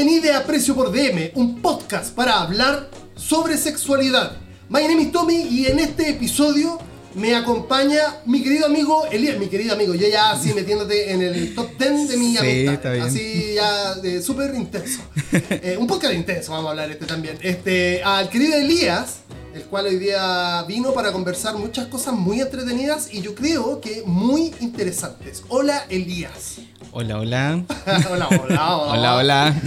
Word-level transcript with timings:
Bienvenido 0.00 0.38
a 0.38 0.44
Precio 0.44 0.76
por 0.76 0.92
DM, 0.92 1.32
un 1.34 1.60
podcast 1.60 2.14
para 2.14 2.40
hablar 2.40 2.88
sobre 3.16 3.56
sexualidad. 3.56 4.36
My 4.68 4.82
name 4.82 5.02
is 5.02 5.10
Tommy 5.10 5.34
y 5.50 5.66
en 5.66 5.80
este 5.80 6.10
episodio 6.10 6.78
me 7.16 7.34
acompaña 7.34 8.18
mi 8.24 8.40
querido 8.40 8.66
amigo 8.66 9.06
Elías, 9.10 9.40
mi 9.40 9.48
querido 9.48 9.74
amigo, 9.74 9.96
yo 9.96 10.06
ya 10.06 10.30
así 10.30 10.54
metiéndote 10.54 11.10
en 11.10 11.22
el 11.22 11.52
top 11.52 11.70
10 11.76 12.10
de 12.10 12.16
mi 12.16 12.30
Sí, 12.30 12.38
amistad, 12.38 12.74
está 12.74 12.92
bien. 12.92 13.04
así 13.06 13.54
ya 13.56 14.22
súper 14.22 14.54
intenso. 14.54 15.00
Eh, 15.50 15.76
un 15.76 15.88
podcast 15.88 16.14
intenso, 16.14 16.52
vamos 16.52 16.68
a 16.68 16.70
hablar 16.70 16.92
este 16.92 17.04
también. 17.04 17.36
Este, 17.42 18.00
al 18.04 18.28
querido 18.30 18.54
Elías, 18.56 19.22
el 19.58 19.64
cual 19.64 19.86
hoy 19.86 19.96
día 19.96 20.62
vino 20.68 20.92
para 20.92 21.10
conversar 21.12 21.56
muchas 21.56 21.88
cosas 21.88 22.14
muy 22.14 22.40
entretenidas 22.40 23.12
y 23.12 23.22
yo 23.22 23.34
creo 23.34 23.80
que 23.80 24.04
muy 24.06 24.54
interesantes. 24.60 25.42
Hola 25.48 25.84
Elías. 25.88 26.58
Hola, 26.92 27.18
hola. 27.18 27.64
hola, 28.10 28.28
hola, 28.44 28.76
Hola, 28.76 29.16
hola. 29.16 29.62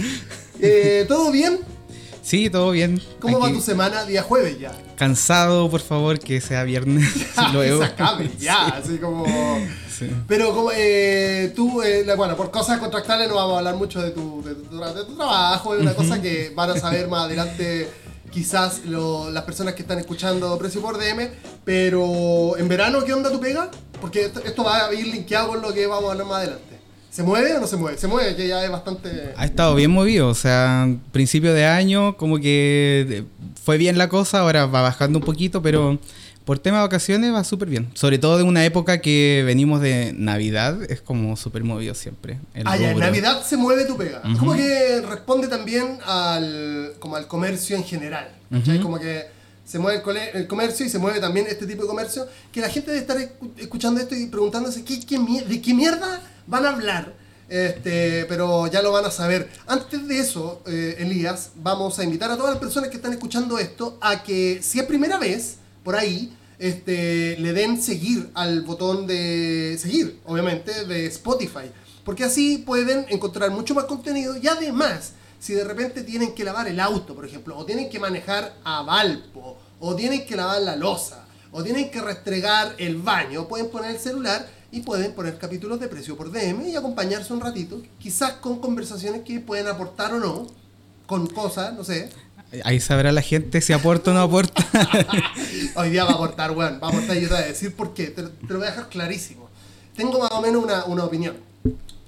Eh, 0.58 1.04
¿Todo 1.06 1.30
bien? 1.30 1.60
Sí, 2.22 2.48
todo 2.48 2.70
bien. 2.70 3.02
¿Cómo 3.20 3.38
va 3.38 3.48
Aquí, 3.48 3.56
tu 3.56 3.60
semana? 3.60 4.04
Día 4.04 4.22
jueves 4.22 4.58
ya. 4.58 4.72
Cansado, 4.96 5.68
por 5.68 5.82
favor, 5.82 6.18
que 6.18 6.40
sea 6.40 6.64
viernes. 6.64 7.12
Luego. 7.52 7.80
Que 7.80 7.86
se 7.86 7.92
acabe 7.92 8.30
ya, 8.38 8.68
así 8.68 8.96
como... 8.96 9.26
Sí. 9.90 10.10
Pero 10.26 10.54
como 10.54 10.70
eh, 10.74 11.52
tú, 11.54 11.82
eh, 11.82 12.06
bueno, 12.16 12.34
por 12.34 12.50
cosas 12.50 12.78
contractuales 12.78 13.28
no 13.28 13.34
vamos 13.34 13.54
a 13.54 13.58
hablar 13.58 13.76
mucho 13.76 14.00
de 14.00 14.10
tu, 14.12 14.42
de 14.42 14.54
tu, 14.54 14.80
de 14.80 15.04
tu 15.04 15.16
trabajo, 15.16 15.74
es 15.74 15.82
una 15.82 15.94
cosa 15.94 16.20
que 16.20 16.50
van 16.56 16.70
a 16.70 16.76
saber 16.80 17.08
más 17.08 17.26
adelante 17.26 17.88
quizás 18.32 18.84
lo- 18.86 19.30
las 19.30 19.44
personas 19.44 19.74
que 19.74 19.82
están 19.82 19.98
escuchando 19.98 20.58
Precio 20.58 20.80
por 20.80 20.98
DM, 20.98 21.28
pero 21.64 22.56
en 22.56 22.66
verano, 22.68 23.04
¿qué 23.04 23.12
onda 23.12 23.30
tu 23.30 23.38
pega? 23.40 23.70
Porque 24.00 24.24
esto, 24.26 24.40
esto 24.44 24.64
va 24.64 24.86
a 24.88 24.94
ir 24.94 25.06
linkeado 25.06 25.48
con 25.48 25.62
lo 25.62 25.72
que 25.72 25.86
vamos 25.86 26.08
a 26.08 26.12
hablar 26.12 26.26
más 26.26 26.38
adelante. 26.38 26.72
¿Se 27.10 27.22
mueve 27.22 27.54
o 27.54 27.60
no 27.60 27.66
se 27.66 27.76
mueve? 27.76 27.98
Se 27.98 28.08
mueve, 28.08 28.34
que 28.34 28.48
ya 28.48 28.64
es 28.64 28.70
bastante... 28.70 29.34
Ha 29.36 29.44
estado 29.44 29.74
bien 29.74 29.90
movido, 29.90 30.28
o 30.28 30.34
sea, 30.34 30.88
principio 31.12 31.52
de 31.52 31.66
año, 31.66 32.16
como 32.16 32.38
que 32.38 33.24
fue 33.62 33.76
bien 33.76 33.98
la 33.98 34.08
cosa, 34.08 34.40
ahora 34.40 34.64
va 34.64 34.80
bajando 34.80 35.18
un 35.18 35.24
poquito, 35.24 35.60
pero 35.60 35.98
por 36.44 36.58
tema 36.58 36.78
de 36.78 36.82
vacaciones 36.84 37.32
va 37.32 37.44
súper 37.44 37.68
bien. 37.68 37.90
Sobre 37.94 38.18
todo 38.18 38.36
de 38.36 38.42
una 38.42 38.64
época 38.64 39.00
que 39.00 39.42
venimos 39.46 39.80
de 39.80 40.12
Navidad, 40.16 40.78
es 40.90 41.00
como 41.00 41.36
súper 41.36 41.64
movido 41.64 41.94
siempre. 41.94 42.40
el 42.54 42.66
Ah, 42.66 42.76
ya, 42.76 42.90
en. 42.92 42.98
Navidad 42.98 43.42
se 43.44 43.56
mueve 43.56 43.84
tu 43.84 43.96
pega. 43.96 44.22
Ujú. 44.24 44.38
Como 44.38 44.54
que 44.54 45.00
responde 45.08 45.48
también 45.48 45.98
al, 46.04 46.94
como 46.98 47.16
al 47.16 47.26
comercio 47.26 47.76
en 47.76 47.84
general. 47.84 48.28
¿cachai? 48.50 48.74
Ujú. 48.76 48.82
Como 48.84 48.98
que 48.98 49.26
se 49.64 49.78
mueve 49.78 50.02
el, 50.34 50.40
el 50.42 50.46
comercio 50.46 50.84
y 50.84 50.88
se 50.88 50.98
mueve 50.98 51.20
también 51.20 51.46
este 51.48 51.66
tipo 51.66 51.82
de 51.82 51.88
comercio. 51.88 52.26
Que 52.52 52.60
la 52.60 52.68
gente 52.68 52.90
debe 52.90 53.00
estar 53.02 53.16
escu- 53.18 53.50
escuchando 53.58 54.00
esto 54.00 54.14
y 54.14 54.26
preguntándose 54.26 54.84
¿qué, 54.84 54.98
qué 55.00 55.18
de 55.48 55.60
qué 55.62 55.74
mierda 55.74 56.20
van 56.46 56.66
a 56.66 56.70
hablar. 56.70 57.14
Este, 57.48 58.24
pero 58.30 58.66
ya 58.68 58.80
lo 58.82 58.92
van 58.92 59.04
a 59.04 59.10
saber. 59.10 59.48
Antes 59.66 60.08
de 60.08 60.18
eso, 60.18 60.62
eh, 60.66 60.96
Elías, 61.00 61.50
vamos 61.56 61.98
a 61.98 62.04
invitar 62.04 62.30
a 62.30 62.36
todas 62.36 62.50
las 62.52 62.58
personas 62.60 62.88
que 62.88 62.96
están 62.96 63.12
escuchando 63.12 63.58
esto 63.58 63.98
a 64.00 64.22
que, 64.22 64.60
si 64.62 64.78
es 64.80 64.86
primera 64.86 65.18
vez, 65.18 65.56
por 65.82 65.96
ahí, 65.96 66.32
este, 66.58 67.36
le 67.38 67.52
den 67.52 67.82
seguir 67.82 68.30
al 68.34 68.62
botón 68.62 69.06
de 69.06 69.76
seguir, 69.80 70.20
obviamente, 70.24 70.84
de 70.84 71.06
Spotify. 71.06 71.70
Porque 72.04 72.24
así 72.24 72.58
pueden 72.58 73.06
encontrar 73.08 73.50
mucho 73.50 73.74
más 73.74 73.84
contenido 73.84 74.36
y 74.36 74.46
además, 74.48 75.12
si 75.38 75.54
de 75.54 75.64
repente 75.64 76.02
tienen 76.02 76.34
que 76.34 76.44
lavar 76.44 76.68
el 76.68 76.80
auto, 76.80 77.14
por 77.14 77.24
ejemplo, 77.24 77.56
o 77.56 77.64
tienen 77.64 77.90
que 77.90 77.98
manejar 77.98 78.54
a 78.64 78.82
Valpo, 78.82 79.58
o 79.80 79.94
tienen 79.96 80.24
que 80.24 80.36
lavar 80.36 80.62
la 80.62 80.76
losa, 80.76 81.26
o 81.50 81.62
tienen 81.62 81.90
que 81.90 82.00
restregar 82.00 82.74
el 82.78 82.96
baño, 82.96 83.48
pueden 83.48 83.70
poner 83.70 83.92
el 83.92 83.98
celular 83.98 84.48
y 84.70 84.80
pueden 84.80 85.12
poner 85.12 85.38
capítulos 85.38 85.78
de 85.80 85.88
precio 85.88 86.16
por 86.16 86.32
DM 86.32 86.68
y 86.68 86.76
acompañarse 86.76 87.32
un 87.32 87.40
ratito, 87.40 87.82
quizás 87.98 88.34
con 88.34 88.58
conversaciones 88.58 89.22
que 89.22 89.38
pueden 89.40 89.68
aportar 89.68 90.14
o 90.14 90.18
no, 90.18 90.46
con 91.06 91.26
cosas, 91.26 91.74
no 91.74 91.84
sé. 91.84 92.08
Ahí 92.64 92.80
sabrá 92.80 93.12
la 93.12 93.22
gente 93.22 93.62
si 93.62 93.72
aporta 93.72 94.10
o 94.10 94.14
no 94.14 94.20
aporta. 94.20 94.62
Hoy 95.74 95.90
día 95.90 96.04
va 96.04 96.10
a 96.10 96.14
aportar, 96.14 96.50
weón. 96.50 96.78
Va 96.82 96.88
a 96.88 96.90
aportar 96.90 97.16
y 97.16 97.22
yo 97.22 97.28
te 97.28 97.34
voy 97.34 97.42
a 97.42 97.46
decir 97.46 97.74
por 97.74 97.94
qué. 97.94 98.08
Te, 98.08 98.22
te 98.24 98.52
lo 98.52 98.58
voy 98.58 98.68
a 98.68 98.70
dejar 98.70 98.88
clarísimo. 98.90 99.48
Tengo 99.96 100.18
más 100.18 100.30
o 100.32 100.42
menos 100.42 100.62
una, 100.62 100.84
una 100.84 101.04
opinión. 101.04 101.36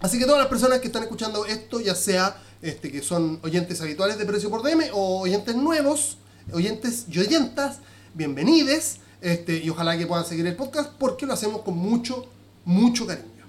Así 0.01 0.19
que 0.19 0.27
todas 0.27 0.41
las 0.41 0.49
personas 0.49 0.81
que 0.81 0.89
están 0.89 1.03
escuchando 1.03 1.47
esto, 1.47 1.81
ya 1.81 1.95
sea 1.95 2.37
este, 2.61 2.93
que 2.93 3.01
son 3.01 3.41
oyentes 3.43 3.81
habituales 3.81 4.19
de 4.19 4.27
Precio 4.27 4.51
por 4.51 4.63
DM 4.63 4.91
o 4.93 5.21
oyentes 5.21 5.57
nuevos, 5.57 6.19
oyentes 6.53 7.07
y 7.11 7.19
oyentas, 7.21 7.79
bienvenides. 8.13 8.99
Este, 9.23 9.57
y 9.57 9.71
ojalá 9.71 9.97
que 9.97 10.07
puedan 10.07 10.27
seguir 10.27 10.47
el 10.47 10.57
podcast 10.57 10.91
porque 10.99 11.25
lo 11.25 11.33
hacemos 11.33 11.63
con 11.63 11.79
mucho, 11.79 12.27
mucho 12.67 13.07
cariño. 13.07 13.47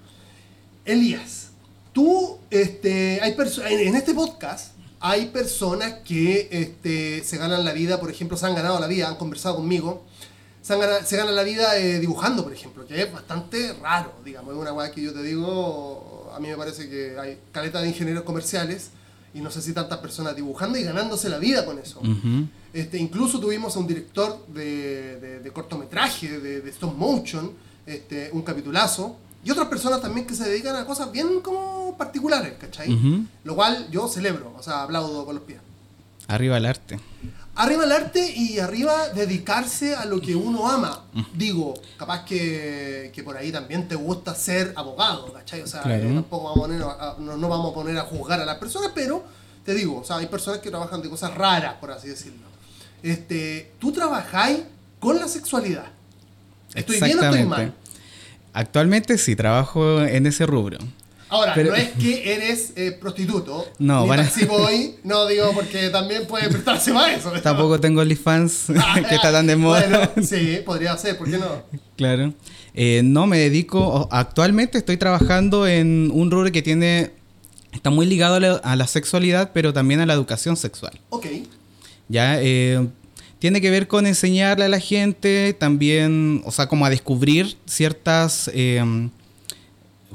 Elías, 0.86 1.48
tú, 1.92 2.38
este, 2.50 3.20
hay 3.22 3.36
en 3.86 3.96
este 3.96 4.14
podcast 4.14 4.75
hay 5.08 5.28
personas 5.28 5.94
que 6.04 6.48
este, 6.52 7.24
se 7.24 7.38
ganan 7.38 7.64
la 7.64 7.74
vida, 7.74 8.00
por 8.00 8.10
ejemplo, 8.10 8.38
se 8.38 8.46
han 8.48 8.56
ganado 8.56 8.80
la 8.80 8.88
vida, 8.88 9.08
han 9.08 9.18
conversado 9.18 9.58
conmigo, 9.58 10.04
se, 10.64 10.74
han 10.74 11.06
se 11.06 11.16
ganan 11.18 11.36
la 11.36 11.44
vida 11.44 11.78
eh, 11.78 12.00
dibujando, 12.00 12.44
por 12.44 12.52
ejemplo, 12.54 12.86
que 12.88 13.02
es 13.04 13.12
bastante 13.14 13.74
raro, 13.74 14.14
digamos, 14.26 14.54
es 14.56 14.60
una 14.60 14.74
weá 14.74 14.90
que 14.92 15.02
yo 15.04 15.14
te 15.14 15.22
digo, 15.22 16.32
a 16.36 16.40
mí 16.40 16.48
me 16.48 16.58
parece 16.58 16.90
que 16.90 17.18
hay 17.20 17.38
caleta 17.52 17.82
de 17.82 17.90
ingenieros 17.90 18.24
comerciales 18.24 18.90
y 19.34 19.42
no 19.42 19.52
sé 19.52 19.62
si 19.62 19.74
tantas 19.74 20.00
personas 20.00 20.36
dibujando 20.36 20.78
y 20.80 20.84
ganándose 20.84 21.30
la 21.30 21.38
vida 21.38 21.66
con 21.66 21.78
eso. 21.78 22.00
Ujú. 22.00 22.48
Este, 22.74 22.98
incluso 22.98 23.40
tuvimos 23.40 23.76
a 23.76 23.80
un 23.80 23.88
director 23.88 24.46
de, 24.48 25.20
de- 25.20 25.40
de 25.40 25.52
cortometraje, 25.52 26.40
de, 26.40 26.62
de 26.62 26.70
stop 26.72 26.96
motion, 26.98 27.52
este, 27.86 28.30
un 28.34 28.42
capitulazo, 28.42 29.18
y 29.46 29.52
otras 29.52 29.68
personas 29.70 30.02
también 30.02 30.28
que 30.28 30.34
se 30.36 30.44
dedican 30.50 30.76
a 30.76 30.86
cosas 30.86 31.12
bien 31.12 31.40
como 31.42 31.96
particulares, 31.98 32.56
¿cachai? 32.60 32.90
Lo 33.46 33.56
cual 33.56 33.88
yo 33.92 34.08
celebro, 34.10 34.54
o 34.58 34.62
sea, 34.64 34.84
aplaudo 34.84 35.24
con 35.26 35.36
los 35.36 35.44
pies. 35.46 35.60
Arriba 36.28 36.58
el 36.58 36.66
arte. 36.66 37.00
Arriba 37.58 37.86
el 37.86 37.92
arte 37.94 38.34
y 38.36 38.60
arriba 38.60 39.10
dedicarse 39.10 39.96
a 39.96 40.04
lo 40.06 40.20
que 40.20 40.36
uno 40.36 40.68
ama. 40.70 41.04
Digo, 41.36 41.74
capaz 41.98 42.26
que, 42.26 43.12
que 43.14 43.24
por 43.24 43.38
ahí 43.38 43.52
también 43.52 43.88
te 43.88 43.96
gusta 43.96 44.36
ser 44.36 44.74
abogado, 44.76 45.32
¿cachai? 45.32 45.62
O 45.62 45.68
sea, 45.68 45.82
Claro. 45.84 46.04
tampoco 46.14 46.44
vamos 46.46 46.58
a 46.58 46.62
poner 46.62 46.82
a- 46.82 47.16
no, 47.20 47.38
no 47.38 47.48
vamos 47.48 47.72
a 47.72 47.76
poner 47.76 47.98
a 47.98 48.02
juzgar 48.02 48.42
a 48.42 48.46
las 48.46 48.58
personas, 48.58 48.92
pero 48.94 49.24
te 49.64 49.74
digo, 49.74 50.00
o 50.00 50.04
sea, 50.04 50.18
hay 50.18 50.26
personas 50.28 50.60
que 50.60 50.70
trabajan 50.70 51.02
de 51.02 51.10
cosas 51.10 51.34
raras, 51.34 51.76
por 51.76 51.92
así 51.92 52.10
decirlo. 52.10 52.46
Este, 53.04 53.72
tú 53.80 53.92
trabajáis 53.92 54.62
con 55.00 55.18
la 55.20 55.28
sexualidad. 55.28 55.86
¿Estoy 56.74 57.00
bien 57.00 57.20
o 57.20 57.24
estoy 57.24 57.46
mal? 57.46 57.74
Actualmente 58.56 59.18
sí, 59.18 59.36
trabajo 59.36 60.02
en 60.02 60.26
ese 60.26 60.46
rubro. 60.46 60.78
Ahora, 61.28 61.54
Pero- 61.56 61.72
no 61.72 61.76
es 61.76 61.90
que 61.92 62.34
eres 62.34 62.72
eh, 62.78 62.92
prostituto, 63.00 63.68
No, 63.80 64.04
ni 64.04 64.08
para- 64.10 64.30
boy, 64.48 64.96
no 65.04 65.26
digo 65.28 65.52
porque 65.54 65.90
también 65.90 66.26
puede 66.28 66.48
prestarse 66.50 66.94
más 66.94 67.12
eso. 67.12 67.32
Tampoco 67.44 67.80
tengo 67.80 68.02
OnlyFans 68.02 68.68
que 69.10 69.16
está 69.16 69.32
tan 69.32 69.46
de 69.48 69.56
moda. 69.58 69.82
Bueno, 70.16 70.28
sí, 70.28 70.60
podría 70.66 70.96
ser, 70.98 71.18
¿por 71.18 71.30
qué 71.30 71.38
no? 71.38 71.64
Claro. 71.98 72.34
Eh, 72.74 73.02
no, 73.04 73.28
me 73.28 73.38
dedico, 73.40 74.08
actualmente 74.12 74.78
estoy 74.78 74.98
trabajando 74.98 75.68
en 75.68 76.10
un 76.14 76.32
rubro 76.32 76.52
que 76.52 76.62
tiene, 76.62 77.12
está 77.74 77.90
muy 77.90 78.06
ligado 78.06 78.36
a 78.36 78.40
la, 78.40 78.54
a 78.56 78.76
la 78.78 78.88
sexualidad, 78.88 79.52
pero 79.54 79.74
también 79.74 80.00
a 80.00 80.06
la 80.06 80.14
educación 80.14 80.56
sexual. 80.56 80.94
Ok. 81.10 81.26
Ya, 82.08 82.40
eh, 82.42 82.88
tiene 83.46 83.62
que 83.62 83.70
ver 83.70 83.88
con 83.88 84.08
enseñarle 84.08 84.66
a 84.66 84.70
la 84.70 84.80
gente 84.80 85.54
también, 85.54 86.42
o 86.46 86.52
sea, 86.52 86.66
como 86.68 86.84
a 86.84 86.90
descubrir 86.90 87.56
ciertas 87.68 88.50
eh, 88.56 88.84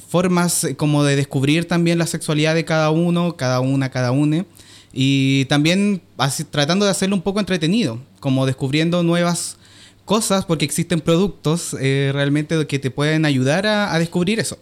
formas 0.09 0.65
eh, 0.65 0.75
como 0.75 1.05
de 1.05 1.15
descubrir 1.15 1.69
también 1.69 1.97
la 1.97 2.09
sexualidad 2.09 2.57
de 2.57 2.65
cada 2.65 2.91
uno, 2.91 3.37
cada 3.37 3.61
una, 3.61 3.89
cada 3.89 4.11
une. 4.11 4.47
Y 4.93 5.45
también 5.45 6.03
así, 6.19 6.43
tratando 6.43 6.85
de 6.87 6.91
hacerlo 6.91 7.15
un 7.15 7.23
poco 7.23 7.39
entretenido, 7.39 8.01
como 8.19 8.47
descubriendo 8.47 9.05
nuevas 9.05 9.59
cosas, 10.05 10.45
porque 10.45 10.65
existen 10.65 11.01
productos 11.01 11.77
eh, 11.81 12.11
realmente 12.13 12.67
que 12.67 12.81
te 12.81 12.91
pueden 12.91 13.25
ayudar 13.27 13.65
a, 13.69 13.95
a 13.95 13.99
descubrir 14.01 14.41
eso. 14.41 14.57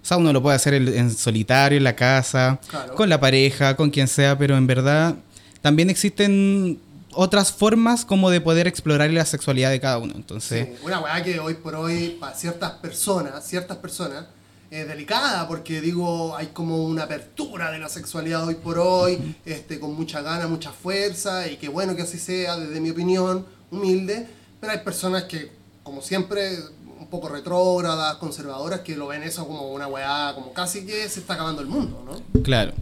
O 0.00 0.04
sea, 0.06 0.16
uno 0.16 0.32
lo 0.32 0.40
puede 0.40 0.54
hacer 0.54 0.74
en, 0.74 0.86
en 0.86 1.10
solitario, 1.10 1.76
en 1.78 1.82
la 1.82 1.96
casa, 1.96 2.60
Claro. 2.68 2.94
con 2.94 3.08
la 3.08 3.18
pareja, 3.18 3.74
con 3.74 3.90
quien 3.90 4.06
sea, 4.06 4.38
pero 4.38 4.56
en 4.56 4.68
verdad 4.68 5.16
también 5.60 5.90
existen 5.90 6.78
otras 7.14 7.52
formas 7.52 8.04
como 8.04 8.30
de 8.30 8.40
poder 8.40 8.66
explorar 8.66 9.10
la 9.10 9.24
sexualidad 9.24 9.70
de 9.70 9.80
cada 9.80 9.98
uno. 9.98 10.14
Entonces, 10.16 10.68
Sí, 10.68 10.84
una 10.84 11.00
weá 11.00 11.22
que 11.22 11.38
hoy 11.40 11.54
por 11.54 11.74
hoy, 11.74 12.16
para 12.20 12.34
ciertas 12.34 12.72
personas, 12.72 13.46
ciertas 13.46 13.76
personas, 13.78 14.26
es 14.70 14.88
delicada, 14.88 15.46
porque 15.48 15.82
digo, 15.82 16.34
hay 16.34 16.46
como 16.46 16.84
una 16.84 17.02
apertura 17.02 17.70
de 17.70 17.78
la 17.78 17.90
sexualidad 17.90 18.46
hoy 18.46 18.54
por 18.54 18.78
hoy, 18.78 19.36
este, 19.44 19.78
con 19.78 19.94
mucha 19.94 20.22
gana, 20.22 20.48
mucha 20.48 20.72
fuerza, 20.72 21.46
y 21.46 21.58
qué 21.58 21.68
bueno 21.68 21.94
que 21.94 22.02
así 22.02 22.18
sea, 22.18 22.56
desde 22.56 22.80
mi 22.80 22.88
opinión, 22.88 23.44
humilde, 23.70 24.26
pero 24.60 24.72
hay 24.72 24.78
personas 24.78 25.24
que, 25.24 25.52
como 25.82 26.00
siempre, 26.00 26.56
un 26.98 27.06
poco 27.08 27.28
retrógradas, 27.28 28.16
conservadoras, 28.16 28.80
que 28.80 28.96
lo 28.96 29.08
ven 29.08 29.22
eso 29.24 29.46
como 29.46 29.70
una 29.72 29.88
weá, 29.88 30.32
como 30.34 30.54
casi 30.54 30.86
que 30.86 31.06
se 31.06 31.20
está 31.20 31.34
acabando 31.34 31.60
el 31.60 31.68
mundo, 31.68 32.02
¿no? 32.06 32.42
Claro. 32.42 32.72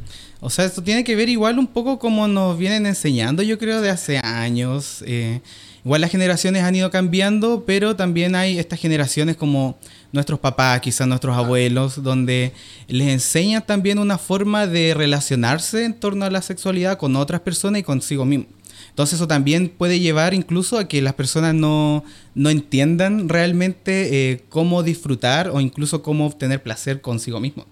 O 0.43 0.49
sea, 0.49 0.65
esto 0.65 0.83
tiene 0.83 1.05
que 1.05 1.17
ver 1.17 1.29
igual 1.29 1.59
un 1.59 1.67
poco 1.67 1.99
como 1.99 2.27
nos 2.27 2.57
vienen 2.57 2.87
enseñando, 2.87 3.43
yo 3.43 3.59
creo, 3.59 3.83
de 3.83 3.91
hace 3.91 4.19
años. 4.19 5.05
eh, 5.07 5.41
igual 5.85 6.01
las 6.01 6.11
generaciones 6.11 6.63
han 6.63 6.75
ido 6.75 6.91
cambiando, 6.91 7.65
pero 7.67 7.95
también 7.95 8.35
hay 8.35 8.59
estas 8.59 8.81
generaciones 8.81 9.37
como 9.37 9.79
nuestros 10.13 10.41
papás, 10.41 10.81
quizás 10.81 11.07
nuestros 11.07 11.37
abuelos, 11.37 12.03
donde 12.03 12.53
les 12.89 13.09
enseñan 13.09 13.65
también 13.67 13.99
una 13.99 14.17
forma 14.17 14.67
de 14.67 14.95
relacionarse 14.95 15.85
en 15.85 15.95
torno 15.95 16.25
a 16.25 16.31
la 16.31 16.43
sexualidad 16.43 16.97
con 16.97 17.17
otras 17.17 17.43
personas 17.43 17.81
y 17.81 17.85
consigo 17.85 18.25
mismo. 18.25 18.47
Entonces 18.89 19.15
eso 19.17 19.29
también 19.29 19.69
puede 19.69 20.01
llevar 20.01 20.35
incluso 20.35 20.79
a 20.79 20.89
que 20.89 21.03
las 21.03 21.15
personas 21.15 21.55
no, 21.55 22.03
no 22.35 22.51
entiendan 22.51 23.29
realmente 23.29 24.31
eh, 24.33 24.45
cómo 24.49 24.83
disfrutar 24.83 25.51
o 25.51 25.61
incluso 25.61 26.03
cómo 26.03 26.27
obtener 26.27 26.63
placer 26.63 27.01
consigo 27.01 27.41
mismo. 27.41 27.67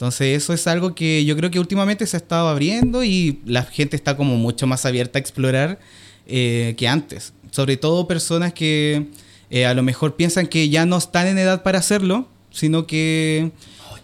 Entonces 0.00 0.34
eso 0.34 0.54
es 0.54 0.66
algo 0.66 0.94
que 0.94 1.26
yo 1.26 1.36
creo 1.36 1.50
que 1.50 1.60
últimamente 1.60 2.06
se 2.06 2.16
ha 2.16 2.20
estado 2.20 2.48
abriendo 2.48 3.04
y 3.04 3.38
la 3.44 3.64
gente 3.64 3.96
está 3.96 4.16
como 4.16 4.38
mucho 4.38 4.66
más 4.66 4.86
abierta 4.86 5.18
a 5.18 5.20
explorar 5.20 5.78
eh, 6.26 6.74
que 6.78 6.88
antes. 6.88 7.34
Sobre 7.50 7.76
todo 7.76 8.08
personas 8.08 8.54
que 8.54 9.08
eh, 9.50 9.66
a 9.66 9.74
lo 9.74 9.82
mejor 9.82 10.16
piensan 10.16 10.46
que 10.46 10.70
ya 10.70 10.86
no 10.86 10.96
están 10.96 11.26
en 11.26 11.36
edad 11.36 11.62
para 11.62 11.80
hacerlo, 11.80 12.26
sino 12.50 12.86
que 12.86 13.52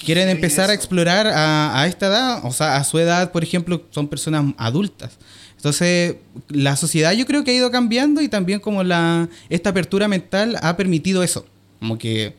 quieren 0.04 0.28
empezar 0.28 0.68
a 0.68 0.74
explorar 0.74 1.28
a, 1.28 1.80
a, 1.80 1.86
esta 1.86 2.08
edad, 2.08 2.44
o 2.44 2.52
sea, 2.52 2.76
a 2.76 2.84
su 2.84 2.98
edad, 2.98 3.32
por 3.32 3.42
ejemplo, 3.42 3.82
son 3.88 4.06
personas 4.06 4.52
adultas. 4.58 5.16
Entonces, 5.56 6.16
la 6.48 6.76
sociedad 6.76 7.12
yo 7.12 7.24
creo 7.24 7.42
que 7.42 7.52
ha 7.52 7.54
ido 7.54 7.70
cambiando 7.70 8.20
y 8.20 8.28
también 8.28 8.60
como 8.60 8.84
la, 8.84 9.30
esta 9.48 9.70
apertura 9.70 10.08
mental 10.08 10.58
ha 10.60 10.76
permitido 10.76 11.22
eso, 11.22 11.46
como 11.78 11.96
que 11.96 12.34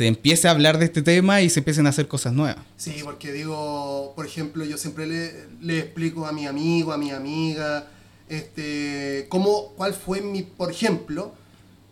se 0.00 0.06
empiece 0.06 0.48
a 0.48 0.52
hablar 0.52 0.78
de 0.78 0.86
este 0.86 1.02
tema 1.02 1.42
y 1.42 1.50
se 1.50 1.60
empiecen 1.60 1.84
a 1.86 1.90
hacer 1.90 2.08
cosas 2.08 2.32
nuevas. 2.32 2.64
Sí, 2.78 3.02
porque 3.04 3.32
digo, 3.32 4.14
por 4.16 4.24
ejemplo, 4.24 4.64
yo 4.64 4.78
siempre 4.78 5.06
le, 5.06 5.30
le 5.60 5.78
explico 5.80 6.24
a 6.24 6.32
mi 6.32 6.46
amigo, 6.46 6.90
a 6.94 6.96
mi 6.96 7.10
amiga, 7.10 7.86
este, 8.26 9.26
cómo, 9.28 9.74
cuál 9.76 9.92
fue 9.92 10.22
mi, 10.22 10.42
por 10.42 10.70
ejemplo, 10.70 11.34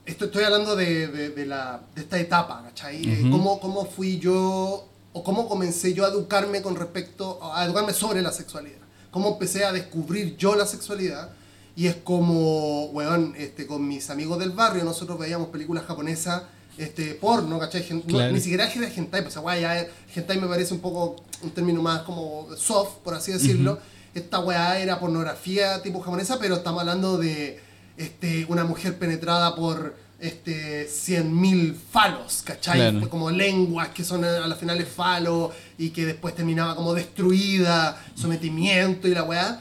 esto 0.07 0.25
estoy 0.25 0.45
hablando 0.45 0.75
de, 0.75 1.09
de, 1.09 1.45
la, 1.45 1.83
de 1.95 2.01
esta 2.01 2.19
etapa, 2.19 2.63
¿cachai? 2.65 3.27
Uh 3.27 3.31
¿Cómo, 3.31 3.61
¿Cómo 3.61 3.85
fui 3.85 4.19
yo 4.19 4.89
o 5.13 5.23
cómo 5.23 5.47
comencé 5.47 5.93
yo 5.93 6.07
a 6.07 6.09
educarme 6.09 6.63
con 6.63 6.77
respecto, 6.77 7.39
a 7.53 7.63
educarme 7.67 7.93
sobre 7.93 8.23
la 8.23 8.33
sexualidad? 8.33 8.81
¿Cómo 9.11 9.33
empecé 9.33 9.67
a 9.67 9.73
descubrir 9.73 10.35
yo 10.39 10.57
la 10.57 10.65
sexualidad? 10.65 11.33
Y 11.77 11.89
es 11.89 11.97
como, 11.97 12.87
weón, 12.87 13.35
este, 13.37 13.67
con 13.67 13.87
mis 13.87 14.09
amigos 14.09 14.39
del 14.39 14.53
barrio, 14.53 14.83
nosotros 14.83 15.19
veíamos 15.19 15.49
películas 15.49 15.85
japonesas, 15.85 16.45
este, 16.79 17.15
porno, 17.15 17.59
¿cachai? 17.59 17.85
ni 18.33 18.41
siquiera 18.41 18.71
era 18.73 18.89
hentai, 18.89 19.23
pues 19.23 19.37
weá 19.37 19.59
ya, 19.59 19.89
hentai 20.15 20.41
me 20.41 20.47
parece 20.47 20.73
un 20.75 20.81
poco 20.81 21.17
un 21.43 21.51
término 21.51 21.83
más 21.83 22.03
como 22.03 22.49
soft, 22.57 22.99
por 23.05 23.15
así 23.15 23.33
decirlo. 23.33 23.79
Esta 24.15 24.41
weá 24.41 24.79
era 24.79 24.99
pornografía 24.99 25.83
tipo 25.83 26.01
japonesa, 26.01 26.39
pero 26.39 26.57
estamos 26.57 26.81
hablando 26.81 27.19
de 27.19 27.61
este, 27.97 28.47
una 28.49 28.65
mujer 28.65 28.99
penetrada 28.99 29.55
por 29.55 29.95
este, 30.21 30.89
100.000 30.89 31.75
falos, 31.75 32.43
¿cachai? 32.45 33.01
Como 33.09 33.31
lenguas 33.31 33.89
que 33.89 34.05
son 34.05 34.25
a, 34.25 34.47
las 34.47 34.59
finales 34.59 34.89
falos 34.89 35.53
y 35.77 35.91
que 35.91 36.07
después 36.07 36.35
terminaba 36.35 36.75
como 36.75 36.95
destruida, 36.95 38.03
sometimiento 38.15 39.07
y 39.07 39.15
la 39.15 39.25
weá. 39.25 39.61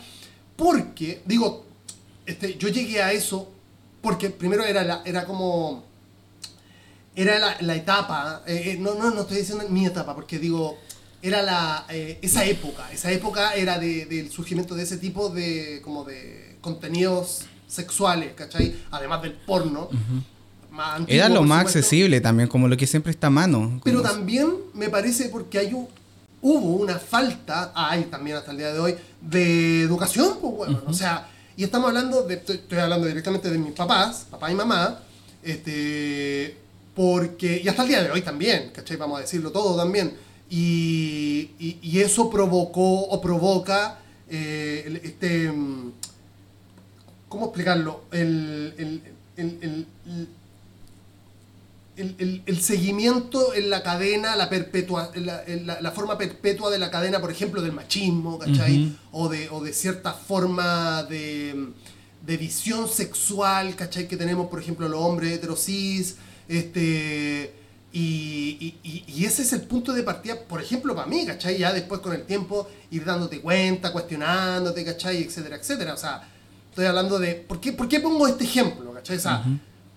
Porque, 0.55 1.21
digo, 1.25 1.65
este, 2.25 2.57
yo 2.57 2.69
llegué 2.69 3.01
a 3.01 3.11
eso 3.11 3.51
porque 4.01 4.29
primero 4.29 4.63
era, 4.63 4.83
la, 4.83 5.01
era 5.05 5.25
como... 5.25 5.86
Era 7.17 7.39
la, 7.39 7.57
la 7.61 7.75
etapa, 7.75 8.43
eh, 8.45 8.61
eh, 8.65 8.77
no, 8.79 8.93
no, 8.93 9.09
no 9.09 9.21
estoy 9.21 9.37
diciendo 9.37 9.65
mi 9.69 9.87
etapa, 9.87 10.13
porque 10.13 10.37
digo, 10.37 10.77
era 11.23 11.41
la, 11.41 11.83
eh, 11.89 12.19
esa 12.21 12.45
época, 12.45 12.91
esa 12.93 13.11
época 13.11 13.55
era 13.55 13.79
de, 13.79 14.05
del 14.05 14.29
surgimiento 14.29 14.75
de 14.75 14.83
ese 14.83 14.97
tipo 14.97 15.29
de, 15.29 15.81
como 15.83 16.03
de 16.03 16.57
contenidos 16.61 17.45
sexuales, 17.67 18.33
¿cachai? 18.35 18.75
Además 18.91 19.23
del 19.23 19.33
porno. 19.33 19.89
Era 21.07 21.27
lo 21.27 21.41
más 21.41 21.61
accesible 21.61 22.21
también, 22.21 22.47
como 22.47 22.67
lo 22.67 22.77
que 22.77 22.85
siempre 22.85 23.11
está 23.11 23.27
a 23.27 23.31
mano. 23.31 23.81
Pero 23.83 24.03
también 24.03 24.53
me 24.75 24.89
parece 24.89 25.29
porque 25.29 25.57
hay 25.57 25.73
un, 25.73 25.87
hubo 26.39 26.75
una 26.75 26.99
falta, 26.99 27.71
hay 27.73 28.03
también 28.03 28.37
hasta 28.37 28.51
el 28.51 28.57
día 28.57 28.71
de 28.73 28.79
hoy, 28.79 28.95
de 29.21 29.81
educación, 29.81 30.37
pues 30.39 30.53
bueno, 30.53 30.83
o 30.85 30.93
sea, 30.93 31.27
y 31.55 31.63
estamos 31.63 31.87
hablando, 31.87 32.21
de, 32.21 32.35
estoy, 32.35 32.77
hablando 32.77 33.07
directamente 33.07 33.49
de 33.49 33.57
mis 33.57 33.73
papás, 33.73 34.27
papá 34.29 34.51
y 34.51 34.53
mamá, 34.53 34.99
este, 35.41 36.66
porque, 36.97 37.61
y 37.63 37.67
hasta 37.69 37.83
el 37.83 37.87
día 37.87 38.03
de 38.03 38.11
hoy 38.11 38.21
también, 38.21 38.71
¿cachai? 38.73 38.97
Vamos 38.97 39.19
a 39.19 39.21
decirlo 39.21 39.51
todo 39.51 39.77
también, 39.77 40.17
y, 40.49 41.51
y, 41.59 41.99
eso 41.99 42.29
provocó 42.29 43.01
o 43.01 43.21
provoca 43.21 43.99
eh, 44.29 45.01
este 45.03 45.51
mm, 45.51 45.91
¿Cómo 47.29 47.45
explicarlo? 47.45 48.03
El, 48.11 48.73
el, 51.97 52.61
seguimiento 52.61 53.53
en 53.53 53.69
la 53.69 53.83
cadena, 53.83 54.35
la, 54.35 54.49
perpetua, 54.49 55.11
la, 55.15 55.91
forma 55.91 56.17
perpetua 56.17 56.69
de 56.69 56.79
la 56.79 56.89
cadena, 56.89 57.19
por 57.19 57.31
ejemplo, 57.31 57.61
del 57.61 57.73
machismo, 57.73 58.39
¿cachai? 58.39 58.95
o, 59.11 59.27
de, 59.27 59.49
o 59.49 59.61
de 59.61 59.73
cierta 59.73 60.13
forma 60.13 61.03
de, 61.03 61.73
visión 62.25 62.87
sexual, 62.87 63.75
¿cachai? 63.75 64.07
Que 64.07 64.15
tenemos, 64.15 64.47
por 64.47 64.61
ejemplo, 64.61 64.87
los 64.87 65.01
hombres 65.01 65.33
heterosis, 65.33 66.15
este... 66.47 67.53
Y, 67.93 68.75
y, 68.83 69.25
ese 69.25 69.41
es 69.41 69.53
el 69.53 69.61
punto 69.61 69.91
de 69.91 70.03
partida, 70.03 70.35
por 70.47 70.61
ejemplo, 70.61 70.93
para 70.93 71.07
mí, 71.07 71.25
¿cachai? 71.25 71.57
Ya 71.57 71.73
después 71.73 71.99
con 71.99 72.13
el 72.13 72.25
tiempo 72.25 72.67
ir 72.91 73.03
dándote 73.03 73.41
cuenta, 73.41 73.91
cuestionándote, 73.91 74.85
¿cachai? 74.85 75.23
Etcétera, 75.23 75.55
etcétera. 75.55 75.93
O 75.95 75.97
sea, 75.97 76.27
Estoy 76.77 76.89
hablando 76.89 77.17
de. 77.17 77.33
¿Por 77.33 77.59
qué, 77.59 77.73
por 77.73 77.87
qué 77.87 77.99
pongo 77.99 78.27
este 78.27 78.43
ejemplo? 78.43 78.93
¿cachai? 78.93 79.17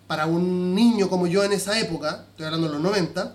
Para 0.07 0.25
un 0.25 0.75
niño 0.75 1.11
como 1.11 1.27
yo 1.27 1.45
en 1.45 1.53
esa 1.53 1.79
época, 1.79 2.25
estoy 2.31 2.47
hablando 2.47 2.69
de 2.69 2.73
los 2.73 2.83
90, 2.83 3.35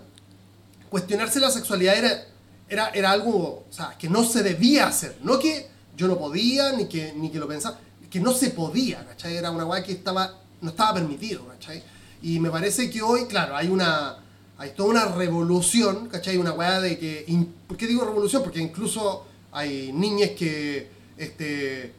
cuestionarse 0.90 1.38
la 1.38 1.52
sexualidad 1.52 1.96
era, 1.96 2.24
era, 2.68 2.88
era 2.88 3.12
algo 3.12 3.64
o 3.70 3.72
sea, 3.72 3.94
que 3.96 4.08
no 4.08 4.24
se 4.24 4.42
debía 4.42 4.88
hacer. 4.88 5.16
No 5.22 5.38
que 5.38 5.68
yo 5.96 6.08
no 6.08 6.18
podía, 6.18 6.72
ni 6.72 6.86
que, 6.86 7.12
ni 7.16 7.30
que 7.30 7.38
lo 7.38 7.46
pensaba, 7.46 7.78
que 8.10 8.18
no 8.18 8.32
se 8.32 8.50
podía, 8.50 9.06
¿cachai? 9.06 9.36
Era 9.36 9.52
una 9.52 9.64
weá 9.64 9.84
que 9.84 9.92
estaba, 9.92 10.40
no 10.60 10.70
estaba 10.70 10.94
permitido, 10.94 11.46
¿cachai? 11.46 11.84
Y 12.22 12.40
me 12.40 12.50
parece 12.50 12.90
que 12.90 13.02
hoy, 13.02 13.26
claro, 13.26 13.56
hay 13.56 13.68
una. 13.68 14.16
Hay 14.58 14.70
toda 14.70 14.88
una 14.88 15.04
revolución, 15.04 16.08
¿cachai? 16.08 16.38
Una 16.38 16.52
weá 16.52 16.80
de 16.80 16.98
que. 16.98 17.26
¿Por 17.66 17.76
qué 17.76 17.86
digo 17.86 18.04
revolución? 18.04 18.42
Porque 18.42 18.60
incluso 18.60 19.26
hay 19.52 19.92
niñas 19.92 20.30
que. 20.30 20.88
Este, 21.18 21.92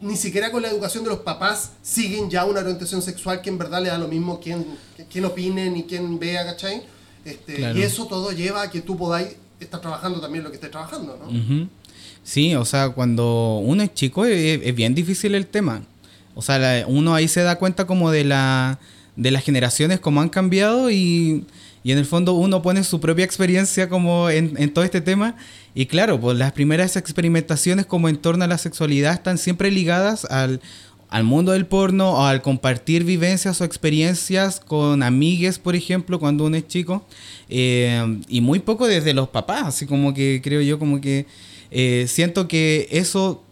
ni 0.00 0.16
siquiera 0.16 0.50
con 0.50 0.62
la 0.62 0.68
educación 0.68 1.04
de 1.04 1.10
los 1.10 1.20
papás 1.20 1.72
siguen 1.82 2.30
ya 2.30 2.44
una 2.44 2.60
orientación 2.60 3.02
sexual 3.02 3.40
que 3.40 3.48
en 3.48 3.58
verdad 3.58 3.82
le 3.82 3.88
da 3.88 3.98
lo 3.98 4.08
mismo 4.08 4.40
quién, 4.40 4.66
quién 5.10 5.24
opine 5.24 5.70
ni 5.70 5.84
quién 5.84 6.18
vea, 6.18 6.44
¿cachai? 6.44 6.82
Este, 7.24 7.72
Y 7.74 7.82
eso 7.82 8.06
todo 8.06 8.32
lleva 8.32 8.62
a 8.62 8.70
que 8.70 8.80
tú 8.80 8.96
podáis 8.96 9.36
estar 9.60 9.80
trabajando 9.80 10.20
también 10.20 10.44
lo 10.44 10.50
que 10.50 10.56
estés 10.56 10.70
trabajando, 10.70 11.18
¿no? 11.18 11.68
Sí, 12.22 12.54
o 12.54 12.64
sea, 12.64 12.90
cuando 12.90 13.58
uno 13.58 13.82
es 13.82 13.94
chico 13.94 14.24
es, 14.24 14.74
bien 14.74 14.94
difícil 14.94 15.34
el 15.34 15.46
tema. 15.46 15.82
O 16.34 16.42
sea, 16.42 16.84
uno 16.86 17.14
ahí 17.14 17.26
se 17.26 17.42
da 17.42 17.56
cuenta 17.56 17.86
como 17.86 18.10
de, 18.10 18.24
la, 18.24 18.78
de 19.18 19.32
las 19.32 19.44
generaciones, 19.44 19.98
como 20.00 20.20
han 20.20 20.28
cambiado 20.28 20.90
y, 20.90 21.44
y 21.82 21.92
en 21.92 21.98
el 21.98 22.04
fondo 22.04 22.34
uno 22.34 22.62
pone 22.62 22.84
su 22.84 23.00
propia 23.00 23.24
experiencia 23.24 23.88
como 23.88 24.30
en, 24.30 24.72
todo 24.72 24.84
este 24.84 25.00
tema 25.00 25.36
y 25.74 25.86
claro, 25.86 26.20
pues 26.20 26.38
las 26.38 26.52
primeras 26.52 26.96
experimentaciones 26.96 27.84
como 27.84 28.08
en 28.08 28.16
torno 28.16 28.44
a 28.44 28.46
la 28.46 28.58
sexualidad 28.58 29.12
están 29.12 29.38
siempre 29.38 29.70
ligadas 29.70 30.24
al, 30.24 30.60
mundo 31.24 31.52
del 31.52 31.66
porno 31.66 32.12
o 32.12 32.26
al 32.26 32.42
compartir 32.42 33.04
vivencias 33.04 33.60
o 33.60 33.64
experiencias 33.64 34.60
con 34.60 35.02
amigues, 35.02 35.58
por 35.58 35.74
ejemplo, 35.74 36.20
cuando 36.20 36.44
uno 36.44 36.56
es 36.56 36.68
chico. 36.68 37.06
Eh, 37.48 38.20
y 38.28 38.40
muy 38.40 38.58
poco 38.58 38.86
desde 38.86 39.14
los 39.14 39.28
papás, 39.28 39.62
así 39.66 39.86
como 39.86 40.12
que 40.12 40.40
creo 40.44 40.60
yo 40.60 40.78
como 40.78 41.00
que 41.00 41.26
eh, 41.70 42.04
siento 42.06 42.46
que 42.46 42.86
eso, 42.90 43.42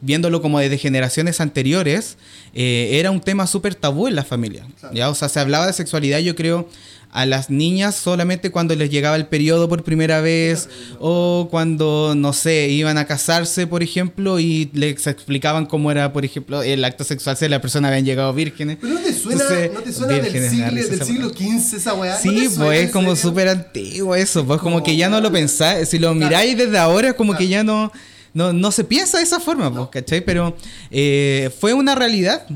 viéndolo 0.00 0.42
como 0.42 0.58
desde 0.58 0.78
generaciones 0.78 1.40
anteriores, 1.40 2.16
eh, 2.54 2.90
era 2.94 3.10
un 3.10 3.20
tema 3.20 3.46
súper 3.46 3.74
tabú 3.74 4.08
en 4.08 4.14
la 4.14 4.24
familia. 4.24 4.66
¿ya? 4.92 5.10
O 5.10 5.14
sea, 5.14 5.28
se 5.28 5.40
hablaba 5.40 5.66
de 5.66 5.72
sexualidad, 5.72 6.18
yo 6.20 6.34
creo, 6.34 6.68
a 7.12 7.26
las 7.26 7.50
niñas 7.50 7.94
solamente 7.94 8.50
cuando 8.50 8.74
les 8.74 8.90
llegaba 8.90 9.16
el 9.16 9.26
periodo 9.26 9.68
por 9.68 9.84
primera 9.84 10.22
vez 10.22 10.70
o 10.98 11.46
cuando, 11.50 12.14
no 12.16 12.32
sé, 12.32 12.68
iban 12.68 12.96
a 12.96 13.04
casarse, 13.06 13.66
por 13.66 13.82
ejemplo, 13.82 14.40
y 14.40 14.70
les 14.72 15.06
explicaban 15.06 15.66
cómo 15.66 15.90
era, 15.90 16.10
por 16.12 16.24
ejemplo, 16.24 16.62
el 16.62 16.82
acto 16.84 17.04
sexual 17.04 17.36
si 17.36 17.48
la 17.48 17.60
persona 17.60 17.88
habían 17.88 18.06
llegado 18.06 18.32
vírgenes. 18.32 18.78
Pero 18.80 18.94
no 18.94 19.00
te 19.00 19.12
suena, 19.12 19.44
¿no 19.74 19.80
te 19.80 19.92
suena 19.92 20.14
del, 20.14 20.50
siglo, 20.50 20.70
del 20.72 21.02
siglo 21.02 21.28
XV 21.28 21.76
esa 21.76 21.92
weá. 21.92 22.16
Sí, 22.16 22.48
pues 22.56 22.84
es 22.86 22.90
como 22.90 23.14
súper 23.14 23.48
antiguo 23.48 24.14
eso, 24.14 24.46
pues 24.46 24.60
como, 24.60 24.82
que 24.82 24.96
ya 24.96 25.10
no 25.10 25.20
lo 25.20 25.30
pensáis, 25.30 25.90
si 25.90 25.98
lo 25.98 26.14
miráis 26.14 26.56
desde 26.56 26.78
ahora 26.78 27.08
es 27.08 27.14
como 27.14 27.36
que 27.36 27.46
ya 27.46 27.62
no... 27.62 27.92
No, 28.34 28.52
no 28.52 28.70
se 28.72 28.84
piensa 28.84 29.18
de 29.18 29.24
esa 29.24 29.40
forma, 29.40 29.72
pues, 29.72 29.88
¿cachai? 29.90 30.22
Pero 30.24 30.56
eh, 30.90 31.50
fue 31.60 31.74
una 31.74 31.94
realidad 31.94 32.46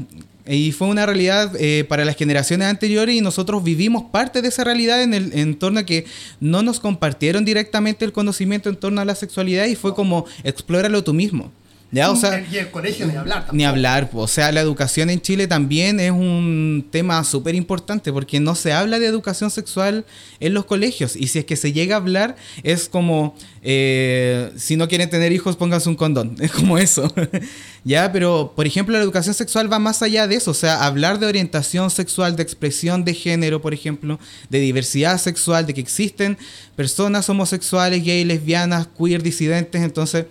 y 0.49 0.73
fue 0.73 0.88
una 0.88 1.06
realidad 1.06 1.52
eh, 1.59 1.85
para 1.88 2.04
las 2.04 2.16
generaciones 2.16 2.68
anteriores 2.68 3.14
y 3.14 3.21
nosotros 3.21 3.64
vivimos 3.64 4.04
parte 4.11 4.42
de 4.42 4.49
esa 4.49 4.64
realidad 4.64 5.02
en 5.02 5.12
el 5.12 5.33
entorno 5.33 5.85
que 5.85 6.06
no 6.40 6.62
nos 6.62 6.80
compartieron 6.80 7.45
directamente 7.45 8.04
el 8.04 8.12
conocimiento 8.12 8.68
en 8.68 8.76
torno 8.76 9.00
a 9.00 9.04
la 9.04 9.14
sexualidad 9.14 9.66
y 9.66 9.75
fue 9.75 9.95
como, 9.95 10.25
explóralo 10.45 11.02
tú 11.02 11.12
mismo. 11.14 11.50
Ya, 11.93 12.11
o 12.11 12.16
sea, 12.16 12.45
y 12.50 12.57
el 12.57 12.71
colegio 12.71 13.07
ni 13.07 13.14
hablar. 13.14 13.38
Tampoco. 13.38 13.57
Ni 13.57 13.64
hablar, 13.64 14.11
o 14.12 14.26
sea, 14.26 14.50
la 14.50 14.61
educación 14.61 15.09
en 15.09 15.21
Chile 15.21 15.47
también 15.47 16.00
es 16.00 16.11
un 16.11 16.85
tema 16.90 17.23
súper 17.23 17.55
importante 17.55 18.12
porque 18.12 18.40
no 18.40 18.57
se 18.57 18.73
habla 18.73 18.99
de 18.99 19.07
educación 19.07 19.50
sexual 19.50 20.05
en 20.40 20.52
los 20.52 20.64
colegios 20.64 21.14
y 21.14 21.28
si 21.28 21.38
es 21.38 21.45
que 21.45 21.55
se 21.55 21.73
llega 21.73 21.95
a 21.95 21.99
hablar 21.99 22.35
es 22.64 22.88
como, 22.88 23.37
eh, 23.62 24.50
si 24.57 24.76
no 24.76 24.88
quieren 24.88 25.09
tener 25.11 25.31
hijos, 25.31 25.57
pónganse 25.57 25.88
un 25.88 25.95
condón, 25.95 26.37
es 26.40 26.50
como 26.50 26.76
eso. 26.76 27.12
ya, 27.85 28.11
pero 28.11 28.52
por 28.57 28.66
ejemplo, 28.66 28.97
la 28.97 29.02
educación 29.02 29.35
sexual 29.35 29.73
va 29.73 29.78
más 29.78 30.02
allá 30.02 30.26
de 30.26 30.35
eso, 30.35 30.50
o 30.50 30.55
sea, 30.55 30.85
hablar 30.85 31.21
de 31.21 31.26
orientación 31.26 31.90
sexual, 31.90 32.35
de 32.35 32.43
expresión 32.43 33.05
de 33.05 33.14
género, 33.14 33.62
por 33.62 33.73
ejemplo, 33.73 34.19
de 34.50 34.59
diversidad 34.59 35.19
sexual, 35.19 35.66
de 35.66 35.75
que 35.75 35.83
existen 35.83 36.37
personas 36.75 37.28
homosexuales, 37.31 38.02
gay, 38.02 38.25
lesbianas, 38.25 38.88
queer, 38.99 39.23
disidentes, 39.23 39.83
entonces 39.83 40.26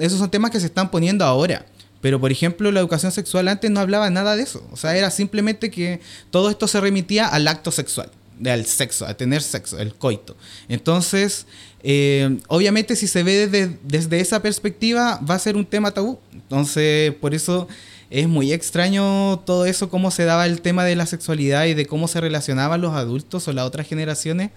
esos 0.00 0.18
son 0.18 0.30
temas 0.30 0.50
que 0.50 0.60
se 0.60 0.66
están 0.66 0.90
poniendo 0.90 1.24
ahora. 1.24 1.66
Pero, 2.00 2.20
por 2.20 2.32
ejemplo, 2.32 2.72
la 2.72 2.80
educación 2.80 3.12
sexual 3.12 3.48
antes 3.48 3.70
no 3.70 3.80
hablaba 3.80 4.08
nada 4.10 4.34
de 4.34 4.42
eso. 4.42 4.66
O 4.72 4.76
sea, 4.76 4.96
era 4.96 5.10
simplemente 5.10 5.70
que 5.70 6.00
todo 6.30 6.50
esto 6.50 6.66
se 6.66 6.80
remitía 6.80 7.26
al 7.26 7.46
acto 7.46 7.70
sexual, 7.70 8.10
al 8.44 8.64
sexo, 8.64 9.06
a 9.06 9.14
tener 9.14 9.42
sexo, 9.42 9.78
el 9.78 9.94
coito. 9.94 10.36
Entonces, 10.68 11.46
eh, 11.82 12.38
obviamente 12.48 12.96
si 12.96 13.06
se 13.06 13.22
ve 13.22 13.46
desde, 13.46 13.78
desde 13.82 14.20
esa 14.20 14.40
perspectiva, 14.40 15.20
va 15.28 15.34
a 15.34 15.38
ser 15.38 15.56
un 15.56 15.66
tema 15.66 15.90
tabú. 15.90 16.18
Entonces, 16.32 17.12
por 17.14 17.34
eso 17.34 17.68
es 18.08 18.26
muy 18.28 18.52
extraño 18.52 19.40
todo 19.46 19.66
eso, 19.66 19.88
cómo 19.88 20.10
se 20.10 20.24
daba 20.24 20.46
el 20.46 20.62
tema 20.62 20.84
de 20.84 20.96
la 20.96 21.06
sexualidad 21.06 21.66
y 21.66 21.74
de 21.74 21.86
cómo 21.86 22.08
se 22.08 22.20
relacionaban 22.20 22.80
los 22.80 22.94
adultos 22.94 23.46
o 23.46 23.52
las 23.52 23.66
otras 23.66 23.86
generaciones 23.86 24.50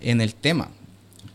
en 0.00 0.20
el 0.20 0.34
tema. 0.34 0.70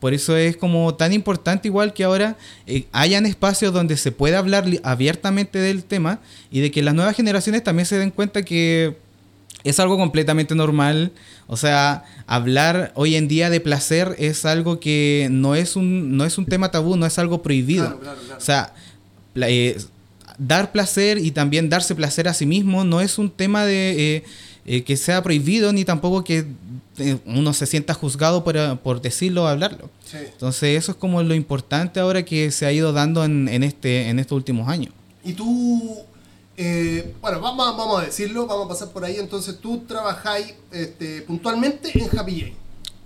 Por 0.01 0.15
eso 0.15 0.35
es 0.35 0.57
como 0.57 0.95
tan 0.95 1.13
importante 1.13 1.67
igual 1.67 1.93
que 1.93 2.03
ahora 2.03 2.35
eh, 2.65 2.87
hayan 2.91 3.27
espacios 3.27 3.71
donde 3.71 3.97
se 3.97 4.11
pueda 4.11 4.39
hablar 4.39 4.65
abiertamente 4.81 5.59
del 5.59 5.83
tema 5.83 6.19
y 6.49 6.59
de 6.59 6.71
que 6.71 6.81
las 6.81 6.95
nuevas 6.95 7.15
generaciones 7.15 7.63
también 7.63 7.85
se 7.85 7.99
den 7.99 8.09
cuenta 8.09 8.41
que 8.41 8.97
es 9.63 9.79
algo 9.79 9.97
completamente 9.97 10.55
normal. 10.55 11.11
O 11.45 11.55
sea, 11.55 12.03
hablar 12.25 12.91
hoy 12.95 13.15
en 13.15 13.27
día 13.27 13.51
de 13.51 13.59
placer 13.59 14.15
es 14.17 14.43
algo 14.43 14.79
que 14.79 15.27
no 15.29 15.53
es 15.53 15.75
un, 15.75 16.17
no 16.17 16.25
es 16.25 16.39
un 16.39 16.47
tema 16.47 16.71
tabú, 16.71 16.97
no 16.97 17.05
es 17.05 17.19
algo 17.19 17.43
prohibido. 17.43 18.01
O 18.35 18.41
sea, 18.41 18.73
eh, 19.35 19.77
dar 20.39 20.71
placer 20.71 21.19
y 21.19 21.29
también 21.29 21.69
darse 21.69 21.93
placer 21.93 22.27
a 22.27 22.33
sí 22.33 22.47
mismo 22.47 22.83
no 22.83 23.01
es 23.01 23.19
un 23.19 23.29
tema 23.29 23.65
de 23.65 24.15
eh, 24.15 24.23
que 24.65 24.97
sea 24.97 25.23
prohibido 25.23 25.73
ni 25.73 25.85
tampoco 25.85 26.23
que 26.23 26.45
eh, 26.97 27.17
uno 27.25 27.53
se 27.53 27.65
sienta 27.65 27.93
juzgado 27.93 28.43
por, 28.43 28.79
por 28.79 29.01
decirlo 29.01 29.43
o 29.43 29.47
hablarlo. 29.47 29.89
Entonces 30.13 30.77
eso 30.77 30.91
es 30.91 30.97
como 30.97 31.23
lo 31.23 31.33
importante 31.33 31.99
ahora 31.99 32.23
que 32.23 32.51
se 32.51 32.65
ha 32.65 32.71
ido 32.71 32.93
dando 32.93 33.23
en, 33.23 33.47
en 33.47 33.63
este, 33.63 34.09
en 34.09 34.19
estos 34.19 34.35
últimos 34.35 34.67
años. 34.67 34.93
Y 35.23 35.33
tú, 35.33 35.99
eh, 36.57 37.13
bueno, 37.21 37.39
vamos, 37.39 37.77
vamos 37.77 38.01
a 38.01 38.05
decirlo, 38.05 38.45
vamos 38.45 38.65
a 38.65 38.69
pasar 38.69 38.89
por 38.89 39.05
ahí. 39.05 39.17
Entonces 39.17 39.57
tú 39.59 39.83
trabajáis 39.87 40.53
este, 40.71 41.21
puntualmente 41.21 41.91
en 41.97 42.17
Happy 42.17 42.53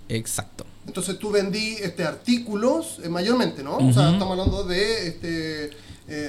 Exacto. 0.08 0.66
Entonces 0.86 1.18
tú 1.18 1.30
vendí 1.30 1.76
este, 1.80 2.04
artículos 2.04 2.98
eh, 3.02 3.08
mayormente, 3.08 3.62
¿no? 3.62 3.76
O 3.76 3.92
sea, 3.92 4.12
estamos 4.12 4.38
hablando 4.38 4.64
de 4.64 5.08
este, 5.08 5.70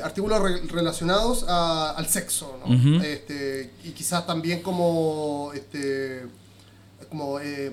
artículos 0.03 0.41
relacionados 0.71 1.45
al 1.47 2.07
sexo, 2.07 2.59
¿no? 2.65 3.01
este, 3.03 3.71
y 3.83 3.91
quizás 3.91 4.25
también 4.25 4.61
como... 4.61 5.51
Este, 5.53 6.25
como 7.09 7.39
eh, 7.39 7.71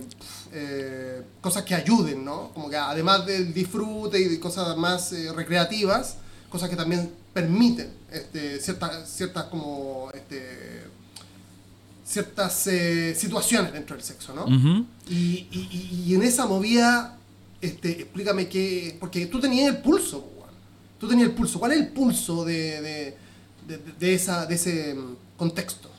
eh, 0.52 1.23
cosas 1.40 1.62
que 1.64 1.75
ayuden, 1.75 2.25
¿no? 2.25 2.50
Como 2.54 2.70
que 2.70 2.76
además 2.76 3.26
del 3.26 3.52
disfrute 3.52 4.20
y 4.20 4.25
de 4.25 4.40
cosas 4.40 4.76
más 4.76 5.12
eh, 5.12 5.32
recreativas, 5.32 6.16
cosas 6.49 6.70
que 6.70 6.76
también 6.76 7.11
permiten 7.32 7.90
este, 8.11 8.61
ciertas, 8.61 9.08
ciertas 9.08 9.44
como 9.44 10.11
este, 10.14 10.84
ciertas 12.04 12.68
situaciones 13.16 13.73
dentro 13.73 13.96
del 13.96 14.04
sexo, 14.04 14.34
¿no? 14.34 14.46
y, 15.08 15.49
y, 15.50 16.14
en 16.14 16.23
esa 16.23 16.46
movida, 16.46 17.18
este, 17.61 18.02
explícame 18.02 18.49
qué, 18.49 18.96
porque 19.00 19.26
tú 19.26 19.40
tenías 19.40 19.75
el 19.75 19.82
pulso, 19.82 20.28
tú 20.98 21.08
tenías 21.08 21.28
el 21.28 21.34
pulso, 21.34 21.58
¿cuál 21.58 21.72
es 21.72 21.80
el 21.80 21.88
pulso 21.88 22.44
de, 22.44 22.80
de, 22.80 23.16
de, 23.66 23.78
de 23.98 24.14
esa, 24.14 24.46
de 24.46 24.54
ese 24.54 24.94
mm, 24.94 25.16
contexto? 25.36 25.90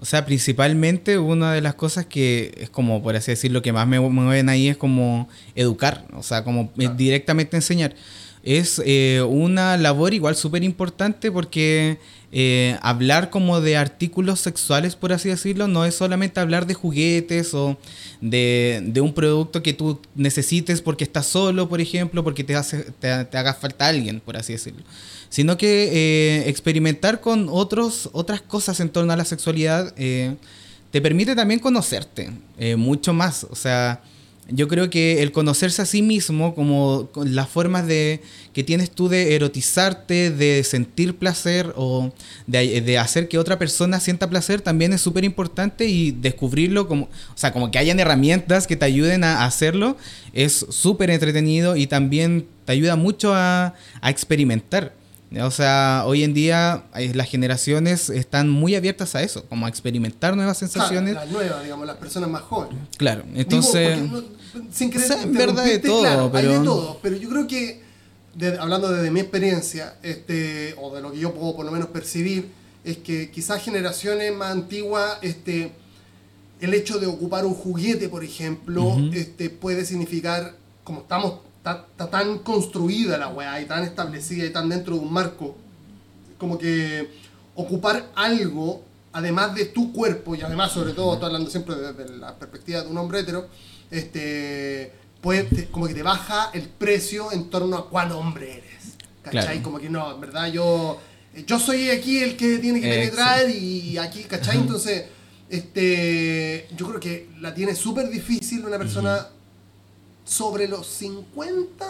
O 0.00 0.06
sea, 0.06 0.24
principalmente 0.24 1.18
una 1.18 1.52
de 1.52 1.60
las 1.60 1.74
cosas 1.74 2.06
que 2.06 2.54
es 2.56 2.70
como, 2.70 3.02
por 3.02 3.16
así 3.16 3.32
decirlo, 3.32 3.60
que 3.60 3.70
más 3.70 3.86
me 3.86 4.00
mueven 4.00 4.48
ahí 4.48 4.68
es 4.68 4.78
como 4.78 5.28
educar, 5.54 6.06
o 6.14 6.22
sea, 6.22 6.42
como 6.42 6.72
directamente 6.96 7.56
enseñar. 7.56 7.94
Es 8.42 8.80
eh, 8.84 9.22
una 9.28 9.76
labor 9.76 10.14
igual 10.14 10.34
súper 10.34 10.64
importante 10.64 11.30
porque 11.30 11.98
eh, 12.32 12.78
hablar 12.80 13.28
como 13.28 13.60
de 13.60 13.76
artículos 13.76 14.40
sexuales, 14.40 14.96
por 14.96 15.12
así 15.12 15.28
decirlo, 15.28 15.68
no 15.68 15.84
es 15.84 15.94
solamente 15.94 16.40
hablar 16.40 16.66
de 16.66 16.72
juguetes 16.72 17.52
o 17.52 17.76
de, 18.22 18.80
de 18.84 19.00
un 19.02 19.12
producto 19.12 19.62
que 19.62 19.74
tú 19.74 20.00
necesites 20.14 20.80
porque 20.80 21.04
estás 21.04 21.26
solo, 21.26 21.68
por 21.68 21.82
ejemplo, 21.82 22.24
porque 22.24 22.42
te, 22.42 22.56
hace, 22.56 22.84
te, 22.98 23.24
te 23.26 23.38
haga 23.38 23.52
falta 23.52 23.88
alguien, 23.88 24.20
por 24.20 24.36
así 24.36 24.52
decirlo 24.52 24.82
sino 25.28 25.56
que 25.56 25.84
eh, 25.92 26.48
experimentar 26.48 27.20
con 27.20 27.48
otros, 27.50 28.10
otras 28.12 28.40
cosas 28.40 28.80
en 28.80 28.88
torno 28.88 29.12
a 29.12 29.16
la 29.16 29.24
sexualidad 29.24 29.94
te 29.94 31.00
permite 31.00 31.36
también 31.36 31.60
conocerte 31.60 32.32
mucho 32.76 33.12
más. 33.12 33.46
O 33.48 33.54
sea, 33.54 34.02
yo 34.52 34.68
creo 34.68 34.90
que 34.90 35.22
el 35.22 35.32
conocerse 35.32 35.82
a 35.82 35.86
sí 35.86 36.02
mismo, 36.02 36.54
como 36.54 37.08
las 37.24 37.48
formas 37.48 37.86
de 37.86 38.20
que 38.52 38.64
tienes 38.64 38.90
tú 38.90 39.08
de 39.08 39.34
erotizarte, 39.34 40.30
de 40.30 40.64
sentir 40.64 41.16
placer 41.16 41.72
o 41.76 42.12
de, 42.46 42.98
hacer 42.98 43.28
que 43.28 43.38
otra 43.38 43.58
persona 43.58 44.00
sienta 44.00 44.28
placer, 44.28 44.60
también 44.60 44.92
es 44.92 45.00
súper 45.00 45.24
importante 45.24 45.86
y 45.86 46.10
descubrirlo 46.10 46.88
como, 46.88 47.04
o 47.04 47.36
sea, 47.36 47.52
como 47.52 47.70
que 47.70 47.78
hayan 47.78 48.00
herramientas 48.00 48.66
que 48.66 48.76
te 48.76 48.84
ayuden 48.84 49.24
a 49.24 49.44
hacerlo, 49.44 49.96
es 50.32 50.66
súper 50.70 51.10
entretenido 51.10 51.76
y 51.76 51.86
también 51.86 52.46
te 52.64 52.72
ayuda 52.72 52.96
mucho 52.96 53.34
a, 53.34 53.74
a 54.00 54.10
experimentar. 54.10 54.99
O 55.38 55.50
sea, 55.52 56.02
hoy 56.06 56.24
en 56.24 56.34
día 56.34 56.84
eh, 56.96 57.12
las 57.14 57.28
generaciones 57.28 58.10
están 58.10 58.50
muy 58.50 58.74
abiertas 58.74 59.14
a 59.14 59.22
eso, 59.22 59.44
como 59.44 59.66
a 59.66 59.68
experimentar 59.68 60.34
nuevas 60.34 60.58
sensaciones. 60.58 61.14
las 61.14 61.30
nuevas, 61.30 61.62
digamos, 61.62 61.86
las 61.86 61.96
personas 61.98 62.28
más 62.28 62.42
jóvenes. 62.42 62.78
Claro, 62.96 63.22
entonces... 63.34 63.98
sin 64.72 64.90
querer... 64.90 65.12
en 65.22 65.32
verdad 65.32 65.64
de 65.64 65.78
todo, 65.78 66.32
pero... 66.32 66.50
Hay 66.50 66.58
de 66.58 66.64
todo, 66.64 66.98
pero 67.00 67.16
yo 67.16 67.28
creo 67.28 67.46
que, 67.46 67.80
hablando 68.58 68.90
desde 68.90 69.12
mi 69.12 69.20
experiencia, 69.20 69.94
este, 70.02 70.74
o 70.78 70.92
de 70.92 71.00
lo 71.00 71.12
que 71.12 71.20
yo 71.20 71.32
puedo 71.32 71.54
por 71.54 71.64
lo 71.64 71.70
menos 71.70 71.90
percibir, 71.90 72.50
es 72.82 72.98
que 72.98 73.30
quizás 73.30 73.62
generaciones 73.62 74.34
más 74.34 74.50
antiguas, 74.50 75.18
este, 75.22 75.70
el 76.60 76.74
hecho 76.74 76.98
de 76.98 77.06
ocupar 77.06 77.44
un 77.44 77.54
juguete, 77.54 78.08
por 78.08 78.24
ejemplo, 78.24 78.96
este, 79.12 79.48
puede 79.48 79.84
significar, 79.84 80.56
como 80.82 81.02
estamos 81.02 81.34
está, 81.60 82.10
tan 82.10 82.38
construida 82.38 83.18
la 83.18 83.28
weá 83.28 83.60
y 83.60 83.66
tan 83.66 83.84
establecida 83.84 84.46
y 84.46 84.50
tan 84.50 84.68
dentro 84.68 84.94
de 84.94 85.00
un 85.00 85.12
marco, 85.12 85.56
como 86.38 86.58
que 86.58 87.10
ocupar 87.54 88.10
algo, 88.14 88.82
además 89.12 89.54
de 89.54 89.66
tu 89.66 89.92
cuerpo, 89.92 90.34
y 90.34 90.40
además, 90.40 90.72
sobre 90.72 90.92
todo, 90.92 91.14
estoy 91.14 91.26
hablando 91.26 91.50
siempre 91.50 91.74
desde 91.74 92.16
la 92.16 92.34
perspectiva 92.36 92.82
de 92.82 92.88
un 92.88 92.96
hombre 92.96 93.20
hetero, 93.20 93.48
este, 93.90 94.92
pues, 95.20 95.46
como 95.70 95.86
que 95.86 95.94
te 95.94 96.02
baja 96.02 96.50
el 96.54 96.68
precio 96.68 97.30
en 97.32 97.50
torno 97.50 97.76
a 97.76 97.90
cuál 97.90 98.12
hombre 98.12 98.58
eres. 98.58 98.96
¿Cachai? 99.22 99.60
Como 99.60 99.78
que 99.78 99.90
no, 99.90 100.14
en 100.14 100.20
verdad 100.20 100.50
yo, 100.50 100.98
yo 101.46 101.58
soy 101.58 101.90
aquí 101.90 102.20
el 102.20 102.38
que 102.38 102.58
tiene 102.58 102.80
que 102.80 102.88
penetrar 102.88 103.50
y 103.50 103.98
aquí, 103.98 104.24
¿cachai? 104.24 104.56
Entonces, 104.60 105.04
este, 105.50 106.68
yo 106.74 106.88
creo 106.88 107.00
que 107.00 107.28
la 107.40 107.52
tiene 107.52 107.74
súper 107.74 108.08
difícil 108.08 108.64
una 108.64 108.78
persona 108.78 109.26
sobre 110.30 110.68
los 110.68 110.86
50. 110.86 111.84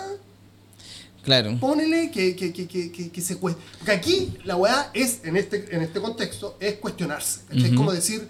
Claro. 1.22 1.58
Pónele 1.60 2.10
que, 2.10 2.34
que, 2.34 2.52
que, 2.52 2.66
que, 2.66 3.10
que 3.10 3.20
se 3.20 3.36
cueste. 3.36 3.60
Porque 3.78 3.92
aquí 3.92 4.32
la 4.44 4.56
weá 4.56 4.90
es, 4.94 5.20
en 5.24 5.36
este, 5.36 5.74
en 5.74 5.82
este 5.82 6.00
contexto, 6.00 6.56
es 6.58 6.76
cuestionarse. 6.76 7.40
Es 7.52 7.74
como 7.74 7.92
decir, 7.92 8.26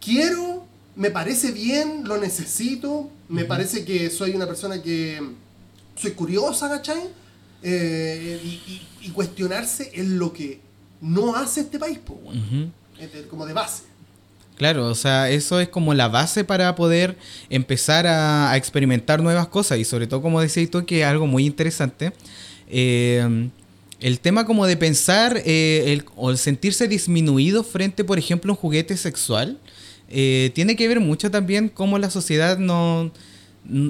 quiero, 0.00 0.66
me 0.96 1.10
parece 1.10 1.52
bien, 1.52 2.02
lo 2.04 2.18
necesito, 2.18 3.08
me 3.28 3.44
parece 3.44 3.84
que 3.84 4.10
soy 4.10 4.32
una 4.32 4.46
persona 4.46 4.82
que 4.82 5.22
soy 5.94 6.10
curiosa, 6.12 6.68
¿cachai? 6.68 7.02
Eh, 7.62 8.40
y, 8.42 9.10
cuestionarse 9.10 9.92
en 9.94 10.18
lo 10.18 10.32
que 10.32 10.60
no 11.00 11.36
hace 11.36 11.60
este 11.60 11.78
país, 11.78 12.00
como 13.30 13.46
de 13.46 13.52
base. 13.52 13.84
Claro, 14.56 14.86
o 14.86 14.94
sea, 14.94 15.30
eso 15.30 15.58
es 15.58 15.68
como 15.68 15.94
la 15.94 16.08
base 16.08 16.44
para 16.44 16.74
poder 16.76 17.16
empezar 17.50 18.06
a, 18.06 18.56
experimentar 18.56 19.22
nuevas 19.22 19.48
cosas 19.48 19.78
y 19.78 19.84
sobre 19.84 20.06
todo, 20.06 20.22
como 20.22 20.40
decías 20.40 20.70
tú, 20.70 20.86
que 20.86 21.00
es 21.00 21.06
algo 21.06 21.26
muy 21.26 21.44
interesante. 21.44 22.12
Eh, 22.68 23.48
el 24.00 24.20
tema 24.20 24.44
como 24.44 24.66
de 24.66 24.76
pensar 24.76 25.40
eh, 25.44 25.92
el, 25.92 26.04
o 26.16 26.30
el 26.30 26.38
sentirse 26.38 26.86
disminuido 26.88 27.64
frente, 27.64 28.04
por 28.04 28.18
ejemplo, 28.18 28.52
a 28.52 28.54
un 28.54 28.60
juguete 28.60 28.96
sexual, 28.96 29.58
eh, 30.08 30.50
tiene 30.54 30.76
que 30.76 30.86
ver 30.86 31.00
mucho 31.00 31.30
también 31.30 31.68
cómo 31.68 31.98
la 31.98 32.10
sociedad 32.10 32.58
no 32.58 33.10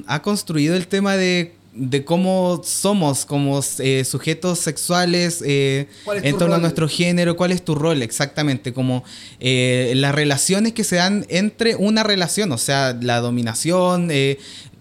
ha 0.07 0.23
construido 0.23 0.77
el 0.77 0.87
tema 0.87 1.17
de 1.17 1.55
de 1.75 2.05
cómo 2.05 2.63
somos 2.65 3.27
como 3.27 3.61
eh, 3.81 4.05
sujetos 4.05 4.61
sexuales 4.61 5.43
eh, 5.45 5.89
en 6.23 6.39
torno 6.39 6.55
a 6.55 6.59
nuestro 6.59 6.89
género, 6.89 7.37
cuál 7.37 7.51
es 7.51 7.65
tu 7.65 7.75
rol 7.75 8.01
exactamente, 8.03 8.73
como 8.73 9.03
eh, 9.41 9.93
las 9.97 10.15
relaciones 10.15 10.73
que 10.73 10.85
se 10.85 10.97
dan 10.97 11.27
entre 11.29 11.75
una 11.75 12.05
relación, 12.05 12.53
o 12.53 12.59
sea, 12.59 12.97
la 13.01 13.19
dominación, 13.19 14.11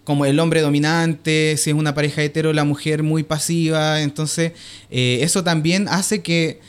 como 0.03 0.25
el 0.25 0.39
hombre 0.39 0.62
dominante, 0.62 1.55
si 1.57 1.71
es 1.71 1.75
una 1.75 1.95
pareja 1.95 2.21
hetero, 2.21 2.53
la 2.53 2.63
mujer 2.63 3.01
muy 3.01 3.23
pasiva, 3.23 4.01
entonces 4.01 4.51
eso 4.89 5.43
también 5.43 5.88
hace 5.88 6.21
que 6.21 6.59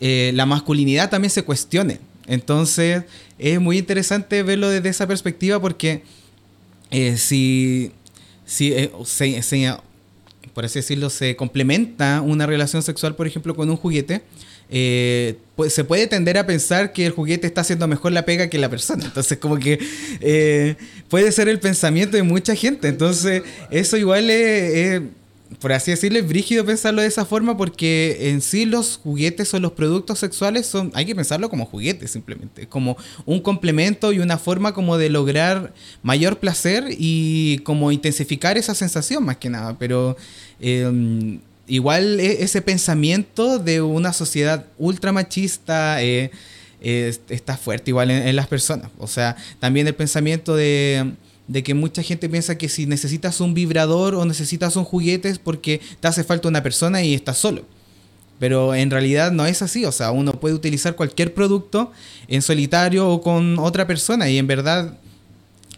la 0.00 0.46
masculinidad 0.46 1.10
también 1.10 1.30
se 1.30 1.42
cuestione. 1.42 1.98
Entonces 2.28 3.04
es 3.38 3.60
muy 3.60 3.78
interesante 3.78 4.42
verlo 4.42 4.68
desde 4.68 4.90
esa 4.90 5.06
perspectiva 5.06 5.60
porque 5.60 6.02
si 7.16 7.92
si 8.46 8.72
eh, 8.72 8.90
se, 9.04 9.76
por 10.54 10.64
así 10.64 10.78
decirlo, 10.78 11.10
se 11.10 11.36
complementa 11.36 12.22
una 12.22 12.46
relación 12.46 12.82
sexual, 12.82 13.14
por 13.14 13.26
ejemplo, 13.26 13.54
con 13.54 13.68
un 13.68 13.76
juguete, 13.76 14.22
eh, 14.70 15.36
pues 15.54 15.72
se 15.74 15.84
puede 15.84 16.06
tender 16.06 16.38
a 16.38 16.46
pensar 16.46 16.92
que 16.92 17.06
el 17.06 17.12
juguete 17.12 17.46
está 17.46 17.60
haciendo 17.60 17.86
mejor 17.86 18.12
la 18.12 18.24
pega 18.24 18.48
que 18.48 18.58
la 18.58 18.70
persona. 18.70 19.04
Entonces, 19.06 19.38
como 19.38 19.58
que 19.58 19.78
eh, 20.20 20.76
puede 21.08 21.30
ser 21.32 21.48
el 21.48 21.60
pensamiento 21.60 22.16
de 22.16 22.22
mucha 22.22 22.54
gente. 22.54 22.88
Entonces, 22.88 23.42
eso 23.70 23.96
igual 23.96 24.30
es 24.30 25.02
por 25.60 25.72
así 25.72 25.90
decirlo, 25.90 26.18
es 26.18 26.28
brígido 26.28 26.64
pensarlo 26.64 27.02
de 27.02 27.08
esa 27.08 27.24
forma 27.24 27.56
porque 27.56 28.30
en 28.30 28.40
sí 28.40 28.66
los 28.66 28.98
juguetes 29.02 29.54
o 29.54 29.60
los 29.60 29.72
productos 29.72 30.18
sexuales 30.18 30.66
son, 30.66 30.90
hay 30.94 31.06
que 31.06 31.14
pensarlo 31.14 31.48
como 31.48 31.66
juguetes 31.66 32.10
simplemente, 32.10 32.66
como 32.66 32.96
un 33.24 33.40
complemento 33.40 34.12
y 34.12 34.18
una 34.18 34.38
forma 34.38 34.74
como 34.74 34.98
de 34.98 35.08
lograr 35.08 35.72
mayor 36.02 36.38
placer 36.38 36.84
y 36.90 37.58
como 37.58 37.92
intensificar 37.92 38.58
esa 38.58 38.74
sensación 38.74 39.24
más 39.24 39.36
que 39.36 39.48
nada, 39.48 39.76
pero 39.78 40.16
em, 40.60 41.40
igual 41.68 42.18
e, 42.20 42.42
ese 42.42 42.60
pensamiento 42.60 43.58
de 43.58 43.82
una 43.82 44.12
sociedad 44.12 44.66
ultra 44.78 45.12
machista 45.12 46.02
eh, 46.02 46.30
está 46.80 47.56
fuerte 47.56 47.90
igual 47.90 48.10
en 48.10 48.36
las 48.36 48.46
personas, 48.46 48.90
o 48.98 49.06
sea, 49.06 49.36
también 49.60 49.86
el 49.86 49.94
pensamiento 49.94 50.54
de 50.54 51.14
de 51.48 51.62
que 51.62 51.74
mucha 51.74 52.02
gente 52.02 52.28
piensa 52.28 52.58
que 52.58 52.68
si 52.68 52.86
necesitas 52.86 53.40
un 53.40 53.54
vibrador 53.54 54.14
o 54.14 54.24
necesitas 54.24 54.76
un 54.76 54.84
juguete 54.84 55.28
es 55.28 55.38
porque 55.38 55.80
te 56.00 56.08
hace 56.08 56.24
falta 56.24 56.48
una 56.48 56.62
persona 56.62 57.02
y 57.02 57.14
estás 57.14 57.38
solo. 57.38 57.64
Pero 58.38 58.74
en 58.74 58.90
realidad 58.90 59.32
no 59.32 59.46
es 59.46 59.62
así, 59.62 59.84
o 59.84 59.92
sea, 59.92 60.10
uno 60.10 60.32
puede 60.32 60.54
utilizar 60.54 60.94
cualquier 60.94 61.32
producto 61.32 61.92
en 62.28 62.42
solitario 62.42 63.08
o 63.08 63.22
con 63.22 63.58
otra 63.58 63.86
persona 63.86 64.28
y 64.28 64.38
en 64.38 64.46
verdad 64.46 64.98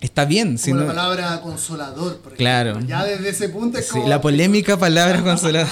está 0.01 0.25
bien. 0.25 0.59
Como 0.59 0.77
la 0.77 0.87
palabra 0.87 1.41
consolador, 1.41 2.17
por 2.17 2.33
ejemplo. 2.33 2.37
Claro. 2.37 2.81
Ya 2.81 3.05
desde 3.05 3.29
ese 3.29 3.49
punto 3.49 3.79
es 3.79 3.89
como... 3.89 4.09
la 4.09 4.21
polémica 4.21 4.77
palabra 4.77 5.23
consolador. 5.25 5.71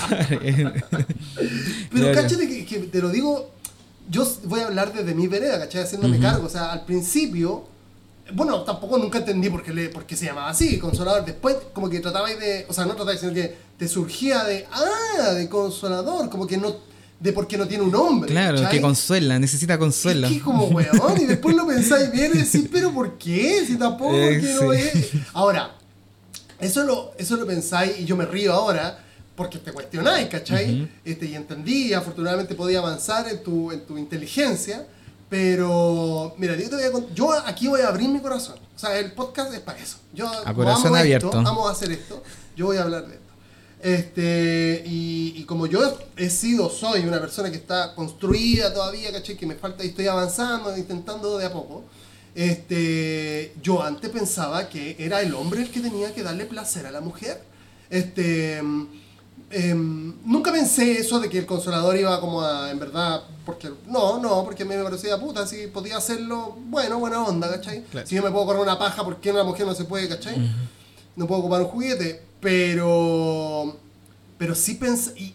Pero 1.92 2.12
cáchate 2.12 2.64
que, 2.64 2.78
te 2.78 3.00
lo 3.00 3.08
digo, 3.08 3.50
yo 4.08 4.30
voy 4.44 4.60
a 4.60 4.66
hablar 4.66 4.92
desde 4.92 5.14
mi 5.14 5.26
vereda, 5.26 5.58
¿cachai? 5.58 5.82
Haciéndome 5.82 6.20
cargo. 6.20 6.46
O 6.46 6.50
sea, 6.50 6.70
al 6.70 6.84
principio 6.84 7.66
bueno, 8.32 8.62
tampoco 8.62 8.98
nunca 8.98 9.18
entendí 9.18 9.48
por 9.48 9.62
qué, 9.62 9.72
le, 9.72 9.88
por 9.88 10.04
qué 10.04 10.16
se 10.16 10.26
llamaba 10.26 10.50
así, 10.50 10.78
consolador. 10.78 11.24
Después, 11.24 11.56
como 11.72 11.88
que 11.88 12.00
tratabais 12.00 12.38
de. 12.38 12.66
O 12.68 12.72
sea, 12.72 12.84
no 12.84 12.94
tratabais, 12.94 13.20
sino 13.20 13.32
que 13.32 13.56
te 13.78 13.86
surgía 13.88 14.44
de. 14.44 14.66
Ah, 14.72 15.32
de 15.32 15.48
consolador. 15.48 16.28
Como 16.28 16.46
que 16.46 16.56
no. 16.56 16.74
De 17.18 17.32
por 17.32 17.46
qué 17.46 17.56
no 17.56 17.66
tiene 17.66 17.84
un 17.84 17.92
nombre. 17.92 18.30
Claro, 18.30 18.68
que 18.68 18.80
consuela, 18.80 19.38
necesita 19.38 19.78
consuela. 19.78 20.28
Es 20.28 20.42
como 20.42 20.66
weón, 20.66 21.18
y 21.18 21.24
después 21.24 21.56
lo 21.56 21.66
pensáis 21.66 22.12
bien 22.12 22.32
y 22.34 22.38
decís, 22.38 22.68
pero 22.70 22.92
¿por 22.92 23.16
qué? 23.16 23.64
Si 23.66 23.76
tampoco 23.76 24.14
eh, 24.16 24.54
no 24.60 24.72
es. 24.74 25.12
Ahora, 25.32 25.76
eso 26.60 26.84
lo, 26.84 27.12
eso 27.16 27.36
lo 27.36 27.46
pensáis 27.46 28.00
y 28.00 28.04
yo 28.04 28.16
me 28.16 28.26
río 28.26 28.52
ahora 28.52 29.02
porque 29.34 29.58
te 29.58 29.72
cuestionáis, 29.72 30.28
¿cachai? 30.28 30.90
este, 31.04 31.26
y 31.26 31.34
entendí, 31.34 31.92
afortunadamente 31.92 32.54
podía 32.54 32.78
avanzar 32.78 33.28
en 33.28 33.42
tu, 33.42 33.70
en 33.70 33.80
tu 33.86 33.98
inteligencia 33.98 34.86
pero, 35.28 36.34
mira, 36.38 36.56
yo, 36.56 36.70
te 36.70 36.76
voy 36.76 36.84
a, 36.84 37.14
yo 37.14 37.32
aquí 37.32 37.66
voy 37.66 37.80
a 37.80 37.88
abrir 37.88 38.08
mi 38.08 38.20
corazón. 38.20 38.58
O 38.74 38.78
sea, 38.78 38.98
el 38.98 39.12
podcast 39.12 39.52
es 39.52 39.60
para 39.60 39.78
eso. 39.78 39.98
Yo 40.12 40.28
a 40.28 40.54
corazón 40.54 40.88
amo 40.88 40.96
abierto. 40.96 41.26
Esto, 41.28 41.38
amo 41.38 41.68
hacer 41.68 41.90
esto. 41.90 42.22
Yo 42.54 42.66
voy 42.66 42.76
a 42.76 42.82
hablar 42.82 43.06
de 43.06 43.14
esto. 43.14 43.26
Este, 43.82 44.82
y, 44.86 45.34
y, 45.36 45.44
como 45.44 45.66
yo 45.66 45.98
he 46.16 46.30
sido, 46.30 46.70
soy 46.70 47.00
una 47.02 47.20
persona 47.20 47.50
que 47.50 47.56
está 47.56 47.94
construida 47.94 48.72
todavía, 48.72 49.12
¿caché? 49.12 49.36
Que 49.36 49.46
me 49.46 49.54
falta 49.54 49.84
y 49.84 49.88
estoy 49.88 50.06
avanzando, 50.06 50.76
intentando 50.76 51.38
de 51.38 51.46
a 51.46 51.52
poco. 51.52 51.84
Este, 52.34 53.54
yo 53.62 53.82
antes 53.82 54.10
pensaba 54.10 54.68
que 54.68 54.96
era 54.98 55.22
el 55.22 55.34
hombre 55.34 55.62
el 55.62 55.70
que 55.70 55.80
tenía 55.80 56.14
que 56.14 56.22
darle 56.22 56.46
placer 56.46 56.86
a 56.86 56.90
la 56.90 57.00
mujer. 57.00 57.42
Este, 57.90 58.62
Em, 59.48 60.12
nunca 60.24 60.50
pensé 60.50 60.98
eso 60.98 61.20
de 61.20 61.28
que 61.28 61.38
el 61.38 61.46
consolador 61.46 61.96
iba 61.96 62.20
como 62.20 62.42
a, 62.42 62.70
en 62.70 62.78
verdad, 62.80 63.22
porque 63.44 63.70
no, 63.86 64.18
no, 64.18 64.44
porque 64.44 64.64
a 64.64 64.66
mí 64.66 64.74
me 64.74 64.82
parecía 64.82 65.18
puta, 65.18 65.46
si 65.46 65.68
podía 65.68 65.96
hacerlo, 65.96 66.56
bueno, 66.66 66.98
buena 66.98 67.22
onda, 67.22 67.48
¿cachai? 67.48 67.84
Si 68.04 68.16
yo 68.16 68.22
me 68.22 68.30
puedo 68.30 68.44
correr 68.46 68.62
una 68.62 68.78
paja, 68.78 69.04
¿por 69.04 69.20
qué 69.20 69.30
una 69.30 69.44
mujer 69.44 69.66
no 69.66 69.74
se 69.74 69.84
puede, 69.84 70.08
¿cachai? 70.08 70.36
No 71.14 71.26
puedo 71.26 71.40
ocupar 71.40 71.62
un 71.62 71.68
juguete, 71.68 72.22
pero, 72.40 73.76
pero 74.36 74.54
sí 74.56 74.74
pensé, 74.74 75.12
y, 75.16 75.34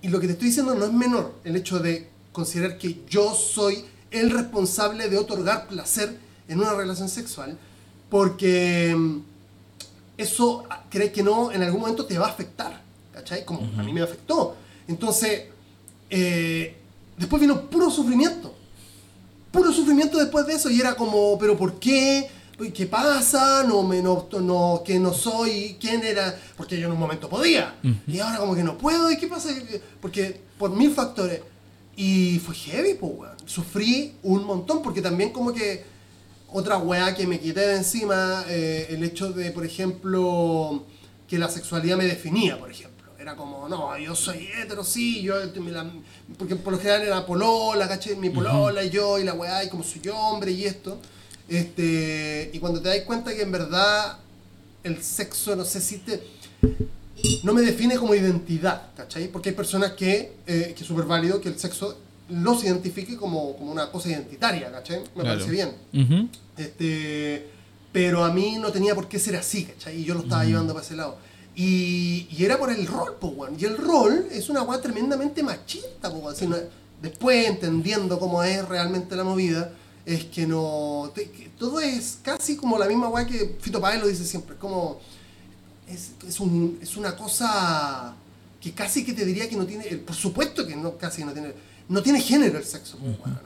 y 0.00 0.08
lo 0.08 0.20
que 0.20 0.26
te 0.26 0.32
estoy 0.32 0.48
diciendo 0.48 0.74
no 0.74 0.86
es 0.86 0.92
menor, 0.92 1.34
el 1.44 1.56
hecho 1.56 1.78
de 1.78 2.08
considerar 2.32 2.78
que 2.78 3.02
yo 3.08 3.34
soy 3.34 3.84
el 4.10 4.30
responsable 4.30 5.08
de 5.10 5.18
otorgar 5.18 5.66
placer 5.66 6.18
en 6.48 6.60
una 6.60 6.72
relación 6.72 7.10
sexual, 7.10 7.58
porque 8.08 8.90
em, 8.90 9.22
eso, 10.16 10.64
cree 10.88 11.12
que 11.12 11.22
no, 11.22 11.52
en 11.52 11.62
algún 11.62 11.80
momento 11.80 12.06
te 12.06 12.18
va 12.18 12.26
a 12.26 12.30
afectar. 12.30 12.83
¿Cachai? 13.24 13.44
Como 13.44 13.60
a 13.78 13.82
mí 13.82 13.92
me 13.92 14.02
afectó. 14.02 14.54
Entonces, 14.86 15.44
eh, 16.10 16.76
después 17.16 17.40
vino 17.40 17.68
puro 17.70 17.90
sufrimiento. 17.90 18.54
Puro 19.50 19.72
sufrimiento 19.72 20.18
después 20.18 20.46
de 20.46 20.54
eso 20.54 20.68
y 20.68 20.78
era 20.78 20.94
como, 20.94 21.38
pero 21.38 21.56
¿por 21.56 21.78
qué? 21.78 22.28
¿Qué 22.72 22.86
pasa? 22.86 23.64
No, 23.64 23.82
me, 23.82 24.02
no, 24.02 24.28
no, 24.40 24.82
que 24.84 24.98
no 24.98 25.12
soy, 25.12 25.76
¿quién 25.80 26.04
era? 26.04 26.38
Porque 26.56 26.78
yo 26.78 26.86
en 26.86 26.92
un 26.92 26.98
momento 26.98 27.28
podía. 27.28 27.74
Y 28.06 28.18
ahora 28.18 28.38
como 28.38 28.54
que 28.54 28.62
no 28.62 28.76
puedo. 28.76 29.10
¿Y 29.10 29.16
qué 29.16 29.26
pasa? 29.26 29.48
Porque 30.00 30.40
por 30.58 30.70
mil 30.70 30.92
factores. 30.92 31.40
Y 31.96 32.38
fue 32.40 32.54
heavy, 32.54 32.94
pues, 32.94 33.12
weón. 33.16 33.36
Sufrí 33.46 34.14
un 34.22 34.44
montón 34.44 34.82
porque 34.82 35.00
también 35.00 35.30
como 35.30 35.52
que 35.52 35.84
otra 36.52 36.78
weá 36.78 37.14
que 37.14 37.26
me 37.26 37.40
quité 37.40 37.60
de 37.60 37.76
encima, 37.76 38.44
eh, 38.48 38.86
el 38.90 39.02
hecho 39.02 39.32
de, 39.32 39.50
por 39.50 39.64
ejemplo, 39.64 40.84
que 41.26 41.38
la 41.38 41.48
sexualidad 41.48 41.96
me 41.96 42.04
definía, 42.04 42.58
por 42.58 42.70
ejemplo. 42.70 42.93
Era 43.24 43.36
como, 43.36 43.66
no, 43.70 43.96
yo 43.96 44.14
soy 44.14 44.50
hetero, 44.54 44.84
sí, 44.84 45.22
yo, 45.22 45.36
porque 46.36 46.56
por 46.56 46.74
lo 46.74 46.78
general 46.78 47.04
era 47.04 47.24
polola, 47.24 47.88
¿caché? 47.88 48.14
Mi 48.16 48.28
polola 48.28 48.84
y 48.84 48.90
yo, 48.90 49.18
y 49.18 49.24
la 49.24 49.32
weá, 49.32 49.64
y 49.64 49.70
como 49.70 49.82
soy 49.82 50.02
hombre 50.12 50.52
y 50.52 50.66
esto. 50.66 50.98
Este, 51.48 52.50
y 52.52 52.58
cuando 52.58 52.82
te 52.82 52.90
das 52.90 53.00
cuenta 53.06 53.34
que 53.34 53.40
en 53.40 53.50
verdad 53.50 54.18
el 54.82 55.02
sexo, 55.02 55.56
no 55.56 55.64
sé 55.64 55.80
si 55.80 56.00
te. 56.00 56.22
No 57.44 57.54
me 57.54 57.62
define 57.62 57.96
como 57.96 58.14
identidad, 58.14 58.90
¿cachai? 58.94 59.28
Porque 59.28 59.48
hay 59.48 59.54
personas 59.54 59.92
que, 59.92 60.34
eh, 60.46 60.74
que 60.76 60.82
es 60.82 60.86
súper 60.86 61.06
válido 61.06 61.40
que 61.40 61.48
el 61.48 61.58
sexo 61.58 61.96
los 62.28 62.62
identifique 62.62 63.16
como, 63.16 63.56
como 63.56 63.72
una 63.72 63.90
cosa 63.90 64.10
identitaria, 64.10 64.70
¿cachai? 64.70 65.02
Me 65.16 65.24
parece 65.24 65.50
bien. 65.50 65.70
este, 66.58 67.48
pero 67.90 68.22
a 68.22 68.30
mí 68.30 68.58
no 68.60 68.70
tenía 68.70 68.94
por 68.94 69.08
qué 69.08 69.18
ser 69.18 69.36
así, 69.36 69.64
¿cachai? 69.64 70.02
Y 70.02 70.04
yo 70.04 70.12
lo 70.12 70.20
estaba 70.20 70.44
llevando 70.44 70.74
para 70.74 70.84
ese 70.84 70.94
lado. 70.94 71.16
Y, 71.56 72.26
y, 72.30 72.44
era 72.44 72.58
por 72.58 72.70
el 72.70 72.86
rol, 72.86 73.16
po, 73.20 73.28
weón. 73.28 73.56
Y 73.58 73.64
el 73.64 73.76
rol 73.76 74.26
es 74.30 74.48
una 74.48 74.62
weá 74.62 74.80
tremendamente 74.80 75.42
machista, 75.42 76.10
po, 76.10 76.18
weón. 76.18 76.56
después, 77.00 77.46
entendiendo 77.46 78.18
cómo 78.18 78.42
es 78.42 78.66
realmente 78.68 79.14
la 79.14 79.24
movida, 79.24 79.72
es 80.04 80.24
que 80.24 80.46
no. 80.46 81.12
todo 81.58 81.80
es 81.80 82.18
casi 82.22 82.56
como 82.56 82.78
la 82.78 82.86
misma 82.86 83.08
weá 83.08 83.26
que 83.26 83.56
Fito 83.60 83.80
Páez 83.80 84.00
lo 84.00 84.08
dice 84.08 84.24
siempre. 84.24 84.56
Como. 84.56 85.00
Es, 85.88 86.12
es, 86.26 86.40
un, 86.40 86.78
es 86.82 86.96
una 86.96 87.14
cosa 87.14 88.14
que 88.60 88.72
casi 88.72 89.04
que 89.04 89.12
te 89.12 89.24
diría 89.24 89.48
que 89.48 89.56
no 89.56 89.66
tiene. 89.66 89.84
Por 89.98 90.16
supuesto 90.16 90.66
que 90.66 90.74
no, 90.74 90.96
casi 90.96 91.22
no 91.24 91.32
tiene 91.32 91.52
no 91.88 92.02
tiene 92.02 92.20
género 92.20 92.58
el 92.58 92.64
sexo. 92.64 92.96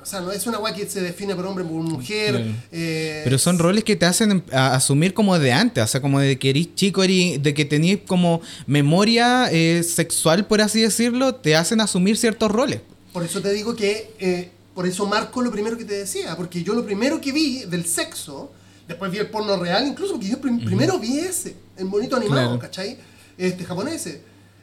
O 0.01 0.07
sea, 0.07 0.21
no 0.21 0.31
es 0.31 0.47
una 0.47 0.59
guay 0.59 0.75
que 0.75 0.89
se 0.89 1.01
define 1.01 1.35
por 1.35 1.47
hombre, 1.47 1.65
por 1.65 1.75
mujer. 1.75 2.55
Eh, 2.71 3.23
Pero 3.25 3.39
son 3.39 3.59
roles 3.59 3.85
que 3.85 3.97
te 3.97 4.07
hacen 4.07 4.45
asumir 4.53 5.13
como 5.13 5.39
de 5.39 5.53
antes, 5.53 5.83
o 5.83 5.87
sea, 5.87 6.01
como 6.01 6.21
de 6.21 6.39
que 6.39 6.51
eres 6.51 6.75
chico, 6.75 7.03
de 7.03 7.55
que 7.55 7.65
tenías 7.65 8.01
como 8.07 8.41
memoria 8.67 9.49
eh, 9.51 9.83
sexual, 9.83 10.47
por 10.47 10.61
así 10.61 10.81
decirlo, 10.81 11.35
te 11.35 11.57
hacen 11.57 11.81
asumir 11.81 12.17
ciertos 12.17 12.51
roles. 12.51 12.81
Por 13.13 13.25
eso 13.25 13.41
te 13.43 13.53
digo 13.53 13.75
que, 13.75 14.15
eh, 14.21 14.51
por 14.75 14.87
eso 14.87 15.07
marco 15.07 15.43
lo 15.43 15.51
primero 15.51 15.77
que 15.77 15.85
te 15.85 15.95
decía, 15.95 16.37
porque 16.37 16.63
yo 16.63 16.75
lo 16.75 16.85
primero 16.85 17.21
que 17.21 17.33
vi 17.33 17.65
del 17.65 17.85
sexo, 17.87 18.53
después 18.87 19.11
vi 19.11 19.19
el 19.19 19.29
porno 19.29 19.57
real, 19.57 19.87
incluso 19.87 20.13
porque 20.13 20.29
yo 20.29 20.41
primero 20.41 20.99
vi 21.01 21.19
ese, 21.19 21.57
el 21.77 21.87
bonito 21.87 22.15
animado, 22.15 22.59
¿cachai? 22.59 22.99
Este 23.37 23.65
japonés 23.65 24.07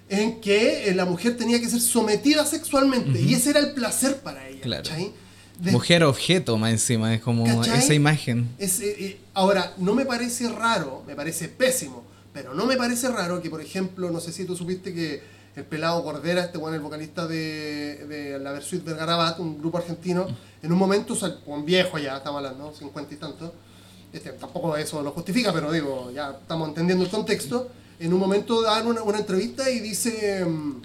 en 0.09 0.39
que 0.39 0.89
eh, 0.89 0.95
la 0.95 1.05
mujer 1.05 1.35
tenía 1.35 1.59
que 1.59 1.69
ser 1.69 1.81
sometida 1.81 2.45
sexualmente 2.45 3.19
y 3.19 3.33
ese 3.33 3.51
era 3.51 3.59
el 3.59 3.73
placer 3.73 4.17
para 4.17 4.47
ella. 4.47 4.61
mujer 5.59 6.03
objeto 6.03 6.57
más 6.57 6.71
encima, 6.71 7.13
es 7.13 7.21
como 7.21 7.63
esa 7.63 7.93
imagen. 7.93 8.49
Es, 8.57 8.79
eh, 8.81 8.95
eh, 8.99 9.19
ahora, 9.33 9.73
no 9.77 9.95
me 9.95 10.05
parece 10.05 10.49
raro, 10.49 11.03
me 11.07 11.15
parece 11.15 11.47
pésimo, 11.47 12.03
Pero 12.33 12.53
no 12.53 12.65
me 12.65 12.75
parece 12.75 13.07
raro 13.09 13.41
que, 13.41 13.49
por 13.49 13.61
ejemplo, 13.61 14.11
no 14.11 14.19
sé 14.19 14.31
si 14.33 14.45
tú 14.45 14.55
supiste 14.55 14.93
que 14.93 15.21
el 15.55 15.63
pelado 15.63 16.03
Cordera, 16.03 16.43
este 16.43 16.57
bueno, 16.57 16.75
el 16.75 16.81
vocalista 16.81 17.27
de, 17.27 18.05
de 18.07 18.39
la 18.39 18.51
Versuit 18.51 18.83
del 18.83 18.97
Garabat, 18.97 19.39
un 19.39 19.57
grupo 19.57 19.77
argentino, 19.77 20.27
en 20.61 20.71
un 20.71 20.77
momento, 20.77 21.17
un 21.45 21.65
viejo 21.65 21.97
ya, 21.97 22.17
estamos 22.17 22.39
hablando, 22.39 22.73
50 22.73 23.13
y 23.13 23.17
tanto, 23.17 23.53
este, 24.11 24.31
tampoco 24.31 24.75
eso 24.75 25.01
lo 25.01 25.11
justifica, 25.11 25.53
pero 25.53 25.71
digo, 25.71 26.11
ya 26.11 26.31
estamos 26.41 26.69
entendiendo 26.69 27.05
el 27.05 27.09
contexto, 27.09 27.69
en 27.99 28.13
un 28.13 28.19
momento 28.19 28.61
dan 28.61 28.87
una, 28.87 29.03
una 29.03 29.17
entrevista 29.19 29.69
y 29.69 29.79
dice, 29.79 30.43
mm, 30.45 30.81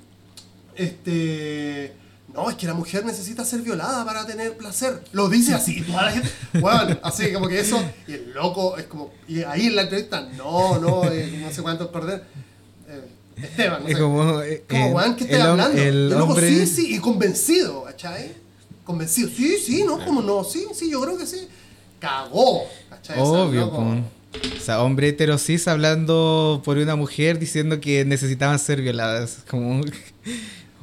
este, 0.77 1.92
no, 2.35 2.49
es 2.51 2.57
que 2.57 2.66
la 2.66 2.75
mujer 2.75 3.05
necesita 3.05 3.44
ser 3.44 3.61
violada 3.62 4.05
para 4.05 4.27
tener 4.27 4.57
placer. 4.57 5.03
Lo 5.12 5.29
dice 5.29 5.55
así, 5.55 5.81
toda 5.87 6.05
la 6.05 6.12
gente, 6.12 6.29
bueno, 6.61 6.99
así 7.03 7.33
como 7.33 7.49
que 7.49 7.61
eso, 7.61 7.83
y 8.07 8.12
el 8.14 8.33
loco 8.33 8.77
es 8.77 8.85
como, 8.85 9.12
y 9.29 9.42
ahí 9.42 9.66
en 9.66 9.77
la 9.77 9.83
entrevista, 9.83 10.23
no, 10.37 10.79
no, 10.79 11.05
eh, 11.11 11.38
no 11.42 11.53
sé 11.53 11.62
cuántos 11.62 11.88
perder. 11.88 12.25
Eh, 12.88 13.05
Esteban, 13.42 13.83
no 13.83 13.88
Es 13.88 13.94
sé. 13.96 14.01
como, 14.03 14.40
eh, 14.42 14.64
Como, 14.68 14.87
eh, 14.87 14.92
weón, 14.92 15.16
¿qué 15.16 15.25
estás 15.25 15.40
hablando? 15.42 15.79
el 15.79 16.09
luego, 16.11 16.27
hombre- 16.35 16.49
sí, 16.49 16.66
sí, 16.66 16.94
y 16.94 16.99
convencido, 16.99 17.85
¿cachai? 17.85 18.33
Convencido, 18.85 19.29
sí, 19.35 19.57
sí, 19.59 19.83
no, 19.85 20.05
como 20.05 20.20
no, 20.23 20.44
sí, 20.44 20.66
sí, 20.75 20.90
yo 20.90 21.01
creo 21.01 21.16
que 21.16 21.27
sí. 21.27 21.49
Cagó, 21.99 22.62
¿cachai? 22.88 23.18
O 23.20 23.25
sea, 23.33 23.44
Obvio, 23.44 23.61
loco. 23.62 23.85
O 24.32 24.60
sea, 24.62 24.82
hombre 24.82 25.08
heterosis 25.08 25.66
hablando 25.68 26.62
por 26.64 26.78
una 26.78 26.94
mujer 26.96 27.38
diciendo 27.38 27.80
que 27.80 28.04
necesitaban 28.04 28.58
ser 28.58 28.80
violadas. 28.80 29.38
Como 29.48 29.82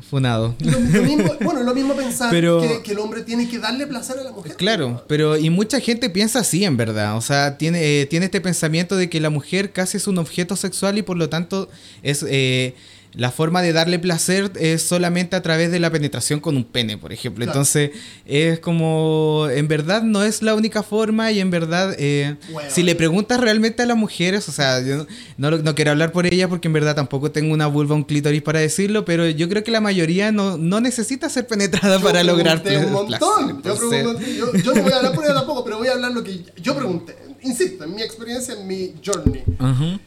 funado. 0.10 0.56
Lo, 0.60 0.72
lo 0.80 1.04
mismo, 1.04 1.36
bueno, 1.42 1.64
lo 1.64 1.74
mismo 1.74 1.94
pensar 1.96 2.30
Pero- 2.30 2.62
que, 2.62 2.82
que 2.82 2.92
el 2.94 3.00
hombre 3.00 3.24
tiene 3.24 3.50
que 3.50 3.60
darle 3.60 3.88
placer 3.88 4.18
a 4.20 4.24
la 4.24 4.32
mujer. 4.32 4.56
Claro, 4.56 5.04
pero 5.08 5.38
y 5.38 5.50
mucha 5.50 5.80
gente 5.80 6.10
piensa 6.10 6.40
así 6.40 6.64
en 6.64 6.78
verdad, 6.78 7.18
o 7.18 7.22
sea, 7.22 7.58
tiene, 7.58 8.02
eh, 8.02 8.06
tiene 8.06 8.26
este 8.28 8.40
pensamiento 8.40 8.96
de 8.96 9.10
que 9.10 9.20
la 9.20 9.30
mujer 9.30 9.72
casi 9.74 9.98
es 9.98 10.08
un 10.08 10.18
objeto 10.18 10.56
sexual 10.56 10.98
y 10.98 11.02
por 11.02 11.18
lo 11.18 11.30
tanto 11.30 11.70
es 12.04 12.24
eh, 12.28 12.74
la 13.18 13.32
forma 13.32 13.62
de 13.64 13.74
darle 13.74 13.98
placer 14.00 14.52
es 14.60 14.84
solamente 14.84 15.36
a 15.36 15.42
través 15.42 15.72
de 15.72 15.80
la 15.80 15.90
penetración 15.92 16.40
con 16.40 16.56
un 16.56 16.64
pene, 16.64 16.98
por 16.98 17.12
ejemplo. 17.12 17.44
Claro. 17.44 17.60
Entonces 17.60 17.92
es 18.26 18.60
como, 18.60 19.48
en 19.52 19.68
verdad 19.68 20.04
no 20.04 20.24
es 20.24 20.42
la 20.44 20.54
única 20.54 20.84
forma 20.84 21.32
y 21.32 21.40
en 21.40 21.50
verdad, 21.50 21.96
eh, 21.98 22.36
Bueno. 22.52 22.70
si 22.72 22.84
le 22.84 22.94
preguntas 22.96 23.40
realmente 23.40 23.82
a 23.82 23.86
las 23.88 23.98
mujeres, 23.98 24.48
o 24.48 24.52
sea, 24.52 24.82
yo 24.82 25.08
no, 25.38 25.50
no, 25.52 25.76
quiero 25.76 25.92
hablar 25.92 26.12
por 26.12 26.28
ella 26.28 26.48
porque 26.48 26.68
en 26.68 26.74
verdad 26.74 26.96
tampoco 26.96 27.32
tengo 27.32 27.54
una 27.54 27.66
vulva, 27.68 27.96
un 27.96 28.04
clítoris 28.04 28.42
para 28.44 28.60
decirlo, 28.60 29.04
pero 29.04 29.28
yo 29.28 29.50
creo 29.50 29.64
que 29.64 29.72
la 29.72 29.82
mayoría 29.82 30.32
no, 30.32 30.58
no 30.58 30.80
necesita 30.80 31.28
ser 31.30 31.48
penetrada 31.48 31.98
Yo 31.98 32.04
para 32.04 32.24
lograr 32.24 32.58
un 32.58 32.64
placer. 32.64 32.88
montón. 32.88 33.62
Yo, 33.64 33.76
pregunté- 33.78 34.36
yo- 34.38 34.54
yo 34.54 34.74
no 34.76 34.84
voy 34.84 34.92
a 34.94 34.98
hablar 34.98 35.14
por 35.14 35.26
ella 35.26 35.34
tampoco, 35.34 35.64
pero 35.64 35.80
voy 35.80 35.88
a 35.88 35.94
hablar 35.94 36.12
lo 36.12 36.24
que 36.24 36.44
yo 36.62 36.76
pregunté. 36.76 37.16
Insisto, 37.42 37.84
en 37.84 37.96
mi 37.96 38.02
experiencia, 38.02 38.54
en 38.54 38.68
mi 38.68 38.94
journey. 39.06 39.44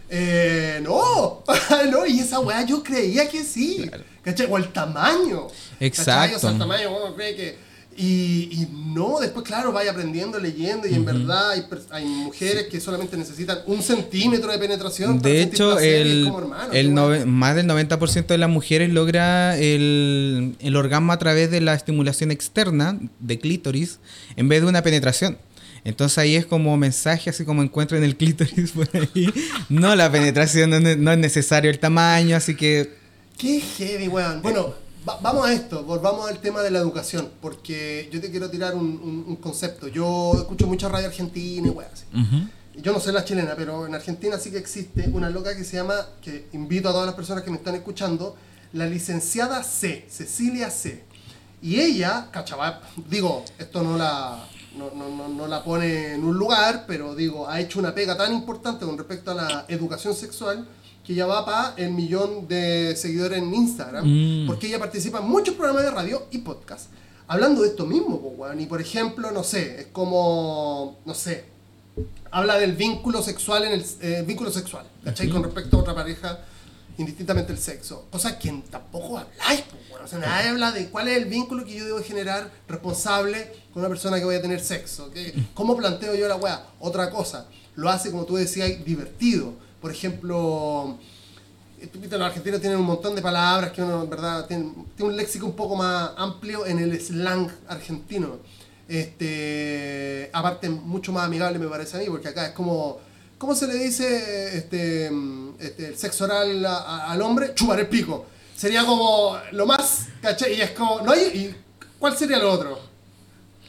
Eh, 0.09 0.81
no, 0.83 1.43
no, 1.91 2.07
y 2.07 2.21
esa 2.21 2.41
weá 2.41 2.65
yo 2.65 2.83
creía 2.83 3.29
que 3.29 3.45
sí. 3.45 3.91
¿Cachai? 4.23 4.47
O 4.51 4.57
el 4.57 4.69
tamaño. 4.69 5.47
Exacto. 5.79 6.37
O 6.37 6.41
sea, 6.41 6.51
el 6.51 6.59
tamaño, 6.59 6.91
uno 6.97 7.15
cree 7.15 7.35
que. 7.35 7.71
Y, 7.97 8.49
y 8.53 8.69
no, 8.95 9.19
después, 9.21 9.45
claro, 9.45 9.73
vaya 9.73 9.91
aprendiendo, 9.91 10.39
leyendo, 10.39 10.89
y 10.89 10.95
en 10.95 11.05
verdad 11.05 11.51
hay, 11.91 12.05
mujeres 12.05 12.69
que 12.71 12.81
solamente 12.81 13.17
necesitan 13.17 13.59
un 13.67 13.83
centímetro 13.83 14.51
de 14.51 14.59
penetración. 14.59 15.21
De 15.21 15.43
hecho, 15.43 15.79
el, 15.79 16.25
como, 16.25 16.39
hermano, 16.39 16.73
el 16.73 17.27
más 17.27 17.57
del 17.57 17.67
90% 17.67 18.27
de 18.27 18.39
las 18.39 18.49
mujeres 18.49 18.91
logra 18.91 19.59
el, 19.59 20.57
el 20.61 20.77
orgasmo 20.77 21.13
a 21.13 21.19
través 21.19 21.51
de 21.51 21.61
la 21.61 21.75
estimulación 21.75 22.31
externa 22.31 22.99
de 23.19 23.39
clítoris 23.39 23.99
en 24.37 24.49
vez 24.49 24.63
de 24.63 24.69
una 24.69 24.83
penetración. 24.83 25.37
Entonces 25.85 26.19
ahí 26.19 26.37
es 26.37 26.47
como 26.47 26.77
mensaje, 26.77 27.31
así 27.31 27.45
como 27.45 27.63
encuentran 27.63 28.03
el 28.05 28.17
clítoris 28.17 28.71
por 28.75 28.89
ahí. 28.95 29.33
No, 29.69 29.95
la 29.97 30.11
penetración 30.13 30.71
no, 30.71 30.77
es 30.77 30.83
ne- 30.83 30.97
no 30.97 31.13
es 31.13 31.19
necesario 31.19 31.71
el 31.71 31.79
tamaño, 31.79 32.37
así 32.37 32.55
que... 32.57 32.95
Qué 33.39 33.61
heavy, 33.61 34.09
weón. 34.09 34.43
Bueno, 34.43 34.75
va- 35.09 35.19
vamos 35.23 35.47
a 35.47 35.53
esto, 35.53 35.83
volvamos 35.85 36.29
al 36.29 36.39
tema 36.41 36.61
de 36.63 36.71
la 36.71 36.79
educación, 36.81 37.31
porque 37.41 38.09
yo 38.13 38.21
te 38.21 38.31
quiero 38.31 38.51
tirar 38.51 38.75
un, 38.75 38.85
un- 39.03 39.25
un 39.27 39.37
concepto. 39.37 39.89
Yo 39.89 40.33
escucho 40.37 40.67
mucha 40.67 40.89
radio 40.89 41.07
argentina 41.07 41.67
y 41.67 41.71
weón, 41.71 41.91
así. 41.93 42.05
Yo 42.83 42.93
no 42.93 43.01
sé 43.01 43.11
la 43.13 43.25
chilena, 43.25 43.55
pero 43.57 43.87
en 43.87 43.95
Argentina 43.95 44.39
sí 44.39 44.51
que 44.51 44.59
existe 44.59 45.09
una 45.13 45.29
loca 45.29 45.57
que 45.57 45.65
se 45.65 45.77
llama, 45.77 45.95
que 46.23 46.47
invito 46.53 46.89
a 46.89 46.93
todas 46.93 47.07
las 47.07 47.15
personas 47.15 47.43
que 47.43 47.51
me 47.51 47.57
están 47.57 47.75
escuchando, 47.75 48.37
la 48.75 48.87
licenciada 48.87 49.63
C, 49.65 50.07
Cecilia 50.09 50.71
C. 50.71 51.03
Y 51.63 51.81
ella, 51.81 52.29
cachaba, 52.31 52.81
digo, 53.09 53.45
esto 53.59 53.83
no 53.83 53.99
la, 53.99 54.47
no, 54.77 54.91
no- 54.95 55.09
no- 55.09 55.29
no 55.29 55.47
la 55.47 55.63
pone 55.65 56.15
en 56.15 56.25
un 56.25 56.37
lugar, 56.39 56.85
pero 56.87 57.15
digo, 57.15 57.49
ha 57.49 57.61
hecho 57.61 57.79
una 57.79 57.95
pega 57.95 58.17
tan 58.17 58.33
importante 58.33 58.85
con 58.87 58.97
respecto 58.97 59.31
a 59.33 59.35
la 59.35 59.65
educación 59.69 60.15
sexual 60.15 60.67
que 61.05 61.15
ya 61.15 61.27
va 61.27 61.45
para 61.45 61.75
el 61.77 61.91
millón 61.93 62.47
de 62.47 62.95
seguidores 62.97 63.39
en 63.39 63.53
Instagram, 63.55 64.05
Mm. 64.07 64.47
porque 64.47 64.67
ella 64.69 64.79
participa 64.79 65.19
en 65.19 65.29
muchos 65.29 65.55
programas 65.55 65.83
de 65.85 65.91
radio 65.91 66.27
y 66.31 66.39
podcast, 66.39 66.91
hablando 67.27 67.63
de 67.63 67.69
esto 67.69 67.87
mismo, 67.87 68.21
po. 68.21 68.47
Y 68.59 68.67
por 68.67 68.81
ejemplo, 68.81 69.31
no 69.33 69.43
sé, 69.43 69.81
es 69.81 69.87
como, 69.93 70.99
no 71.05 71.15
sé, 71.15 71.45
habla 72.31 72.59
del 72.59 72.73
vínculo 72.77 73.23
sexual 73.23 73.65
en 73.65 73.73
el 73.73 73.85
eh, 74.03 74.23
vínculo 74.27 74.51
sexual, 74.53 74.87
¿cachai? 75.05 75.29
Con 75.31 75.43
respecto 75.43 75.77
a 75.79 75.81
otra 75.81 75.95
pareja, 75.95 76.39
indistintamente 77.01 77.53
el 77.53 77.59
sexo. 77.59 78.07
Cosa 78.11 78.39
que 78.39 78.53
tampoco 78.71 79.19
habláis, 79.19 79.63
pues. 79.63 79.81
O 80.05 80.07
sea, 80.09 80.19
nadie 80.19 80.49
habla 80.51 80.73
de 80.73 80.89
cuál 80.89 81.09
es 81.09 81.17
el 81.19 81.27
vínculo 81.27 81.65
que 81.65 81.75
yo 81.75 81.85
debo 81.85 82.01
generar 82.03 82.51
responsable 82.69 83.53
con 83.73 83.81
una 83.83 83.89
persona 83.89 84.19
que 84.19 84.25
voy 84.25 84.35
a 84.37 84.43
tener 84.43 84.61
sexo. 84.61 85.11
¿qué- 85.11 85.35
¿Cómo 85.55 85.77
planteo 85.77 86.15
yo 86.15 86.27
la 86.29 86.37
weá? 86.37 86.65
Otra 86.79 87.11
cosa, 87.11 87.47
lo 87.77 87.89
hace, 87.91 88.11
como 88.11 88.25
tú 88.25 88.37
decías, 88.37 88.85
divertido. 88.85 89.53
Por 89.81 89.91
ejemplo, 89.91 90.99
eh, 91.81 91.89
los 92.11 92.21
argentinos 92.23 92.61
tienen 92.61 92.79
un 92.79 92.87
montón 92.87 93.15
de 93.15 93.23
palabras 93.23 93.73
que 93.73 93.83
uno, 93.83 94.03
en 94.05 94.11
verdad, 94.11 94.47
tiene, 94.47 94.73
tiene 94.97 95.11
un 95.11 95.17
léxico 95.17 95.47
un 95.47 95.57
poco 95.57 95.77
más 95.77 96.11
amplio 96.17 96.67
en 96.67 96.79
el 96.79 96.99
slang 97.01 97.51
argentino. 97.69 98.39
Este, 98.89 100.29
aparte, 100.33 100.69
mucho 100.69 101.13
más 101.13 101.25
amigable 101.25 101.59
me 101.59 101.67
parece 101.69 101.97
a 101.97 102.01
mí, 102.01 102.07
porque 102.09 102.29
acá 102.29 102.47
es 102.47 102.53
como, 102.53 102.99
¿cómo 103.41 103.55
se 103.55 103.67
le 103.67 103.75
dice 103.75 104.57
este, 104.59 105.11
este, 105.59 105.87
el 105.89 105.97
sexo 105.99 106.25
oral 106.27 106.65
a- 106.67 106.77
a- 106.77 107.11
al 107.13 107.23
hombre? 107.23 107.55
Chupar 107.55 107.81
el 107.81 107.89
pico. 107.89 108.27
Sería 108.55 108.85
como 108.85 109.39
lo 109.53 109.65
más, 109.67 110.09
¿cachai? 110.21 110.55
Y 110.59 110.61
es 110.61 110.73
como, 110.73 111.01
¿no 111.01 111.11
hay? 111.13 111.23
¿Y 111.23 111.57
cuál 111.99 112.15
sería 112.17 112.39
lo 112.39 112.53
otro? 112.53 112.79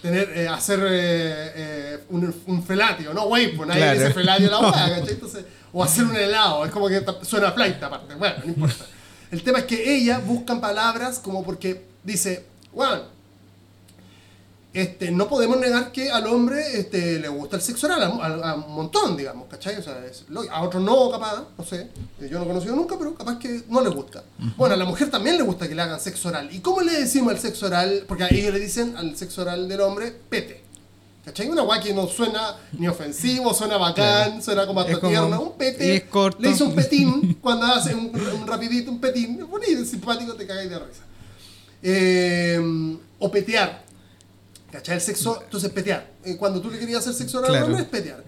Tener, 0.02 0.30
eh, 0.38 0.48
hacer 0.48 0.80
eh, 0.82 1.52
eh, 1.56 2.04
un, 2.10 2.36
un 2.48 2.64
felatio, 2.64 3.14
¿no? 3.14 3.28
Güey, 3.28 3.56
pues 3.56 3.68
nadie 3.70 3.82
Claro. 3.84 4.00
dice 4.00 4.14
felatio 4.14 4.48
a 4.48 4.52
la 4.52 4.60
hueá, 4.60 4.72
¿cachai? 5.00 5.14
Entonces, 5.14 5.46
o 5.72 5.82
hacer 5.84 6.04
un 6.04 6.16
helado, 6.18 6.66
es 6.66 6.72
como 6.72 6.90
que 6.90 7.02
suena 7.24 7.48
a 7.48 7.52
flight 7.54 7.82
aparte, 7.82 8.14
bueno, 8.16 8.36
no 8.44 8.50
importa. 8.50 8.86
El 9.32 9.42
tema 9.44 9.60
es 9.60 9.66
que 9.66 9.96
ella 9.96 10.20
buscan 10.20 10.60
palabras 10.60 11.20
como 11.20 11.46
porque 11.46 11.86
dice, 12.04 12.46
bueno, 12.74 13.04
este, 14.74 15.12
no 15.12 15.28
podemos 15.28 15.58
negar 15.58 15.92
que 15.92 16.10
al 16.10 16.28
hombre 16.28 16.80
este, 16.80 17.20
le 17.20 17.28
gusta 17.28 17.58
el 17.58 17.62
sexo 17.62 17.88
oral, 17.88 18.04
a, 18.04 18.56
un 18.56 18.74
montón, 18.74 19.18
digamos, 19.18 19.50
¿cachai? 19.50 19.76
O 19.76 19.84
sea, 19.84 20.06
es 20.06 20.24
a 20.50 20.62
otros 20.64 20.82
no, 20.82 21.12
capaz, 21.12 21.44
no 21.58 21.66
sé, 21.66 21.90
yo 22.22 22.40
no 22.40 22.46
he 22.46 22.48
conocido 22.48 22.76
nunca, 22.76 22.98
pero 22.98 23.14
capaz 23.14 23.38
que 23.38 23.64
no 23.68 23.82
le 23.82 23.90
gusta. 23.90 24.24
Bueno, 24.56 24.76
a 24.76 24.78
la 24.78 24.86
mujer 24.86 25.12
también 25.12 25.36
le 25.36 25.44
gusta 25.44 25.68
que 25.68 25.76
le 25.76 25.82
hagan 25.82 26.00
sexo 26.00 26.30
oral. 26.30 26.54
¿Y 26.56 26.60
cómo 26.60 26.82
le 26.82 26.94
decimos 26.94 27.34
al 27.34 27.40
sexo 27.40 27.66
oral? 27.66 28.06
Porque 28.08 28.24
a 28.24 28.28
ellos 28.30 28.54
le 28.54 28.60
dicen 28.60 28.96
al 28.96 29.18
sexo 29.18 29.42
oral 29.42 29.68
del 29.68 29.82
hombre, 29.82 30.16
pete. 30.30 30.62
¿Cachai? 31.26 31.50
Una 31.50 31.64
guay 31.64 31.82
que 31.82 31.94
no 31.94 32.08
suena 32.08 32.56
ni 32.72 32.88
ofensivo, 32.88 33.54
suena 33.54 33.78
bacán, 33.78 34.42
suena 34.42 34.66
como 34.66 34.80
hasta 34.80 35.02
tierna. 35.02 35.38
Un 35.38 35.52
pete. 35.52 35.98
es 35.98 36.04
corto. 36.06 36.42
Le 36.42 36.50
hizo 36.50 36.66
un 36.66 36.76
petín 36.76 37.38
cuando 37.42 37.66
hace 37.66 37.94
un, 37.94 38.10
un 38.16 38.48
rapidito, 38.48 38.90
un 38.90 39.02
petín. 39.02 39.38
Es 39.38 39.48
bonito, 39.48 39.84
simpático, 39.84 40.34
te 40.34 40.48
cagáis 40.48 40.70
de 40.70 40.80
risa. 40.80 41.04
Eh, 41.84 42.98
o 43.20 43.30
petear. 43.30 43.91
¿Cachai? 44.72 44.96
El 44.96 45.02
sexo, 45.02 45.42
entonces 45.44 45.70
petear. 45.72 46.10
Eh, 46.24 46.38
cuando 46.38 46.62
tú 46.62 46.70
le 46.70 46.80
querías 46.80 47.00
hacer 47.00 47.14
sexo 47.14 47.40
oral 47.40 47.50
al 47.52 47.58
Claro. 47.58 47.66
hombre 47.68 47.84
es 47.84 47.90
petear. 47.90 48.24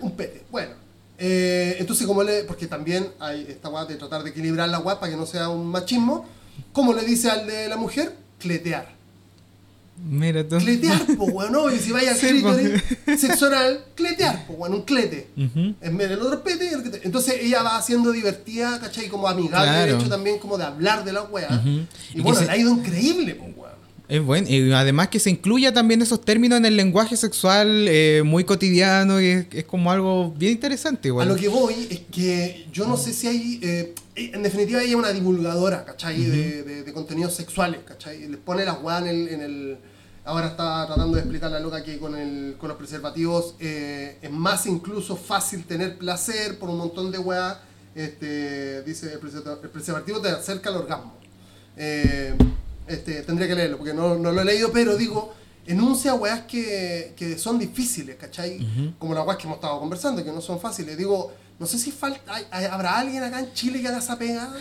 Un 0.00 0.10
pete. 0.12 0.42
Bueno. 0.50 0.72
Eh, 1.18 1.76
entonces, 1.78 2.06
como 2.06 2.22
le. 2.22 2.44
Porque 2.44 2.66
también 2.66 3.08
hay 3.20 3.46
esta 3.48 3.68
guapa 3.68 3.90
de 3.90 3.96
tratar 3.98 4.22
de 4.22 4.30
equilibrar 4.30 4.68
la 4.68 4.78
guapa 4.78 5.00
para 5.00 5.12
que 5.12 5.16
no 5.18 5.24
sea 5.26 5.48
un 5.48 5.66
machismo. 5.66 6.26
¿Cómo 6.72 6.92
le 6.92 7.04
dice 7.04 7.30
al 7.30 7.46
de 7.46 7.68
la 7.68 7.76
mujer? 7.76 8.14
Cletear. 8.38 8.94
Mira 10.10 10.46
tú. 10.46 10.58
Cletear, 10.58 11.06
pues, 11.16 11.32
weón, 11.32 11.52
no, 11.52 11.72
y 11.72 11.78
si 11.78 11.90
vaya 11.90 12.12
al 12.12 12.18
clítoris 12.20 12.82
sexo 13.18 13.46
oral, 13.46 13.82
cletear, 13.94 14.44
pues, 14.46 14.58
weón, 14.58 14.74
un 14.74 14.82
clete. 14.82 15.28
Ujú. 15.38 15.74
En 15.80 15.96
vez 15.96 16.10
del 16.10 16.20
otro 16.20 16.42
pete, 16.44 16.68
el 16.70 17.00
entonces 17.02 17.36
ella 17.40 17.62
va 17.62 17.78
haciendo 17.78 18.12
divertida, 18.12 18.78
¿cachai? 18.78 19.08
Como 19.08 19.26
amigable, 19.26 19.70
Claro. 19.70 19.92
de 19.94 19.98
hecho 19.98 20.10
también 20.10 20.38
como 20.38 20.58
de 20.58 20.64
hablar 20.64 21.02
de 21.02 21.14
la 21.14 21.22
weá. 21.22 21.48
Ujú. 21.50 21.68
Y, 21.68 21.86
Y 22.12 22.20
bueno, 22.20 22.38
se- 22.38 22.44
le 22.44 22.52
ha 22.52 22.56
ido 22.58 22.70
increíble, 22.72 23.34
pues, 23.36 23.56
weón. 23.56 23.65
Es 24.08 24.22
bueno, 24.22 24.46
y 24.48 24.70
además 24.72 25.08
que 25.08 25.18
se 25.18 25.30
incluya 25.30 25.72
también 25.72 26.00
esos 26.00 26.20
términos 26.24 26.58
en 26.58 26.64
el 26.66 26.76
lenguaje 26.76 27.16
sexual 27.16 27.86
eh, 27.88 28.22
muy 28.24 28.44
cotidiano 28.44 29.20
y 29.20 29.26
es, 29.26 29.46
es 29.52 29.64
como 29.64 29.90
algo 29.90 30.30
bien 30.30 30.52
interesante 30.52 31.08
igual. 31.08 31.26
A 31.28 31.32
lo 31.32 31.36
que 31.36 31.48
voy 31.48 31.88
es 31.90 32.00
que 32.12 32.66
yo 32.72 32.86
no 32.86 32.96
sé 32.96 33.12
si 33.12 33.26
hay. 33.26 33.60
eh, 33.62 33.94
en 34.14 34.42
definitiva, 34.44 34.80
ella 34.80 34.90
es 34.90 34.94
una 34.96 35.12
divulgadora, 35.12 35.84
¿cachai? 35.84 36.22
de, 36.24 36.62
de- 36.62 36.82
de 36.84 36.92
contenidos 36.92 37.34
sexuales, 37.34 37.80
¿cachai? 37.84 38.28
Les 38.28 38.38
pone 38.38 38.64
las 38.64 38.80
weas 38.82 39.02
en 39.02 39.08
el, 39.08 39.28
en 39.28 39.40
el- 39.40 39.78
Ahora 40.24 40.48
está 40.48 40.86
tratando 40.86 41.14
de 41.14 41.20
explicar 41.22 41.50
la 41.52 41.60
loca 41.60 41.84
que 41.84 41.98
con, 41.98 42.16
el, 42.16 42.56
con 42.58 42.68
los 42.68 42.76
preservativos 42.78 43.54
eh, 43.60 44.18
es 44.22 44.30
más 44.30 44.66
incluso 44.66 45.14
fácil 45.16 45.64
tener 45.64 45.98
placer 45.98 46.58
por 46.58 46.68
un 46.68 46.78
montón 46.78 47.10
de 47.12 47.18
weas. 47.18 47.58
Este, 47.94 48.82
dice 48.82 49.12
el 49.12 49.18
preservativo 49.70 50.20
te 50.20 50.28
acerca 50.28 50.70
al 50.70 50.76
orgasmo. 50.76 51.14
Eh, 51.76 52.34
este, 52.86 53.22
tendría 53.22 53.48
que 53.48 53.54
leerlo 53.54 53.78
porque 53.78 53.94
no, 53.94 54.16
no, 54.16 54.32
lo 54.32 54.40
he 54.42 54.44
leído, 54.44 54.72
pero 54.72 54.96
digo, 54.96 55.34
enuncia 55.66 56.14
weas 56.14 56.42
que, 56.42 57.12
que 57.16 57.38
son 57.38 57.58
difíciles, 57.58 58.16
¿cachai? 58.16 58.66
Como 58.98 59.14
las 59.14 59.26
weas 59.26 59.38
que 59.38 59.44
hemos 59.44 59.56
estado 59.56 59.78
conversando, 59.78 60.24
que 60.24 60.30
no 60.30 60.40
son 60.40 60.60
fáciles. 60.60 60.96
Digo, 60.96 61.32
no 61.58 61.66
sé 61.66 61.78
si 61.78 61.90
falta, 61.90 62.20
¿habrá 62.70 62.98
alguien 62.98 63.22
acá 63.22 63.40
en 63.40 63.52
Chile 63.54 63.80
que 63.80 63.88
haga 63.88 63.98
esa 63.98 64.18
pega? 64.18 64.52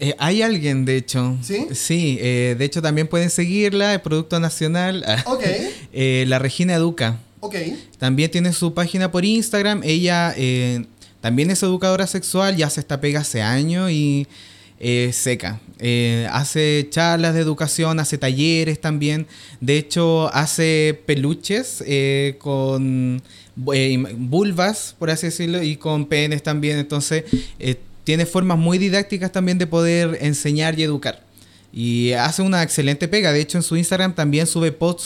Eh, 0.00 0.14
hay 0.18 0.42
alguien, 0.42 0.84
de 0.84 0.96
hecho. 0.96 1.36
¿Sí? 1.42 1.66
Sí, 1.72 2.18
eh, 2.20 2.56
de 2.58 2.64
hecho 2.64 2.82
también 2.82 3.08
pueden 3.08 3.30
seguirla, 3.30 3.94
el 3.94 4.00
Producto 4.00 4.38
Nacional. 4.38 5.04
Ok. 5.26 5.44
Eh, 5.92 6.24
la 6.28 6.38
Regina 6.38 6.74
Educa. 6.74 7.18
Ok. 7.40 7.56
También 7.98 8.30
tiene 8.30 8.52
su 8.52 8.74
página 8.74 9.10
por 9.10 9.24
Instagram. 9.24 9.80
Ella 9.82 10.34
también 11.22 11.50
es 11.50 11.62
educadora 11.62 12.06
sexual, 12.06 12.56
ya 12.56 12.66
hace 12.66 12.80
esta 12.80 13.00
pega 13.00 13.20
hace 13.20 13.40
años 13.42 13.90
y 13.90 14.26
seca. 15.12 15.60
hace 16.30 16.88
charlas 16.90 17.34
de 17.34 17.40
educación, 17.40 18.00
hace 18.00 18.18
talleres 18.18 18.80
también. 18.80 19.26
De 19.60 19.78
hecho, 19.78 20.28
hace 20.34 21.00
peluches 21.06 21.84
con 22.38 23.22
eh, 23.74 24.02
vulvas, 24.16 24.96
por 24.98 25.10
así 25.10 25.26
decirlo, 25.26 25.62
y 25.62 25.76
con 25.76 26.06
penes 26.06 26.42
también. 26.42 26.78
Entonces, 26.78 27.24
eh, 27.58 27.76
tiene 28.04 28.24
formas 28.24 28.58
muy 28.58 28.78
didácticas 28.78 29.30
también 29.30 29.58
de 29.58 29.66
poder 29.66 30.18
enseñar 30.22 30.78
y 30.78 30.82
educar. 30.82 31.22
Y 31.72 32.12
hace 32.12 32.42
una 32.42 32.62
excelente 32.62 33.08
pega. 33.08 33.32
De 33.32 33.40
hecho, 33.40 33.58
en 33.58 33.62
su 33.62 33.76
Instagram 33.76 34.14
también 34.14 34.46
sube 34.46 34.72
posts 34.72 35.04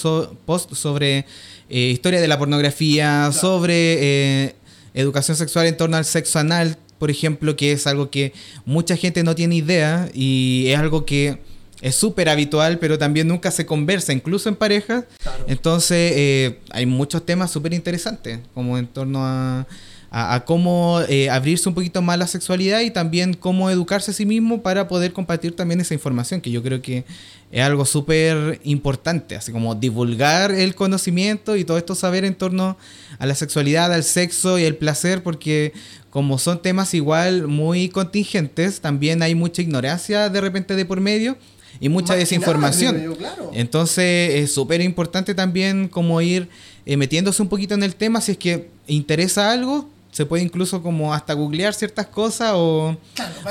sobre 0.72 1.26
eh, 1.68 1.78
historia 1.90 2.20
de 2.20 2.28
la 2.28 2.38
pornografía, 2.38 3.30
sobre 3.32 4.54
educación 4.94 5.36
sexual 5.36 5.66
en 5.66 5.76
torno 5.76 5.96
al 5.96 6.04
sexo 6.04 6.38
anal, 6.38 6.78
por 6.98 7.10
ejemplo, 7.10 7.56
que 7.56 7.72
es 7.72 7.86
algo 7.86 8.10
que 8.10 8.32
mucha 8.64 8.96
gente 8.96 9.22
no 9.22 9.34
tiene 9.34 9.56
idea 9.56 10.08
y 10.14 10.66
es 10.68 10.78
algo 10.78 11.04
que 11.04 11.38
es 11.82 11.94
súper 11.94 12.28
habitual, 12.28 12.78
pero 12.78 12.98
también 12.98 13.28
nunca 13.28 13.50
se 13.50 13.66
conversa, 13.66 14.12
incluso 14.12 14.48
en 14.48 14.56
parejas. 14.56 15.04
Entonces, 15.46 16.12
eh, 16.16 16.58
hay 16.70 16.86
muchos 16.86 17.24
temas 17.24 17.50
súper 17.50 17.74
interesantes, 17.74 18.40
como 18.54 18.78
en 18.78 18.86
torno 18.86 19.24
a, 19.24 19.66
a, 20.10 20.44
cómo 20.44 21.00
eh, 21.08 21.28
abrirse 21.28 21.68
un 21.68 21.74
poquito 21.74 22.00
más 22.00 22.18
la 22.18 22.26
sexualidad 22.26 22.80
y 22.80 22.90
también 22.90 23.34
cómo 23.34 23.70
educarse 23.70 24.12
a 24.12 24.14
sí 24.14 24.24
mismo 24.24 24.62
para 24.62 24.88
poder 24.88 25.12
compartir 25.12 25.54
también 25.54 25.80
esa 25.80 25.94
información, 25.94 26.40
que 26.40 26.50
yo 26.50 26.62
creo 26.62 26.80
que 26.80 27.04
es 27.52 27.62
algo 27.62 27.84
súper 27.84 28.60
importante, 28.64 29.36
así 29.36 29.52
como 29.52 29.74
divulgar 29.74 30.52
el 30.52 30.74
conocimiento 30.74 31.56
y 31.56 31.64
todo 31.64 31.78
esto 31.78 31.94
saber 31.94 32.24
en 32.24 32.34
torno 32.34 32.76
a 33.18 33.26
la 33.26 33.34
sexualidad, 33.34 33.92
al 33.92 34.04
sexo 34.04 34.58
y 34.58 34.64
el 34.64 34.76
placer, 34.76 35.22
porque 35.22 35.72
como 36.16 36.38
son 36.38 36.62
temas 36.62 36.94
igual 36.94 37.46
muy 37.46 37.90
contingentes, 37.90 38.80
también 38.80 39.20
hay 39.20 39.34
mucha 39.34 39.60
ignorancia 39.60 40.30
de 40.30 40.40
repente 40.40 40.74
de 40.74 40.86
por 40.86 40.98
medio 40.98 41.36
y 41.78 41.90
mucha 41.90 42.14
desinformación. 42.14 43.18
Entonces 43.52 44.36
es 44.36 44.54
súper 44.54 44.80
importante 44.80 45.34
también 45.34 45.88
como 45.88 46.18
ir 46.22 46.48
eh, 46.86 46.96
metiéndose 46.96 47.42
un 47.42 47.50
poquito 47.50 47.74
en 47.74 47.82
el 47.82 47.96
tema, 47.96 48.22
si 48.22 48.32
es 48.32 48.38
que 48.38 48.70
interesa 48.86 49.52
algo, 49.52 49.90
se 50.10 50.24
puede 50.24 50.42
incluso 50.42 50.82
como 50.82 51.12
hasta 51.12 51.34
googlear 51.34 51.74
ciertas 51.74 52.06
cosas 52.06 52.52
o, 52.54 52.96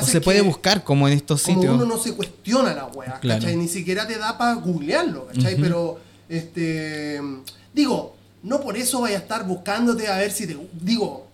se 0.01 0.19
puede 0.19 0.41
buscar 0.41 0.83
como 0.83 1.07
en 1.07 1.13
estos 1.13 1.43
sitios. 1.43 1.75
Uno 1.75 1.85
no 1.85 1.99
se 1.99 2.15
cuestiona 2.15 2.73
la 2.73 2.87
weá, 2.87 3.19
Ni 3.55 3.67
siquiera 3.67 4.07
te 4.07 4.17
da 4.17 4.39
para 4.39 4.55
googlearlo, 4.55 5.27
¿cachai? 5.27 5.55
Pero, 5.55 5.99
este, 6.27 7.21
digo, 7.75 8.15
no 8.41 8.59
por 8.59 8.75
eso 8.75 9.01
vaya 9.01 9.17
a 9.17 9.19
estar 9.19 9.45
buscándote 9.45 10.07
a 10.07 10.17
ver 10.17 10.31
si 10.31 10.47
te... 10.47 10.57
Digo, 10.81 11.24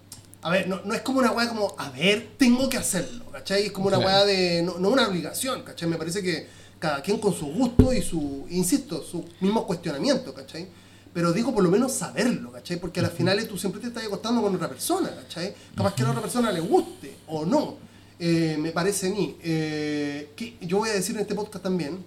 a 0.42 0.50
ver, 0.50 0.68
no, 0.68 0.82
no 0.84 0.94
es 0.94 1.02
como 1.02 1.20
una 1.20 1.32
weá 1.32 1.48
como, 1.48 1.76
a 1.78 1.90
ver, 1.92 2.32
tengo 2.38 2.68
que 2.68 2.78
hacerlo, 2.78 3.26
¿cachai? 3.32 3.68
Es 3.68 3.72
como 3.72 3.88
una 3.88 4.00
weá 4.00 4.26
de... 4.26 4.64
No, 4.64 4.80
no 4.80 4.90
una 4.90 5.08
obligación, 5.08 5.62
¿cachai? 5.64 5.88
Me 5.88 5.98
parece 5.98 6.24
que 6.24 6.48
cada 6.80 7.02
quien 7.02 7.20
con 7.20 7.34
su 7.34 7.46
gusto 7.46 7.94
y 7.94 8.02
su, 8.02 8.48
insisto, 8.50 9.04
su 9.04 9.24
mismo 9.40 9.68
cuestionamiento, 9.68 10.34
¿cachai? 10.34 10.68
Pero 11.14 11.32
digo 11.32 11.54
por 11.54 11.64
lo 11.64 11.70
menos 11.70 11.92
saberlo, 11.92 12.52
¿cachai? 12.52 12.78
Porque 12.78 13.02
al 13.02 13.12
final 13.12 13.46
tú 13.48 13.58
siempre 13.58 13.80
te 13.82 13.88
estás 13.88 14.06
acostando 14.06 14.42
con 14.42 14.56
otra 14.56 14.68
persona, 14.68 15.14
¿cachai? 15.14 15.54
Capaz 15.76 15.94
que 15.94 16.02
a 16.02 16.06
la 16.06 16.12
otra 16.12 16.24
persona 16.24 16.52
le 16.52 16.60
guste 16.60 17.18
o 17.28 17.46
no. 17.46 17.78
Eh, 18.18 18.58
me 18.60 18.72
parece 18.72 19.08
a 19.08 19.10
mí. 19.12 19.38
Eh, 19.44 20.32
que 20.36 20.58
yo 20.62 20.78
voy 20.78 20.90
a 20.90 20.94
decir 20.94 21.16
en 21.16 21.22
este 21.22 21.36
podcast 21.36 21.64
también, 21.64 22.04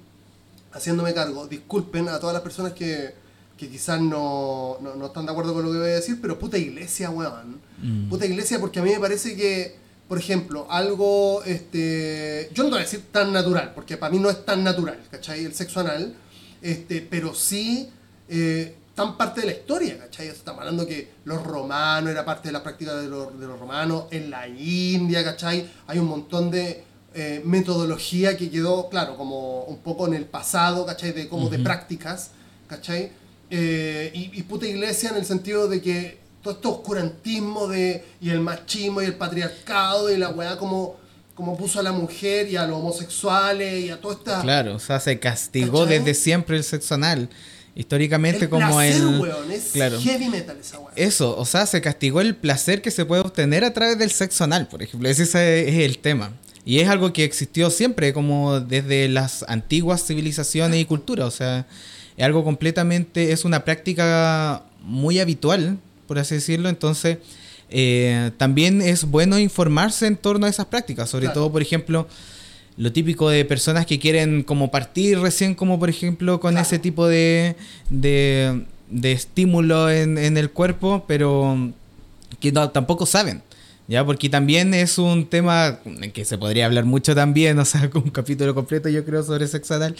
haciéndome 0.72 1.14
cargo, 1.14 1.46
disculpen 1.46 2.08
a 2.08 2.18
todas 2.18 2.34
las 2.34 2.42
personas 2.42 2.72
que, 2.72 3.14
que 3.56 3.68
quizás 3.68 4.00
no, 4.00 4.78
no, 4.80 5.06
están 5.06 5.26
de 5.26 5.32
acuerdo 5.32 5.54
con 5.54 5.64
lo 5.64 5.72
que 5.72 5.78
voy 5.78 5.88
a 5.88 5.94
decir, 5.94 6.18
pero 6.20 6.38
puta 6.38 6.58
iglesia, 6.58 7.10
weón. 7.10 7.60
Mm. 7.80 8.08
Puta 8.08 8.26
iglesia 8.26 8.58
porque 8.60 8.80
a 8.80 8.82
mí 8.82 8.90
me 8.90 9.00
parece 9.00 9.36
que 9.36 9.84
por 10.08 10.18
ejemplo, 10.18 10.66
algo, 10.70 11.42
este, 11.44 12.50
yo 12.52 12.62
no 12.62 12.68
te 12.68 12.74
voy 12.74 12.80
a 12.80 12.84
decir 12.84 13.06
tan 13.10 13.32
natural, 13.32 13.72
porque 13.74 13.96
para 13.96 14.12
mí 14.12 14.18
no 14.18 14.28
es 14.28 14.44
tan 14.44 14.62
natural, 14.62 15.00
¿cachai? 15.10 15.44
El 15.44 15.54
sexo 15.54 15.80
anal, 15.80 16.14
este, 16.60 17.00
pero 17.00 17.34
sí 17.34 17.88
eh, 18.28 18.76
tan 18.94 19.16
parte 19.16 19.40
de 19.40 19.46
la 19.46 19.52
historia, 19.54 19.98
¿cachai? 19.98 20.28
Estamos 20.28 20.60
hablando 20.60 20.86
que 20.86 21.10
los 21.24 21.42
romanos 21.42 22.10
era 22.10 22.24
parte 22.24 22.48
de 22.48 22.52
la 22.52 22.62
práctica 22.62 22.94
de 22.94 23.08
los, 23.08 23.38
de 23.38 23.46
los 23.46 23.58
romanos, 23.58 24.04
en 24.10 24.30
la 24.30 24.46
India, 24.46 25.24
¿cachai? 25.24 25.68
Hay 25.86 25.98
un 25.98 26.06
montón 26.06 26.50
de 26.50 26.84
eh, 27.14 27.42
metodología 27.44 28.36
que 28.36 28.50
quedó, 28.50 28.90
claro, 28.90 29.16
como 29.16 29.64
un 29.64 29.78
poco 29.78 30.06
en 30.06 30.14
el 30.14 30.26
pasado, 30.26 30.84
¿cachai? 30.84 31.12
De 31.12 31.28
como 31.28 31.48
de 31.48 31.60
prácticas, 31.60 32.32
¿cachai? 32.68 33.10
Eh, 33.56 34.10
y, 34.12 34.36
y 34.36 34.42
puta 34.42 34.66
iglesia 34.66 35.10
en 35.10 35.16
el 35.16 35.24
sentido 35.24 35.68
de 35.68 35.80
que 35.80 36.18
todo 36.42 36.54
este 36.54 36.66
oscurantismo 36.66 37.68
de, 37.68 38.04
y 38.20 38.30
el 38.30 38.40
machismo 38.40 39.00
y 39.00 39.04
el 39.04 39.14
patriarcado 39.14 40.12
y 40.12 40.16
la 40.16 40.30
weá 40.30 40.58
como, 40.58 40.96
como 41.36 41.56
puso 41.56 41.78
a 41.78 41.84
la 41.84 41.92
mujer 41.92 42.50
y 42.50 42.56
a 42.56 42.66
los 42.66 42.78
homosexuales 42.78 43.84
y 43.84 43.90
a 43.90 44.00
toda 44.00 44.14
esta... 44.14 44.42
Claro, 44.42 44.74
o 44.74 44.78
sea, 44.80 44.98
se 44.98 45.20
castigó 45.20 45.86
desde 45.86 46.14
siempre 46.14 46.56
el 46.56 46.64
sexo 46.64 46.94
anal. 46.94 47.28
Históricamente 47.76 48.48
como 48.48 48.80
el... 48.80 49.22
es 49.52 49.70
claro. 49.72 50.00
heavy 50.00 50.28
metal 50.28 50.56
esa 50.60 50.80
weá. 50.80 50.92
Eso, 50.96 51.36
o 51.36 51.44
sea, 51.44 51.66
se 51.66 51.80
castigó 51.80 52.20
el 52.20 52.34
placer 52.34 52.82
que 52.82 52.90
se 52.90 53.04
puede 53.04 53.22
obtener 53.22 53.64
a 53.64 53.72
través 53.72 53.98
del 53.98 54.10
sexo 54.10 54.42
anal, 54.42 54.66
por 54.66 54.82
ejemplo. 54.82 55.08
Ese 55.08 55.22
es 55.22 55.34
el 55.34 55.98
tema. 55.98 56.32
Y 56.64 56.80
es 56.80 56.88
algo 56.88 57.12
que 57.12 57.24
existió 57.24 57.70
siempre, 57.70 58.12
como 58.12 58.58
desde 58.58 59.08
las 59.08 59.44
antiguas 59.48 60.04
civilizaciones 60.04 60.80
y 60.80 60.84
culturas. 60.84 61.26
O 61.28 61.30
sea, 61.30 61.66
es 62.16 62.24
algo 62.24 62.44
completamente, 62.44 63.32
es 63.32 63.44
una 63.44 63.64
práctica 63.64 64.62
muy 64.82 65.20
habitual 65.20 65.78
por 66.06 66.18
así 66.18 66.36
decirlo. 66.36 66.68
Entonces, 66.68 67.18
eh, 67.70 68.30
también 68.36 68.80
es 68.80 69.04
bueno 69.04 69.38
informarse 69.38 70.06
en 70.06 70.16
torno 70.16 70.46
a 70.46 70.50
esas 70.50 70.66
prácticas, 70.66 71.10
sobre 71.10 71.28
todo, 71.28 71.50
por 71.50 71.62
ejemplo, 71.62 72.06
lo 72.76 72.92
típico 72.92 73.30
de 73.30 73.44
personas 73.44 73.86
que 73.86 73.98
quieren 73.98 74.42
como 74.42 74.70
partir 74.70 75.18
recién, 75.20 75.54
como 75.54 75.78
por 75.78 75.88
ejemplo 75.88 76.40
con 76.40 76.58
ese 76.58 76.78
tipo 76.78 77.06
de, 77.06 77.56
de, 77.88 78.64
estímulo 79.12 79.90
en, 79.90 80.36
el 80.36 80.50
cuerpo, 80.50 81.04
pero 81.06 81.72
que 82.40 82.52
tampoco 82.52 83.06
saben. 83.06 83.42
¿ya? 83.86 84.04
Porque 84.04 84.28
también 84.28 84.74
es 84.74 84.98
un 84.98 85.26
tema 85.26 85.78
en 85.84 86.10
que 86.10 86.24
se 86.24 86.36
podría 86.36 86.66
hablar 86.66 86.84
mucho 86.84 87.14
también, 87.14 87.58
o 87.60 87.64
sea, 87.64 87.90
con 87.90 88.02
un 88.02 88.10
capítulo 88.10 88.54
completo 88.54 88.88
yo 88.88 89.04
creo 89.04 89.22
sobre 89.22 89.46
sexo 89.46 89.74
anal, 89.74 89.94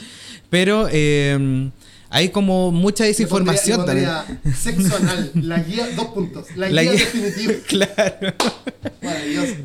pero 0.51 0.89
eh, 0.91 1.71
hay 2.15 2.29
como 2.29 2.71
mucha 2.71 3.03
desinformación 3.03 3.85
también. 3.85 4.09
Sexo 4.57 4.95
anal, 4.95 5.33
la 5.35 5.59
guía, 5.59 5.89
dos 5.97 6.07
puntos. 6.07 6.47
La, 6.55 6.69
guía, 6.69 6.93
definitiva. 6.93 7.55
claro. 7.67 8.35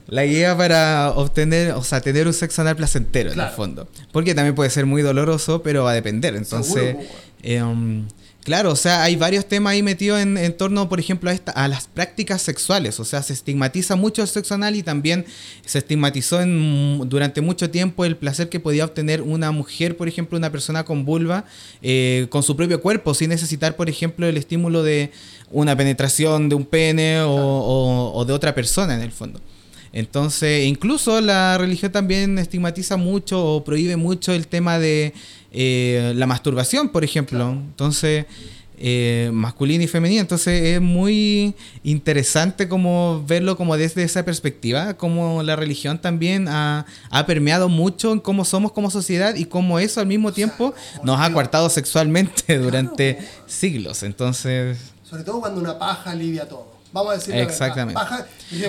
La 0.07 0.25
guía 0.25 0.57
para 0.57 1.11
obtener, 1.11 1.73
o 1.73 1.83
sea, 1.83 2.01
tener 2.01 2.25
un 2.25 2.33
sexo 2.33 2.63
anal 2.63 2.75
placentero 2.75 3.31
en 3.31 3.39
el 3.39 3.49
fondo. 3.49 3.87
Porque 4.11 4.33
también 4.33 4.55
puede 4.55 4.71
ser 4.71 4.87
muy 4.87 5.03
doloroso, 5.03 5.61
pero 5.61 5.83
va 5.83 5.91
a 5.91 5.93
depender. 5.93 6.35
Entonces, 6.35 6.95
Claro, 8.49 8.71
o 8.71 8.75
sea, 8.75 9.03
hay 9.03 9.15
varios 9.15 9.45
temas 9.45 9.73
ahí 9.73 9.83
metidos 9.83 10.19
en, 10.19 10.57
torno, 10.57 10.89
por 10.89 10.99
ejemplo, 10.99 11.29
a, 11.29 11.33
esta, 11.33 11.51
a 11.51 11.67
las 11.67 11.87
prácticas 11.87 12.41
sexuales. 12.41 12.99
O 12.99 13.05
sea, 13.05 13.21
se 13.21 13.33
estigmatiza 13.33 13.95
mucho 13.95 14.21
el 14.21 14.27
sexo 14.27 14.55
anal 14.55 14.75
y 14.75 14.81
también 14.81 15.25
se 15.65 15.77
estigmatizó 15.77 16.41
en, 16.41 17.07
durante 17.09 17.41
mucho 17.41 17.69
tiempo 17.69 18.05
el 18.05 18.15
placer 18.15 18.49
que 18.49 18.59
podía 18.59 18.85
obtener 18.85 19.21
una 19.21 19.51
mujer, 19.51 19.97
por 19.97 20.07
ejemplo, 20.07 20.37
una 20.37 20.51
persona 20.51 20.83
con 20.83 21.05
vulva, 21.05 21.45
eh, 21.81 22.27
con 22.29 22.41
su 22.41 22.55
propio 22.55 22.81
cuerpo, 22.81 23.13
sin 23.13 23.29
necesitar, 23.29 23.75
por 23.75 23.89
ejemplo, 23.89 24.25
el 24.25 24.37
estímulo 24.37 24.81
de 24.81 25.11
una 25.51 25.75
penetración 25.75 26.49
de 26.49 26.55
un 26.55 26.65
pene 26.65 27.19
o 27.21 28.23
de 28.25 28.33
otra 28.33 28.55
persona 28.55 28.95
en 28.95 29.01
el 29.01 29.11
fondo. 29.11 29.41
Entonces, 29.91 30.67
incluso 30.67 31.19
la 31.21 31.57
religión 31.57 31.91
también 31.91 32.37
estigmatiza 32.37 32.97
mucho 32.97 33.43
o 33.43 33.63
prohíbe 33.63 33.95
mucho 33.95 34.33
el 34.33 34.47
tema 34.47 34.77
de 34.77 35.13
eh, 35.51 36.13
la 36.15 36.27
masturbación, 36.27 36.89
por 36.89 37.03
ejemplo. 37.03 37.51
Entonces, 37.51 38.25
eh, 38.81 39.29
masculina 39.33 39.83
y 39.83 39.87
femenina. 39.87 40.21
Entonces 40.21 40.63
es 40.63 40.81
muy 40.81 41.53
interesante 41.83 42.69
como 42.69 43.21
verlo 43.27 43.57
como 43.57 43.75
desde 43.75 44.03
esa 44.03 44.23
perspectiva, 44.23 44.93
como 44.93 45.43
la 45.43 45.57
religión 45.57 45.99
también 45.99 46.47
ha, 46.47 46.85
ha 47.09 47.25
permeado 47.25 47.67
mucho 47.67 48.13
en 48.13 48.21
cómo 48.21 48.45
somos 48.45 48.71
como 48.71 48.89
sociedad 48.89 49.35
y 49.35 49.43
cómo 49.43 49.79
eso 49.79 49.99
al 49.99 50.07
mismo 50.07 50.31
tiempo 50.31 50.73
nos 51.03 51.19
ha 51.19 51.33
coartado 51.33 51.69
sexualmente 51.69 52.57
durante 52.59 53.19
siglos. 53.47 54.03
Entonces... 54.03 54.77
Sobre 55.03 55.23
todo 55.23 55.41
cuando 55.41 55.59
una 55.59 55.77
paja 55.77 56.11
alivia 56.11 56.47
todo. 56.47 56.68
Vamos 56.91 57.11
a 57.11 57.15
decir 57.17 57.35
Exactamente. 57.35 57.99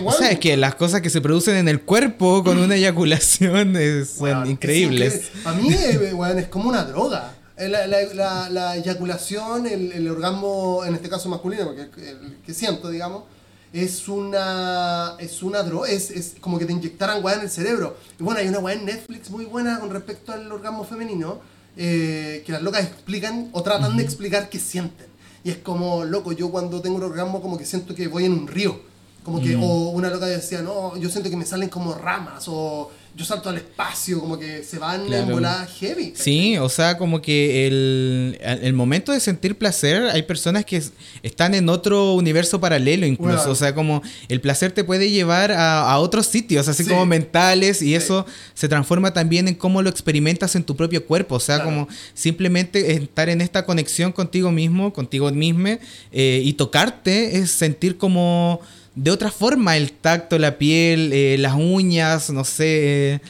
o 0.04 0.12
sea, 0.12 0.30
es 0.30 0.38
que 0.38 0.56
las 0.56 0.74
cosas 0.74 1.00
que 1.00 1.08
se 1.10 1.20
producen 1.20 1.56
en 1.56 1.68
el 1.68 1.82
cuerpo 1.82 2.44
con 2.44 2.58
una 2.58 2.76
eyaculación 2.76 3.74
son 4.06 4.46
increíbles. 4.46 5.30
a 5.44 5.52
mí, 5.52 5.72
eh, 5.72 6.12
es 6.36 6.48
como 6.48 6.68
una 6.68 6.84
droga. 6.84 7.34
Eh, 7.56 7.68
la, 7.68 8.76
eyaculación, 8.76 9.66
el, 9.66 10.08
orgasmo, 10.08 10.82
en 10.86 10.94
este 10.94 11.08
caso 11.08 11.28
masculino, 11.28 11.66
porque 11.66 11.82
el, 11.82 12.38
que 12.44 12.54
siento, 12.54 12.88
digamos, 12.88 13.24
es 13.72 14.08
una 14.08 15.14
es 15.18 15.42
una 15.42 15.62
droga, 15.62 15.88
es, 15.88 16.10
es, 16.10 16.34
como 16.40 16.58
que 16.58 16.64
te 16.64 16.72
inyectaran 16.72 17.22
weá 17.22 17.36
en 17.36 17.42
el 17.42 17.50
cerebro. 17.50 17.96
Y 18.18 18.22
bueno, 18.22 18.40
hay 18.40 18.48
una 18.48 18.60
weá 18.60 18.74
en 18.74 18.86
Netflix 18.86 19.30
muy 19.30 19.44
buena 19.44 19.78
con 19.78 19.90
respecto 19.90 20.32
al 20.32 20.50
orgasmo 20.50 20.84
femenino, 20.84 21.40
eh, 21.76 22.42
que 22.46 22.52
las 22.52 22.62
locas 22.62 22.84
explican 22.84 23.50
o 23.52 23.62
tratan 23.62 23.96
de 23.96 24.02
explicar 24.02 24.48
qué 24.48 24.58
sienten. 24.58 25.09
Y 25.42 25.50
es 25.50 25.58
como, 25.58 26.04
loco, 26.04 26.32
yo 26.32 26.50
cuando 26.50 26.80
tengo 26.80 26.96
un 26.96 27.04
orgasmo 27.04 27.40
como 27.40 27.56
que 27.56 27.64
siento 27.64 27.94
que 27.94 28.08
voy 28.08 28.24
en 28.24 28.32
un 28.32 28.46
río. 28.46 28.78
Como 29.24 29.40
que, 29.40 29.56
mm. 29.56 29.62
o 29.62 29.90
una 29.90 30.10
loca 30.10 30.26
decía, 30.26 30.62
no, 30.62 30.96
yo 30.96 31.08
siento 31.10 31.30
que 31.30 31.36
me 31.36 31.44
salen 31.44 31.68
como 31.68 31.94
ramas, 31.94 32.46
o 32.48 32.90
yo 33.16 33.24
salto 33.24 33.48
al 33.48 33.56
espacio, 33.56 34.20
como 34.20 34.38
que 34.38 34.62
se 34.62 34.78
van 34.78 35.12
en 35.12 35.28
volada 35.28 35.66
heavy. 35.66 36.12
Sí, 36.16 36.56
o 36.58 36.68
sea, 36.68 36.96
como 36.96 37.20
que 37.20 37.66
el, 37.66 38.38
el, 38.40 38.72
momento 38.72 39.12
de 39.12 39.20
sentir 39.20 39.58
placer, 39.58 40.04
hay 40.04 40.22
personas 40.22 40.64
que 40.64 40.82
están 41.22 41.54
en 41.54 41.68
otro 41.68 42.14
universo 42.14 42.60
paralelo 42.60 43.06
incluso, 43.06 43.50
o 43.50 43.54
sea, 43.54 43.74
como 43.74 44.02
el 44.28 44.40
placer 44.40 44.72
te 44.72 44.84
puede 44.84 45.10
llevar 45.10 45.52
a, 45.52 45.90
a 45.90 45.98
otros 45.98 46.26
sitios, 46.26 46.68
así 46.68 46.84
como 46.84 47.04
mentales, 47.04 47.82
y 47.82 47.94
eso 47.94 48.26
se 48.54 48.68
transforma 48.68 49.12
también 49.12 49.48
en 49.48 49.54
cómo 49.54 49.82
lo 49.82 49.90
experimentas 49.90 50.54
en 50.54 50.64
tu 50.64 50.76
propio 50.76 51.04
cuerpo, 51.04 51.34
o 51.34 51.40
sea, 51.40 51.62
como 51.64 51.88
simplemente 52.14 52.92
estar 52.92 53.28
en 53.28 53.40
esta 53.40 53.64
conexión 53.64 54.12
contigo 54.12 54.52
mismo, 54.52 54.92
contigo 54.92 55.30
mismo, 55.30 55.78
eh, 56.12 56.42
y 56.44 56.52
tocarte 56.54 57.38
es 57.38 57.50
sentir 57.50 57.98
como 57.98 58.60
de 58.94 59.10
otra 59.10 59.30
forma 59.30 59.76
el 59.76 59.92
tacto, 59.92 60.38
la 60.38 60.58
piel, 60.58 61.12
eh, 61.12 61.36
las 61.38 61.54
uñas, 61.54 62.30
no 62.30 62.44
sé, 62.44 63.20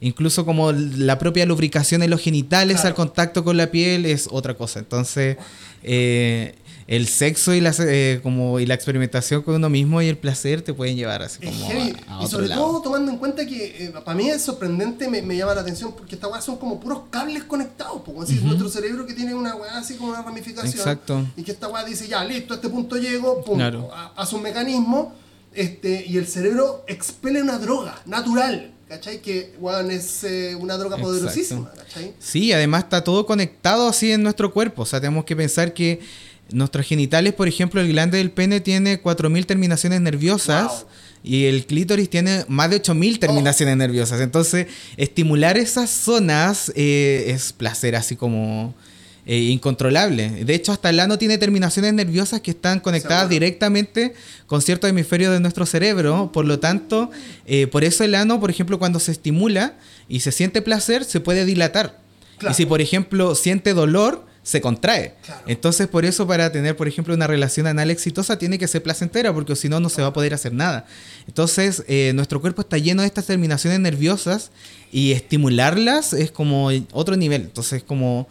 incluso 0.00 0.44
como 0.44 0.72
la 0.72 1.18
propia 1.18 1.46
lubricación 1.46 2.02
en 2.02 2.10
los 2.10 2.20
genitales 2.20 2.84
al 2.84 2.94
contacto 2.94 3.44
con 3.44 3.56
la 3.56 3.70
piel 3.70 4.06
es 4.06 4.28
otra 4.30 4.54
cosa. 4.54 4.80
Entonces, 4.80 5.36
eh, 5.82 6.54
el 6.86 7.06
sexo 7.06 7.54
y 7.54 7.60
la, 7.60 7.72
como, 8.22 8.60
y 8.60 8.66
la 8.66 8.74
experimentación 8.74 9.42
con 9.42 9.54
uno 9.54 9.70
mismo 9.70 10.02
y 10.02 10.08
el 10.08 10.18
placer 10.18 10.62
te 10.62 10.74
pueden 10.74 10.96
llevar 10.96 11.22
así 11.22 11.44
como 11.44 11.66
a, 11.66 12.22
Y 12.22 12.26
sobre 12.26 12.48
todo 12.48 12.82
tomando 12.82 13.10
en 13.10 13.18
cuenta 13.18 13.46
que 13.46 13.92
para 14.04 14.16
mí 14.16 14.28
es 14.28 14.42
sorprendente, 14.42 15.08
me, 15.08 15.36
llama 15.36 15.54
la 15.54 15.62
atención 15.62 15.94
porque 15.94 16.14
estas 16.14 16.30
weas 16.30 16.44
son 16.44 16.56
como 16.58 16.78
puros 16.80 17.02
cables 17.10 17.44
conectados, 17.44 18.02
como 18.02 18.22
así, 18.22 18.34
nuestro 18.42 18.68
cerebro 18.68 19.06
que 19.06 19.14
tiene 19.14 19.34
una 19.34 19.54
weá 19.54 19.78
así 19.78 19.94
como 19.94 20.10
una 20.10 20.22
ramificación. 20.22 20.74
Exacto. 20.74 21.26
Y 21.36 21.42
que 21.42 21.52
esta 21.52 21.68
weá 21.68 21.84
dice, 21.84 22.06
ya, 22.06 22.24
listo, 22.24 22.54
a 22.54 22.56
este 22.56 22.68
punto 22.68 22.96
llego, 22.96 23.42
pum, 23.42 23.60
hace 24.16 24.36
un 24.36 24.42
mecanismo 24.42 25.14
este, 25.54 26.04
y 26.06 26.18
el 26.18 26.26
cerebro 26.26 26.84
expele 26.86 27.42
una 27.42 27.58
droga 27.58 28.00
natural. 28.06 28.70
¿Cachai? 28.88 29.22
Que 29.22 29.54
es 29.90 30.24
eh, 30.24 30.54
una 30.60 30.76
droga 30.76 30.98
poderosísima. 30.98 31.72
¿cachai? 31.72 32.14
Sí, 32.18 32.52
además 32.52 32.84
está 32.84 33.02
todo 33.02 33.24
conectado 33.24 33.88
así 33.88 34.12
en 34.12 34.22
nuestro 34.22 34.52
cuerpo. 34.52 34.82
O 34.82 34.86
sea, 34.86 35.00
tenemos 35.00 35.24
que 35.24 35.34
pensar 35.34 35.72
que 35.72 36.00
nuestros 36.50 36.86
genitales, 36.86 37.32
por 37.32 37.48
ejemplo, 37.48 37.80
el 37.80 37.88
glande 37.88 38.18
del 38.18 38.30
pene 38.30 38.60
tiene 38.60 39.02
4.000 39.02 39.46
terminaciones 39.46 40.00
nerviosas. 40.00 40.86
Y 41.26 41.46
el 41.46 41.64
clítoris 41.64 42.10
tiene 42.10 42.44
más 42.48 42.68
de 42.68 42.76
8000 42.76 43.18
terminaciones 43.18 43.78
nerviosas. 43.78 44.20
Entonces, 44.20 44.66
estimular 44.98 45.56
esas 45.56 45.88
zonas 45.88 46.70
eh, 46.76 47.24
es 47.28 47.54
placer 47.54 47.96
así 47.96 48.14
como 48.14 48.74
eh, 49.26 49.38
incontrolable. 49.38 50.44
De 50.44 50.54
hecho, 50.54 50.70
hasta 50.70 50.90
el 50.90 51.00
ano 51.00 51.16
tiene 51.16 51.38
terminaciones 51.38 51.94
nerviosas 51.94 52.42
que 52.42 52.50
están 52.50 52.78
conectadas 52.78 53.30
directamente 53.30 54.12
con 54.46 54.60
ciertos 54.60 54.90
hemisferios 54.90 55.32
de 55.32 55.40
nuestro 55.40 55.64
cerebro. 55.64 56.30
Por 56.30 56.44
lo 56.44 56.58
tanto, 56.58 57.10
eh, 57.46 57.68
por 57.68 57.84
eso 57.84 58.04
el 58.04 58.14
ano, 58.16 58.38
por 58.38 58.50
ejemplo, 58.50 58.78
cuando 58.78 59.00
se 59.00 59.12
estimula 59.12 59.76
y 60.10 60.20
se 60.20 60.30
siente 60.30 60.60
placer, 60.60 61.04
se 61.04 61.20
puede 61.20 61.46
dilatar. 61.46 61.98
Y 62.50 62.52
si, 62.52 62.66
por 62.66 62.82
ejemplo, 62.82 63.34
siente 63.34 63.72
dolor, 63.72 64.26
se 64.44 64.60
contrae. 64.60 65.14
Entonces, 65.46 65.88
por 65.88 66.04
eso, 66.04 66.26
para 66.26 66.52
tener, 66.52 66.76
por 66.76 66.86
ejemplo, 66.86 67.14
una 67.14 67.26
relación 67.26 67.66
anal 67.66 67.90
exitosa, 67.90 68.38
tiene 68.38 68.58
que 68.58 68.68
ser 68.68 68.82
placentera, 68.82 69.32
porque 69.32 69.56
si 69.56 69.70
no, 69.70 69.80
no 69.80 69.88
se 69.88 70.02
va 70.02 70.08
a 70.08 70.12
poder 70.12 70.34
hacer 70.34 70.52
nada. 70.52 70.86
Entonces, 71.26 71.82
eh, 71.88 72.12
nuestro 72.14 72.40
cuerpo 72.42 72.60
está 72.60 72.76
lleno 72.76 73.02
de 73.02 73.08
estas 73.08 73.26
terminaciones 73.26 73.80
nerviosas 73.80 74.50
y 74.92 75.12
estimularlas 75.12 76.12
es 76.12 76.30
como 76.30 76.68
otro 76.92 77.16
nivel. 77.16 77.40
Entonces, 77.42 77.82
como 77.82 78.28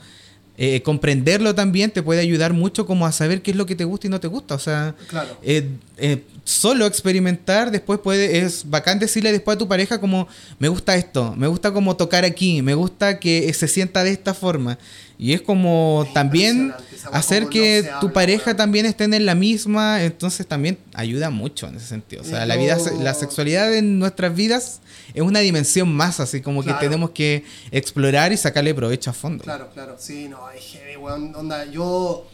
eh, 0.56 0.84
comprenderlo 0.84 1.56
también 1.56 1.89
te 1.89 2.04
puede 2.04 2.21
ayudar 2.21 2.54
mucho 2.54 2.86
como 2.86 3.08
a 3.08 3.12
saber 3.12 3.41
qué 3.41 3.49
es 3.49 3.58
lo 3.58 3.65
que 3.65 3.76
te 3.76 3.86
gusta 3.86 4.06
y 4.06 4.10
no 4.12 4.19
te 4.19 4.28
gusta. 4.28 4.54
O 4.54 4.60
sea, 4.60 4.93
eh, 5.41 5.67
eh, 5.97 6.23
solo 6.43 6.86
experimentar 6.86 7.71
después 7.71 7.99
puede, 7.99 8.38
es 8.38 8.69
bacán 8.69 8.99
decirle 8.99 9.32
después 9.32 9.56
a 9.56 9.58
tu 9.58 9.67
pareja 9.67 9.99
como, 9.99 10.28
me 10.60 10.67
gusta 10.67 10.95
esto, 10.95 11.34
me 11.36 11.47
gusta 11.47 11.71
como 11.71 11.95
tocar 11.95 12.23
aquí, 12.23 12.62
me 12.62 12.76
gusta 12.76 13.19
que 13.19 13.52
se 13.54 13.67
sienta 13.67 14.04
de 14.04 14.12
esta 14.12 14.36
forma. 14.36 14.78
Y 15.17 15.34
es 15.34 15.41
como 15.41 16.08
también 16.13 16.73
hacer 17.12 17.47
que 17.47 17.89
tu 18.02 18.12
pareja 18.12 18.56
también 18.56 18.86
estén 18.86 19.13
en 19.13 19.26
la 19.26 19.36
misma, 19.36 20.04
entonces 20.04 20.47
también 20.47 20.78
ayuda 20.93 21.30
mucho 21.30 21.67
en 21.67 21.76
ese 21.76 21.88
sentido. 21.88 22.23
O 22.23 22.26
sea, 22.26 22.45
la 22.45 22.56
vida, 22.56 22.78
la 22.99 23.13
sexualidad 23.13 23.73
en 23.73 23.99
nuestras 23.99 24.36
vidas 24.36 24.82
es 25.13 25.21
una 25.21 25.39
dimensión 25.39 25.93
más, 25.93 26.19
así 26.19 26.41
como 26.41 26.63
que 26.63 26.73
tenemos 26.73 27.12
que 27.12 27.43
explorar 27.71 28.32
y 28.32 28.38
sacarle 28.38 28.73
provecho 28.73 29.12
a 29.12 29.13
fondo. 29.13 29.43
Claro, 29.43 29.69
claro, 29.73 29.95
sí, 29.99 30.28
no, 30.28 30.45
hay 30.47 30.60
heavy, 30.60 30.97
weón, 30.97 31.36
onda, 31.36 31.65
yo, 31.65 32.28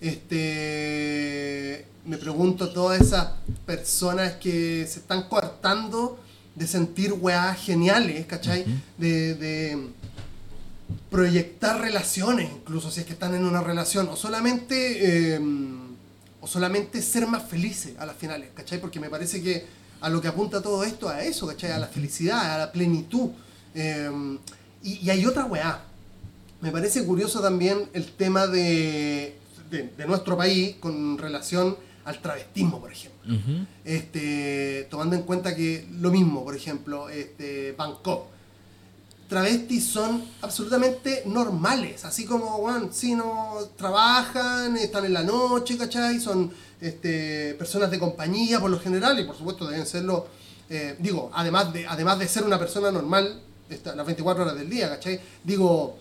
este, 0.00 1.84
me 2.04 2.16
pregunto 2.16 2.70
todas 2.70 3.00
esas 3.00 3.28
personas 3.66 4.34
que 4.34 4.86
se 4.86 5.00
están 5.00 5.28
coartando 5.28 6.18
de 6.54 6.66
sentir 6.66 7.12
weá 7.12 7.54
geniales, 7.54 8.26
¿cachai? 8.26 8.64
de, 8.98 9.34
de 9.34 9.90
proyectar 11.10 11.80
relaciones, 11.80 12.50
incluso 12.50 12.90
si 12.90 13.00
es 13.00 13.06
que 13.06 13.12
están 13.12 13.34
en 13.34 13.44
una 13.44 13.60
relación, 13.60 14.08
o 14.08 14.16
solamente, 14.16 15.34
em, 15.34 15.96
o 16.40 16.46
solamente 16.46 17.02
ser 17.02 17.26
más 17.26 17.42
felices 17.48 17.94
a 17.98 18.06
las 18.06 18.16
finales, 18.16 18.50
¿cachai? 18.54 18.80
Porque 18.80 19.00
me 19.00 19.10
parece 19.10 19.42
que 19.42 19.66
a 20.00 20.08
lo 20.08 20.20
que 20.20 20.28
apunta 20.28 20.62
todo 20.62 20.84
esto, 20.84 21.08
a 21.08 21.22
eso, 21.22 21.46
¿cachai? 21.46 21.72
A 21.72 21.78
la 21.78 21.88
felicidad, 21.88 22.54
a 22.54 22.58
la 22.58 22.72
plenitud. 22.72 23.30
Em, 23.74 24.38
y, 24.82 25.10
hay 25.10 25.26
otra 25.26 25.44
weá. 25.44 25.84
Me 26.60 26.70
parece 26.70 27.04
curioso 27.04 27.40
también 27.40 27.88
el 27.92 28.12
tema 28.12 28.46
de, 28.46 29.36
de, 29.70 30.06
nuestro 30.06 30.36
país 30.36 30.76
con 30.80 31.18
relación 31.18 31.76
al 32.04 32.20
travestismo, 32.20 32.80
por 32.80 32.92
ejemplo. 32.92 33.20
este, 33.84 34.86
tomando 34.90 35.16
en 35.16 35.22
cuenta 35.22 35.54
que 35.54 35.86
lo 36.00 36.10
mismo, 36.10 36.44
por 36.44 36.56
ejemplo, 36.56 37.08
este, 37.08 37.72
Bangkok 37.72 38.26
travestis 39.30 39.86
son 39.86 40.24
absolutamente 40.42 41.22
normales, 41.24 42.04
así 42.04 42.24
como, 42.26 42.58
bueno, 42.58 42.88
si 42.90 43.14
no 43.14 43.58
trabajan, 43.76 44.76
están 44.76 45.04
en 45.04 45.12
la 45.12 45.22
noche, 45.22 45.78
¿cachai? 45.78 46.18
Son 46.18 46.50
este, 46.80 47.54
personas 47.54 47.92
de 47.92 48.00
compañía 48.00 48.58
por 48.58 48.70
lo 48.70 48.80
general 48.80 49.18
y 49.20 49.24
por 49.24 49.36
supuesto 49.36 49.68
deben 49.68 49.86
serlo, 49.86 50.26
eh, 50.68 50.96
digo, 50.98 51.30
además 51.32 51.72
de, 51.72 51.86
además 51.86 52.18
de 52.18 52.26
ser 52.26 52.42
una 52.42 52.58
persona 52.58 52.90
normal 52.90 53.40
las 53.68 54.04
24 54.04 54.42
horas 54.42 54.56
del 54.56 54.68
día, 54.68 54.88
¿cachai? 54.88 55.20
Digo, 55.44 55.96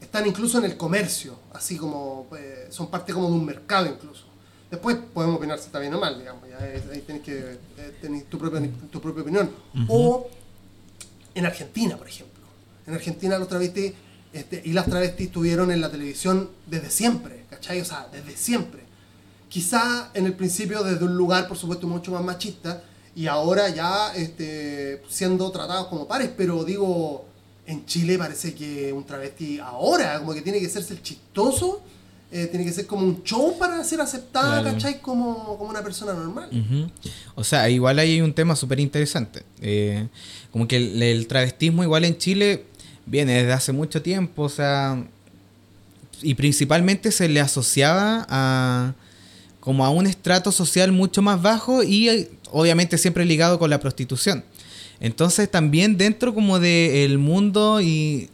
están 0.00 0.26
incluso 0.26 0.56
en 0.56 0.64
el 0.64 0.78
comercio, 0.78 1.38
así 1.52 1.76
como 1.76 2.28
eh, 2.38 2.68
son 2.70 2.90
parte 2.90 3.12
como 3.12 3.26
de 3.26 3.34
un 3.34 3.44
mercado 3.44 3.88
incluso. 3.88 4.24
Después 4.70 4.96
podemos 5.12 5.36
opinar 5.36 5.58
si 5.58 5.66
está 5.66 5.80
bien 5.80 5.92
o 5.92 6.00
mal, 6.00 6.18
digamos, 6.18 6.44
ahí 6.58 7.00
tenés 7.06 7.22
que 7.22 7.58
eh, 7.76 8.24
tu, 8.30 8.38
propia, 8.38 8.62
tu 8.90 9.02
propia 9.02 9.22
opinión. 9.22 9.50
O 9.86 10.30
en 11.34 11.44
Argentina, 11.44 11.98
por 11.98 12.08
ejemplo 12.08 12.29
en 12.86 12.94
Argentina 12.94 13.38
los 13.38 13.48
travestis 13.48 13.92
este, 14.32 14.62
y 14.64 14.72
las 14.72 14.86
travestis 14.86 15.26
estuvieron 15.26 15.70
en 15.72 15.80
la 15.80 15.90
televisión 15.90 16.50
desde 16.66 16.90
siempre, 16.90 17.44
¿cachai? 17.50 17.80
O 17.80 17.84
sea, 17.84 18.08
desde 18.12 18.36
siempre. 18.36 18.82
Quizá 19.48 20.10
en 20.14 20.26
el 20.26 20.34
principio 20.34 20.84
desde 20.84 21.04
un 21.04 21.16
lugar, 21.16 21.48
por 21.48 21.56
supuesto, 21.56 21.86
mucho 21.86 22.12
más 22.12 22.22
machista, 22.22 22.82
y 23.16 23.26
ahora 23.26 23.68
ya 23.70 24.14
este, 24.14 25.02
siendo 25.08 25.50
tratados 25.50 25.88
como 25.88 26.06
pares, 26.06 26.30
pero 26.36 26.64
digo, 26.64 27.26
en 27.66 27.84
Chile 27.86 28.16
parece 28.16 28.54
que 28.54 28.92
un 28.92 29.04
travesti 29.04 29.58
ahora, 29.58 30.18
como 30.20 30.32
que 30.32 30.42
tiene 30.42 30.60
que 30.60 30.68
serse 30.68 30.94
el 30.94 31.02
chistoso, 31.02 31.82
eh, 32.32 32.46
tiene 32.46 32.64
que 32.64 32.72
ser 32.72 32.86
como 32.86 33.04
un 33.04 33.24
show 33.24 33.58
para 33.58 33.82
ser 33.82 34.00
aceptada, 34.00 34.62
¿cachai? 34.62 35.00
Como, 35.00 35.58
como, 35.58 35.68
una 35.68 35.82
persona 35.82 36.12
normal. 36.12 36.48
O 37.34 37.42
sea, 37.42 37.68
igual 37.68 37.98
hay 37.98 38.20
un 38.20 38.32
tema 38.32 38.54
súper 38.54 38.78
interesante. 38.78 39.42
Eh, 39.60 40.06
como 40.52 40.68
que 40.68 40.76
el, 40.76 41.26
travestismo 41.26 41.82
igual 41.82 42.04
en 42.04 42.16
Chile 42.18 42.66
viene 43.10 43.34
desde 43.34 43.52
hace 43.52 43.72
mucho 43.72 44.00
tiempo, 44.00 44.44
o 44.44 44.48
sea, 44.48 45.04
y 46.22 46.34
principalmente 46.34 47.10
se 47.10 47.28
le 47.28 47.40
asociaba 47.40 48.26
a 48.28 48.94
como 49.58 49.84
a 49.84 49.90
un 49.90 50.06
estrato 50.06 50.52
social 50.52 50.90
mucho 50.90 51.20
más 51.20 51.42
bajo 51.42 51.82
y 51.82 52.08
eh, 52.08 52.30
obviamente 52.50 52.96
siempre 52.96 53.26
ligado 53.26 53.58
con 53.58 53.68
la 53.68 53.78
prostitución. 53.78 54.42
Entonces 55.00 55.50
también 55.50 55.96
dentro 55.96 56.34
como 56.34 56.58
del 56.58 57.18
mundo 57.18 57.80
y 57.80 58.30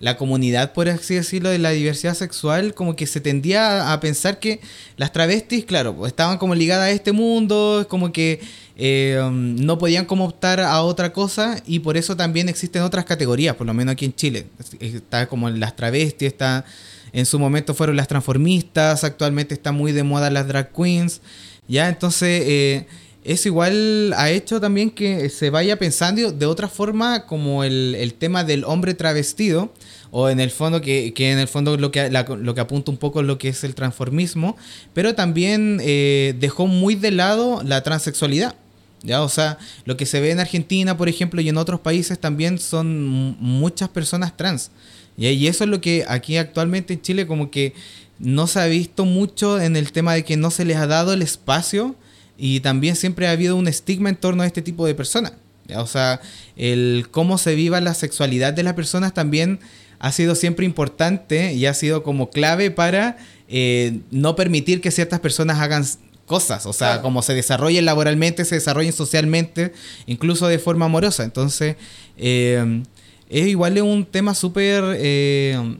la 0.00 0.16
comunidad, 0.16 0.72
por 0.72 0.88
así 0.88 1.14
decirlo, 1.14 1.48
de 1.48 1.58
la 1.58 1.70
diversidad 1.70 2.14
sexual, 2.14 2.74
como 2.74 2.96
que 2.96 3.06
se 3.06 3.20
tendía 3.20 3.92
a 3.92 4.00
pensar 4.00 4.38
que 4.38 4.60
las 4.96 5.12
travestis, 5.12 5.64
claro, 5.64 5.94
pues, 5.94 6.10
estaban 6.10 6.38
como 6.38 6.54
ligadas 6.54 6.86
a 6.86 6.90
este 6.90 7.12
mundo, 7.12 7.86
como 7.88 8.12
que 8.12 8.40
eh, 8.76 9.18
um, 9.24 9.56
no 9.56 9.78
podían 9.78 10.04
como 10.04 10.26
optar 10.26 10.60
a 10.60 10.82
otra 10.82 11.12
cosa 11.12 11.62
y 11.66 11.78
por 11.78 11.96
eso 11.96 12.16
también 12.16 12.48
existen 12.48 12.82
otras 12.82 13.04
categorías, 13.04 13.56
por 13.56 13.66
lo 13.66 13.74
menos 13.74 13.92
aquí 13.92 14.04
en 14.04 14.14
Chile. 14.14 14.46
Está 14.80 15.26
como 15.28 15.48
las 15.48 15.74
travestis, 15.76 16.28
está 16.28 16.64
en 17.12 17.24
su 17.24 17.38
momento 17.38 17.74
fueron 17.74 17.96
las 17.96 18.08
transformistas, 18.08 19.02
actualmente 19.02 19.54
está 19.54 19.72
muy 19.72 19.92
de 19.92 20.02
moda 20.02 20.28
las 20.28 20.46
drag 20.48 20.72
queens, 20.72 21.22
ya 21.66 21.88
entonces 21.88 22.42
eh, 22.44 22.86
eso 23.24 23.48
igual 23.48 24.12
ha 24.16 24.30
hecho 24.30 24.60
también 24.60 24.90
que 24.90 25.30
se 25.30 25.50
vaya 25.50 25.78
pensando 25.78 26.30
de 26.30 26.46
otra 26.46 26.68
forma 26.68 27.26
como 27.26 27.64
el, 27.64 28.14
tema 28.18 28.44
del 28.44 28.64
hombre 28.64 28.94
travestido, 28.94 29.72
o 30.10 30.28
en 30.28 30.40
el 30.40 30.50
fondo 30.50 30.80
que, 30.80 31.12
en 31.16 31.38
el 31.38 31.48
fondo 31.48 31.76
lo 31.76 31.90
que, 31.90 32.10
lo 32.10 32.54
que 32.54 32.60
apunta 32.60 32.90
un 32.90 32.96
poco 32.96 33.22
lo 33.22 33.38
que 33.38 33.48
es 33.48 33.64
el 33.64 33.74
transformismo, 33.74 34.56
pero 34.94 35.14
también 35.14 35.80
eh, 35.82 36.34
dejó 36.38 36.66
muy 36.66 36.94
de 36.94 37.10
lado 37.10 37.62
la 37.64 37.82
transexualidad. 37.82 38.54
¿ya? 39.02 39.22
O 39.22 39.28
sea, 39.28 39.58
lo 39.84 39.96
que 39.96 40.06
se 40.06 40.20
ve 40.20 40.30
en 40.30 40.40
Argentina, 40.40 40.96
por 40.96 41.08
ejemplo, 41.08 41.40
y 41.40 41.48
en 41.48 41.56
otros 41.56 41.80
países 41.80 42.18
también 42.18 42.58
son 42.58 43.04
muchas 43.40 43.88
personas 43.88 44.36
trans. 44.36 44.70
Y 45.16 45.46
eso 45.46 45.64
es 45.64 45.70
lo 45.70 45.80
que 45.80 46.04
aquí 46.08 46.36
actualmente 46.36 46.94
en 46.94 47.00
Chile 47.00 47.26
como 47.26 47.50
que 47.50 47.72
no 48.18 48.46
se 48.46 48.60
ha 48.60 48.66
visto 48.66 49.04
mucho 49.04 49.60
en 49.60 49.76
el 49.76 49.92
tema 49.92 50.14
de 50.14 50.24
que 50.24 50.36
no 50.36 50.50
se 50.50 50.64
les 50.64 50.76
ha 50.76 50.86
dado 50.86 51.12
el 51.12 51.22
espacio 51.22 51.96
y 52.38 52.60
también 52.60 52.96
siempre 52.96 53.26
ha 53.26 53.30
habido 53.30 53.56
un 53.56 53.66
estigma 53.66 54.10
en 54.10 54.16
torno 54.16 54.42
a 54.42 54.46
este 54.46 54.62
tipo 54.62 54.86
de 54.86 54.94
personas. 54.94 55.32
O 55.74 55.86
sea, 55.86 56.20
el 56.56 57.08
cómo 57.10 57.38
se 57.38 57.54
viva 57.54 57.80
la 57.80 57.94
sexualidad 57.94 58.52
de 58.52 58.62
las 58.62 58.74
personas 58.74 59.14
también 59.14 59.58
ha 59.98 60.12
sido 60.12 60.34
siempre 60.34 60.66
importante 60.66 61.54
y 61.54 61.66
ha 61.66 61.74
sido 61.74 62.02
como 62.02 62.30
clave 62.30 62.70
para 62.70 63.16
eh, 63.48 64.00
no 64.10 64.36
permitir 64.36 64.80
que 64.80 64.90
ciertas 64.90 65.20
personas 65.20 65.58
hagan 65.60 65.84
cosas, 66.26 66.66
o 66.66 66.72
sea, 66.72 67.02
como 67.02 67.22
se 67.22 67.34
desarrollen 67.34 67.84
laboralmente, 67.84 68.44
se 68.44 68.56
desarrollen 68.56 68.92
socialmente, 68.92 69.72
incluso 70.06 70.48
de 70.48 70.58
forma 70.58 70.86
amorosa. 70.86 71.22
Entonces, 71.22 71.76
eh, 72.18 72.82
es 73.28 73.46
igual 73.46 73.80
un 73.80 74.04
tema 74.04 74.34
súper 74.34 74.84
eh, 74.98 75.76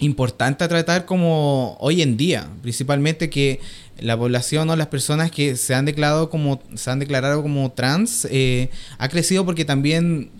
importante 0.00 0.64
a 0.64 0.68
tratar 0.68 1.04
como 1.06 1.76
hoy 1.80 2.02
en 2.02 2.16
día, 2.16 2.48
principalmente 2.62 3.30
que 3.30 3.60
la 3.98 4.16
población 4.16 4.70
o 4.70 4.76
las 4.76 4.86
personas 4.86 5.30
que 5.30 5.56
se 5.56 5.74
han 5.74 5.84
declarado 5.84 6.30
como 6.30 6.62
se 6.74 6.90
han 6.90 7.00
declarado 7.00 7.42
como 7.42 7.72
trans 7.72 8.28
eh, 8.30 8.70
ha 8.98 9.08
crecido 9.08 9.44
porque 9.44 9.64
también 9.64 10.30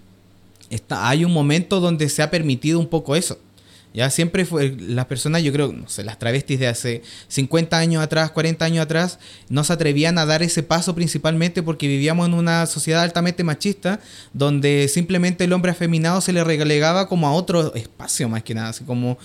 está, 0.71 1.09
hay 1.09 1.25
un 1.25 1.33
momento 1.33 1.81
donde 1.81 2.09
se 2.09 2.23
ha 2.23 2.31
permitido 2.31 2.79
un 2.79 2.89
poco 2.89 3.17
eso. 3.17 3.39
Ya 3.95 4.11
siempre 4.11 4.45
fue, 4.45 4.77
las 4.79 5.07
personas, 5.07 5.43
yo 5.43 5.53
creo, 5.53 5.73
no 5.73 5.89
sé, 5.89 6.05
las 6.05 6.19
travestis 6.19 6.61
de 6.61 6.69
hace 6.69 7.03
50 7.29 7.77
años 7.79 8.03
atrás, 8.03 8.31
40 8.31 8.65
años 8.65 8.83
atrás, 8.83 9.19
no 9.49 9.65
se 9.65 9.73
atrevían 9.73 10.19
a 10.19 10.27
dar 10.27 10.43
ese 10.43 10.63
paso 10.63 10.95
principalmente 10.95 11.63
porque 11.63 11.89
vivíamos 11.89 12.29
en 12.29 12.35
una 12.35 12.67
sociedad 12.67 13.03
altamente 13.03 13.45
machista 13.45 13.99
donde 14.35 14.89
simplemente 14.89 15.45
el 15.45 15.53
hombre 15.55 15.73
afeminado 15.73 16.21
se 16.21 16.35
le 16.35 16.45
relegaba 16.45 17.09
como 17.09 17.27
a 17.27 17.33
otro 17.33 17.75
espacio 17.75 18.29
más 18.29 18.43
que 18.43 18.55
nada, 18.55 18.69
así 18.69 18.85
como 18.85 19.19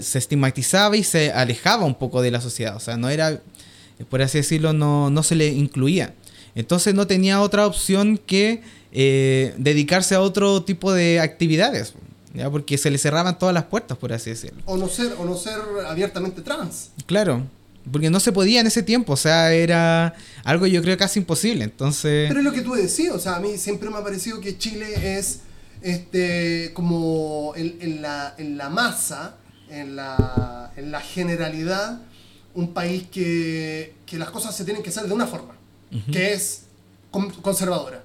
se 0.00 0.18
estigmatizaba 0.18 0.96
y 0.96 1.04
se 1.04 1.30
alejaba 1.30 1.84
un 1.84 1.94
poco 1.94 2.22
de 2.22 2.30
la 2.30 2.40
sociedad, 2.40 2.74
o 2.74 2.80
sea, 2.80 2.96
no 2.96 3.10
era, 3.10 3.40
por 4.08 4.22
así 4.22 4.38
decirlo, 4.38 4.72
no, 4.72 5.10
no 5.10 5.22
se 5.22 5.34
le 5.34 5.48
incluía. 5.48 6.14
Entonces 6.56 6.94
no 6.94 7.06
tenía 7.06 7.40
otra 7.40 7.66
opción 7.66 8.16
que 8.16 8.62
eh, 8.94 9.54
dedicarse 9.58 10.14
a 10.14 10.20
otro 10.20 10.62
tipo 10.62 10.92
de 10.92 11.20
actividades. 11.20 11.94
¿ya? 12.32 12.50
porque 12.50 12.76
se 12.78 12.90
le 12.90 12.98
cerraban 12.98 13.38
todas 13.38 13.54
las 13.54 13.64
puertas, 13.64 13.96
por 13.96 14.12
así 14.12 14.30
decirlo. 14.30 14.62
O 14.66 14.76
no 14.76 14.88
ser, 14.88 15.14
o 15.18 15.24
no 15.24 15.36
ser 15.36 15.58
abiertamente 15.86 16.42
trans. 16.42 16.90
Claro, 17.06 17.46
porque 17.90 18.10
no 18.10 18.20
se 18.20 18.32
podía 18.32 18.60
en 18.60 18.66
ese 18.66 18.82
tiempo, 18.82 19.12
o 19.12 19.16
sea, 19.16 19.52
era 19.52 20.14
algo 20.42 20.66
yo 20.66 20.82
creo 20.82 20.96
casi 20.96 21.20
imposible, 21.20 21.64
entonces... 21.64 22.28
Pero 22.28 22.40
es 22.40 22.44
lo 22.44 22.52
que 22.52 22.62
tú 22.62 22.74
decías, 22.74 23.14
o 23.14 23.18
sea, 23.18 23.36
a 23.36 23.40
mí 23.40 23.56
siempre 23.58 23.90
me 23.90 23.98
ha 23.98 24.02
parecido 24.02 24.40
que 24.40 24.58
Chile 24.58 25.18
es 25.18 25.40
este 25.82 26.70
como 26.72 27.52
en, 27.56 28.00
la, 28.00 28.34
en 28.38 28.56
la 28.56 28.70
masa, 28.70 29.36
en 29.68 29.96
la, 29.96 30.72
en 30.76 30.90
la 30.90 31.00
generalidad, 31.00 32.00
un 32.54 32.72
país 32.72 33.04
que, 33.10 33.94
que 34.06 34.18
las 34.18 34.30
cosas 34.30 34.56
se 34.56 34.64
tienen 34.64 34.82
que 34.82 34.90
hacer 34.90 35.06
de 35.06 35.12
una 35.12 35.26
forma, 35.26 35.56
que 36.10 36.32
es 36.32 36.62
conservadora. 37.10 38.03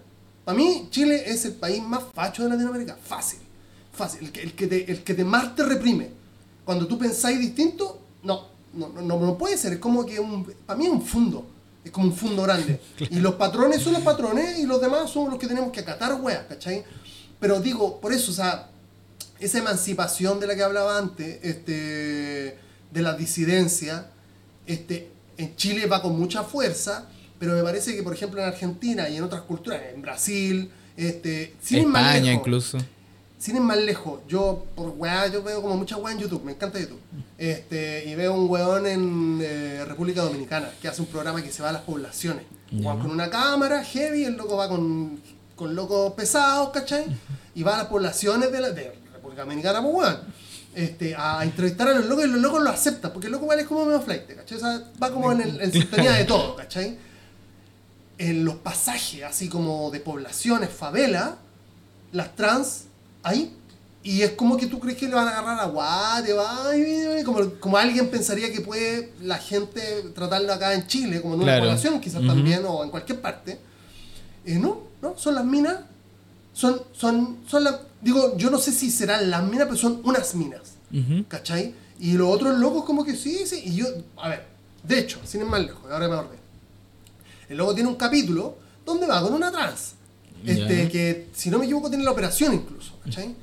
Para 0.49 0.57
mí, 0.57 0.87
Chile 0.89 1.25
es 1.27 1.45
el 1.45 1.53
país 1.53 1.79
más 1.83 2.01
facho 2.11 2.41
de 2.41 2.49
Latinoamérica, 2.49 2.97
fácil 2.99 3.37
fácil, 3.93 4.21
el 4.23 4.31
que, 4.31 4.41
el 4.41 4.53
que, 4.55 4.65
te, 4.65 4.91
el 4.91 5.03
que 5.03 5.13
te 5.13 5.23
más 5.23 5.55
te 5.55 5.63
reprime. 5.63 6.09
Cuando 6.65 6.87
tú 6.87 6.97
pensáis 6.97 7.39
distinto, 7.39 8.01
no, 8.23 8.47
no, 8.73 8.89
no, 8.89 9.19
no 9.19 9.37
puede 9.37 9.59
ser, 9.59 9.73
es 9.73 9.77
como 9.77 10.03
que 10.07 10.19
un, 10.19 10.43
para 10.65 10.75
mí 10.75 10.87
es 10.87 10.91
un 10.91 11.03
fondo, 11.03 11.45
es 11.85 11.91
como 11.91 12.07
un 12.07 12.15
fondo 12.15 12.41
grande. 12.41 12.81
Y 13.11 13.19
los 13.19 13.35
patrones 13.35 13.83
son 13.83 13.93
los 13.93 14.01
patrones 14.01 14.57
y 14.57 14.65
los 14.65 14.81
demás 14.81 15.11
son 15.11 15.29
los 15.29 15.37
que 15.37 15.45
tenemos 15.45 15.71
que 15.71 15.81
acatar, 15.81 16.19
weas, 16.19 16.47
¿cachai? 16.47 16.83
Pero 17.39 17.61
digo, 17.61 18.01
por 18.01 18.11
eso, 18.11 18.31
o 18.31 18.33
sea, 18.33 18.71
esa 19.39 19.59
emancipación 19.59 20.39
de 20.39 20.47
la 20.47 20.55
que 20.55 20.63
hablaba 20.63 20.97
antes, 20.97 21.39
este, 21.43 22.57
de 22.91 23.01
la 23.03 23.13
disidencia, 23.13 24.07
este, 24.65 25.11
en 25.37 25.55
Chile 25.55 25.85
va 25.85 26.01
con 26.01 26.17
mucha 26.17 26.43
fuerza, 26.43 27.07
pero 27.39 27.55
me 27.55 27.63
parece 27.63 27.95
que, 27.95 28.03
por 28.03 28.13
ejemplo, 28.13 28.41
en 28.41 28.47
Argentina 28.47 29.09
y 29.09 29.17
en 29.17 29.23
otras 29.23 29.41
culturas, 29.41 29.81
en 29.93 30.01
Brasil, 30.01 30.69
este, 30.95 31.55
sin 31.61 31.87
España 31.87 32.33
incluso 32.33 32.77
sin 33.39 33.55
ir 33.55 33.61
más 33.61 33.77
lejos, 33.77 34.19
yo 34.27 34.65
por 34.75 34.89
weá, 34.97 35.27
yo 35.27 35.41
veo 35.41 35.61
como 35.61 35.77
muchas 35.77 35.97
weá 35.99 36.13
en 36.13 36.19
YouTube, 36.19 36.43
me 36.43 36.51
encanta 36.51 36.77
YouTube. 36.77 36.99
Este, 37.37 38.03
y 38.05 38.13
veo 38.13 38.33
un 38.33 38.49
weón 38.49 38.85
en 38.85 39.39
eh, 39.41 39.85
República 39.87 40.21
Dominicana 40.21 40.69
que 40.81 40.89
hace 40.89 41.01
un 41.01 41.07
programa 41.07 41.41
que 41.41 41.49
se 41.49 41.63
va 41.63 41.69
a 41.69 41.71
las 41.71 41.83
poblaciones. 41.83 42.43
con 42.69 43.09
una 43.09 43.29
cámara 43.29 43.83
heavy, 43.83 44.25
el 44.25 44.35
loco 44.35 44.57
va 44.57 44.67
con, 44.67 45.21
con 45.55 45.73
locos 45.73 46.13
pesados, 46.13 46.71
¿cachai? 46.71 47.05
Y 47.55 47.63
va 47.63 47.75
a 47.75 47.77
las 47.79 47.87
poblaciones 47.87 48.51
de, 48.51 48.59
la, 48.59 48.71
de 48.71 48.93
República 49.13 49.43
Dominicana, 49.43 49.81
pues 49.81 49.95
weón. 49.95 50.17
Este, 50.75 51.15
a 51.15 51.43
entrevistar 51.43 51.87
a 51.87 51.93
los 51.93 52.05
locos 52.05 52.25
y 52.25 52.27
los 52.27 52.41
locos 52.41 52.61
lo 52.61 52.69
aceptan, 52.69 53.11
porque 53.11 53.27
el 53.27 53.33
loco 53.33 53.47
vale 53.47 53.65
como 53.65 53.85
medio 53.85 54.01
flight, 54.01 54.27
¿cachai? 54.35 54.57
O 54.57 54.61
sea, 54.61 54.83
va 55.01 55.11
como 55.11 55.31
en, 55.31 55.41
el, 55.41 55.61
en 55.61 55.71
sintonía 55.71 56.11
de 56.11 56.25
todo, 56.25 56.57
¿cachai? 56.57 56.97
En 58.19 58.45
los 58.45 58.55
pasajes, 58.55 59.23
así 59.23 59.49
como 59.49 59.89
de 59.89 59.99
poblaciones, 59.99 60.69
favela, 60.69 61.37
las 62.11 62.35
trans 62.35 62.83
ahí. 63.23 63.55
Y 64.03 64.21
es 64.21 64.31
como 64.31 64.55
que 64.55 64.67
tú 64.67 64.79
crees 64.79 64.97
que 64.97 65.07
le 65.07 65.15
van 65.15 65.27
a 65.27 65.31
agarrar 65.31 65.59
a 65.59 65.65
guate, 65.65 66.33
como, 67.25 67.49
como 67.59 67.77
alguien 67.77 68.09
pensaría 68.09 68.51
que 68.51 68.61
puede 68.61 69.13
la 69.21 69.37
gente 69.37 69.81
tratarlo 70.15 70.53
acá 70.53 70.73
en 70.73 70.87
Chile, 70.87 71.21
como 71.21 71.33
en 71.33 71.41
una 71.41 71.59
población 71.59 71.99
quizás 71.99 72.25
también, 72.25 72.63
o 72.65 72.83
en 72.83 72.91
cualquier 72.91 73.19
parte. 73.19 73.59
Eh, 74.45 74.57
no, 74.57 74.83
no, 75.01 75.17
son 75.17 75.35
las 75.35 75.45
minas. 75.45 75.77
Son, 76.53 76.81
son, 76.93 77.39
son 77.47 77.63
las, 77.63 77.75
digo, 78.01 78.37
yo 78.37 78.49
no 78.49 78.57
sé 78.57 78.71
si 78.71 78.89
serán 78.89 79.29
las 79.29 79.43
minas, 79.43 79.65
pero 79.65 79.77
son 79.77 80.01
unas 80.03 80.33
minas. 80.35 80.75
¿Cachai? 81.27 81.73
Y 81.99 82.13
los 82.13 82.29
otros 82.29 82.57
locos 82.57 82.85
como 82.85 83.03
que 83.03 83.15
sí, 83.15 83.45
sí. 83.45 83.61
Y 83.65 83.75
yo, 83.75 83.87
a 84.17 84.29
ver, 84.29 84.45
de 84.83 84.99
hecho, 84.99 85.19
sin 85.25 85.41
ir 85.41 85.47
más 85.47 85.61
lejos, 85.61 85.83
ahora 85.91 86.07
me 86.07 86.15
acordé. 86.15 86.38
El 87.49 87.57
loco 87.57 87.73
tiene 87.73 87.89
un 87.89 87.95
capítulo 87.95 88.57
donde 88.85 89.07
va 89.07 89.21
con 89.21 89.33
una 89.33 89.51
trans. 89.51 89.95
Este, 90.45 90.87
que 90.87 91.29
si 91.33 91.49
no 91.49 91.59
me 91.59 91.65
equivoco 91.65 91.89
tiene 91.89 92.03
la 92.03 92.11
operación 92.11 92.53
incluso, 92.53 92.93
¿cachai? 93.03 93.35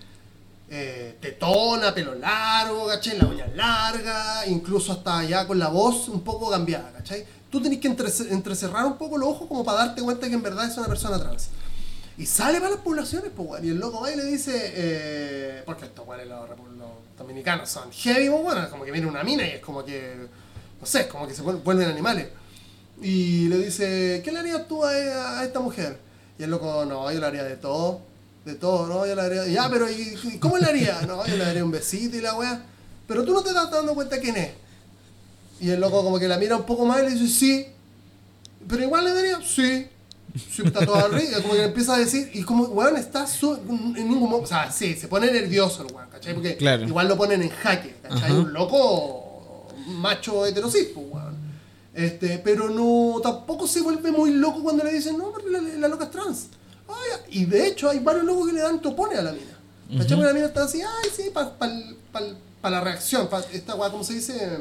Eh, 0.70 1.18
tetona, 1.20 1.94
pelo 1.94 2.14
largo, 2.14 2.86
¿cachai? 2.86 3.18
La 3.18 3.26
uña 3.26 3.46
larga, 3.48 4.46
incluso 4.46 4.92
hasta 4.92 5.22
ya 5.24 5.46
con 5.46 5.58
la 5.58 5.68
voz 5.68 6.08
un 6.08 6.22
poco 6.22 6.48
cambiada, 6.48 6.90
¿cachai? 6.92 7.26
Tú 7.50 7.60
tenés 7.60 7.80
que 7.80 7.88
entrecerrar 7.88 8.86
un 8.86 8.96
poco 8.96 9.18
los 9.18 9.28
ojos 9.28 9.48
como 9.48 9.64
para 9.64 9.78
darte 9.78 10.02
cuenta 10.02 10.28
que 10.28 10.34
en 10.34 10.42
verdad 10.42 10.66
es 10.66 10.76
una 10.78 10.88
persona 10.88 11.18
trans. 11.18 11.50
Y 12.18 12.24
sale 12.24 12.58
para 12.60 12.70
las 12.70 12.80
poblaciones, 12.80 13.30
pues, 13.36 13.62
y 13.62 13.68
el 13.68 13.78
loco 13.78 14.00
va 14.00 14.10
y 14.10 14.16
le 14.16 14.24
dice, 14.24 14.72
eh, 14.74 15.62
porque 15.66 15.84
estos 15.84 16.06
los, 16.06 16.48
los, 16.48 16.88
dominicanos 17.18 17.68
son 17.68 17.92
heavy, 17.92 18.30
pues, 18.30 18.42
bueno, 18.42 18.70
como 18.70 18.84
que 18.84 18.90
viene 18.90 19.06
una 19.06 19.22
mina 19.22 19.46
y 19.46 19.50
es 19.50 19.60
como 19.60 19.84
que, 19.84 20.26
no 20.80 20.86
sé, 20.86 21.08
como 21.08 21.28
que 21.28 21.34
se 21.34 21.42
vuelven 21.42 21.88
animales. 21.88 22.28
Y 23.02 23.48
le 23.48 23.58
dice, 23.58 24.22
¿qué 24.24 24.32
le 24.32 24.38
harías 24.38 24.66
tú 24.66 24.84
a 24.84 25.44
esta 25.44 25.60
mujer? 25.60 25.98
Y 26.38 26.42
el 26.44 26.50
loco, 26.50 26.84
no, 26.86 27.10
yo 27.12 27.20
le 27.20 27.26
haría 27.26 27.44
de 27.44 27.56
todo. 27.56 28.00
De 28.44 28.54
todo, 28.54 28.86
¿no? 28.86 29.06
Yo 29.06 29.14
le 29.14 29.22
haría. 29.22 29.46
Ya, 29.46 29.68
pero 29.68 29.90
¿y 29.90 30.38
cómo 30.38 30.56
le 30.58 30.66
haría? 30.66 31.00
No, 31.06 31.26
yo 31.26 31.36
le 31.36 31.44
daría 31.44 31.64
un 31.64 31.70
besito 31.70 32.16
y 32.16 32.20
la 32.20 32.34
weá. 32.34 32.62
Pero 33.06 33.24
tú 33.24 33.32
no 33.32 33.42
te 33.42 33.50
estás 33.50 33.70
dando 33.70 33.94
cuenta 33.94 34.18
quién 34.20 34.36
es. 34.36 34.50
Y 35.60 35.70
el 35.70 35.80
loco 35.80 36.02
como 36.02 36.18
que 36.18 36.28
la 36.28 36.38
mira 36.38 36.56
un 36.56 36.64
poco 36.64 36.84
más 36.86 37.00
y 37.02 37.06
le 37.06 37.10
dice, 37.12 37.28
sí. 37.28 37.66
Pero 38.68 38.82
igual 38.82 39.04
le 39.04 39.14
daría, 39.14 39.38
sí. 39.42 39.86
Sí, 40.34 40.62
está 40.66 40.84
todo 40.84 40.96
arriba, 40.96 41.40
como 41.40 41.54
que 41.54 41.62
empieza 41.64 41.94
a 41.94 41.98
decir, 41.98 42.30
y 42.34 42.42
como, 42.42 42.64
weón, 42.64 42.96
está 42.98 43.26
su, 43.26 43.54
en 43.54 43.94
ningún 43.94 44.18
momento, 44.28 44.44
o 44.44 44.46
sea, 44.46 44.70
sí, 44.70 44.94
se 44.94 45.08
pone 45.08 45.30
nervioso 45.32 45.86
el 45.86 45.94
weón, 45.94 46.10
¿cachai? 46.10 46.34
Porque 46.34 46.56
Claro. 46.58 46.84
igual 46.84 47.08
lo 47.08 47.16
ponen 47.16 47.40
en 47.42 47.48
jaque, 47.48 47.96
¿cachai? 48.02 48.18
Ajá. 48.32 48.34
Un 48.34 48.52
loco 48.52 49.66
macho 49.86 50.44
heterosis, 50.44 50.88
weón. 50.94 51.25
Este, 51.96 52.38
pero 52.44 52.68
no, 52.68 53.20
tampoco 53.22 53.66
se 53.66 53.80
vuelve 53.80 54.12
muy 54.12 54.30
loco 54.30 54.62
cuando 54.62 54.84
le 54.84 54.92
dicen, 54.92 55.16
no, 55.16 55.32
porque 55.32 55.48
la, 55.48 55.60
la 55.62 55.88
loca 55.88 56.04
es 56.04 56.10
trans. 56.10 56.48
Ay, 56.86 57.40
y 57.40 57.46
de 57.46 57.66
hecho 57.66 57.88
hay 57.88 58.00
varios 58.00 58.26
locos 58.26 58.48
que 58.48 58.52
le 58.52 58.60
dan 58.60 58.82
topones 58.82 59.18
a 59.18 59.22
la 59.22 59.32
mina. 59.32 59.58
¿Cachai? 59.88 60.08
Porque 60.08 60.26
la 60.26 60.32
mina 60.34 60.46
está 60.46 60.64
así, 60.64 60.82
ay, 60.82 61.10
sí, 61.16 61.30
para 61.32 62.70
la 62.70 62.80
reacción, 62.82 63.28
para 63.28 63.46
esta 63.50 63.74
weá, 63.76 63.90
¿cómo 63.90 64.04
se 64.04 64.12
dice? 64.12 64.58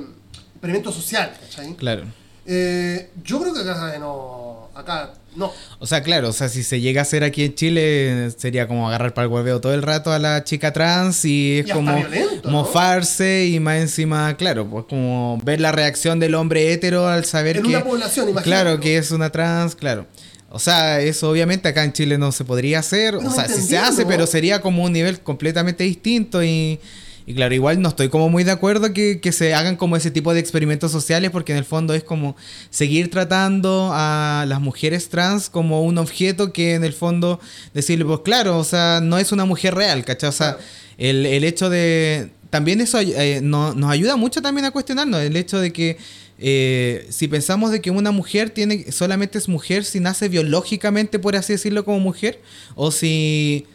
Experimento 0.53 0.93
social, 0.93 1.35
¿cachai? 1.41 1.75
Claro. 1.75 2.05
Eh, 2.45 3.11
yo 3.21 3.41
creo 3.41 3.53
que 3.53 3.61
acá 3.61 3.99
no. 3.99 4.69
Acá 4.73 5.13
no. 5.35 5.51
O 5.79 5.87
sea, 5.87 6.03
claro, 6.03 6.29
o 6.29 6.33
sea, 6.33 6.49
si 6.49 6.63
se 6.63 6.81
llega 6.81 7.01
a 7.01 7.03
hacer 7.03 7.23
aquí 7.23 7.43
en 7.43 7.55
Chile, 7.55 8.31
sería 8.37 8.67
como 8.67 8.87
agarrar 8.87 9.13
para 9.13 9.25
el 9.25 9.31
hueveo 9.31 9.61
todo 9.61 9.73
el 9.73 9.81
rato 9.81 10.11
a 10.11 10.19
la 10.19 10.43
chica 10.43 10.73
trans 10.73 11.25
y 11.25 11.59
es 11.59 11.67
Y 11.67 11.71
como 11.71 11.95
violento, 11.95 12.49
¿no? 12.49 12.51
mofarse 12.51 13.45
y 13.47 13.59
más 13.59 13.77
encima, 13.77 14.35
claro, 14.37 14.67
pues 14.69 14.85
como 14.89 15.39
ver 15.43 15.61
la 15.61 15.71
reacción 15.71 16.19
del 16.19 16.35
hombre 16.35 16.71
hetero 16.71 17.07
al 17.07 17.25
saber 17.25 17.57
En 17.57 17.63
que... 17.63 17.69
una 17.69 17.83
población, 17.83 18.29
imagínate. 18.29 18.49
Claro, 18.49 18.79
que 18.79 18.97
es 18.97 19.11
una 19.11 19.31
trans, 19.31 19.75
claro. 19.75 20.07
O 20.49 20.59
sea, 20.59 21.01
eso 21.01 21.29
obviamente 21.29 21.67
acá 21.67 21.83
en 21.83 21.91
Chile 21.91 22.17
no 22.17 22.31
se 22.31 22.45
podría 22.45 22.79
hacer. 22.79 23.15
O 23.15 23.29
sea, 23.29 23.47
sí 23.47 23.61
se 23.61 23.77
hace, 23.77 24.05
pero 24.05 24.25
sería 24.25 24.61
como 24.61 24.83
un 24.83 24.93
nivel 24.93 25.19
completamente 25.19 25.83
distinto 25.83 26.43
y... 26.43 26.79
Y 27.27 27.33
claro, 27.33 27.55
igual 27.55 27.81
no 27.81 27.89
estoy 27.89 28.09
como 28.09 28.29
muy 28.29 28.43
de 28.43 28.51
acuerdo 28.51 28.93
que, 28.93 29.19
que 29.19 29.31
se 29.31 29.55
hagan 29.55 29.77
como 29.77 29.95
ese 29.97 30.11
tipo 30.11 30.31
de 30.33 30.39
experimentos 30.39 30.91
sociales 30.91 31.31
porque 31.31 31.53
en 31.53 31.57
el 31.57 31.65
fondo 31.65 31.95
es 31.95 32.03
como 32.03 32.35
seguir 32.69 33.09
tratando 33.09 33.89
a 33.93 34.45
las 34.47 34.61
mujeres 34.61 35.09
trans 35.09 35.49
como 35.49 35.81
un 35.83 35.97
objeto 35.97 36.53
que 36.53 36.75
en 36.75 36.83
el 36.83 36.93
fondo 36.93 37.39
decirle, 37.73 38.05
pues 38.05 38.19
claro, 38.19 38.59
o 38.59 38.63
sea, 38.63 38.99
no 39.01 39.17
es 39.17 39.31
una 39.31 39.45
mujer 39.45 39.73
real, 39.73 40.05
¿cachai? 40.05 40.29
O 40.29 40.33
sea, 40.33 40.57
el, 40.97 41.25
el 41.25 41.43
hecho 41.43 41.69
de... 41.71 42.29
También 42.51 42.79
eso 42.79 42.99
eh, 43.01 43.39
no- 43.41 43.73
nos 43.73 43.89
ayuda 43.91 44.15
mucho 44.17 44.41
también 44.43 44.65
a 44.65 44.71
cuestionarnos 44.71 45.19
el 45.21 45.35
hecho 45.35 45.59
de 45.59 45.73
que 45.73 45.97
eh, 46.37 47.07
si 47.09 47.27
pensamos 47.27 47.71
de 47.71 47.81
que 47.81 47.89
una 47.91 48.11
mujer 48.11 48.51
tiene 48.51 48.91
solamente 48.91 49.37
es 49.39 49.49
mujer 49.49 49.83
si 49.83 49.99
nace 49.99 50.29
biológicamente, 50.29 51.17
por 51.17 51.35
así 51.35 51.53
decirlo, 51.53 51.83
como 51.85 51.99
mujer, 51.99 52.39
o 52.75 52.91
si 52.91 53.65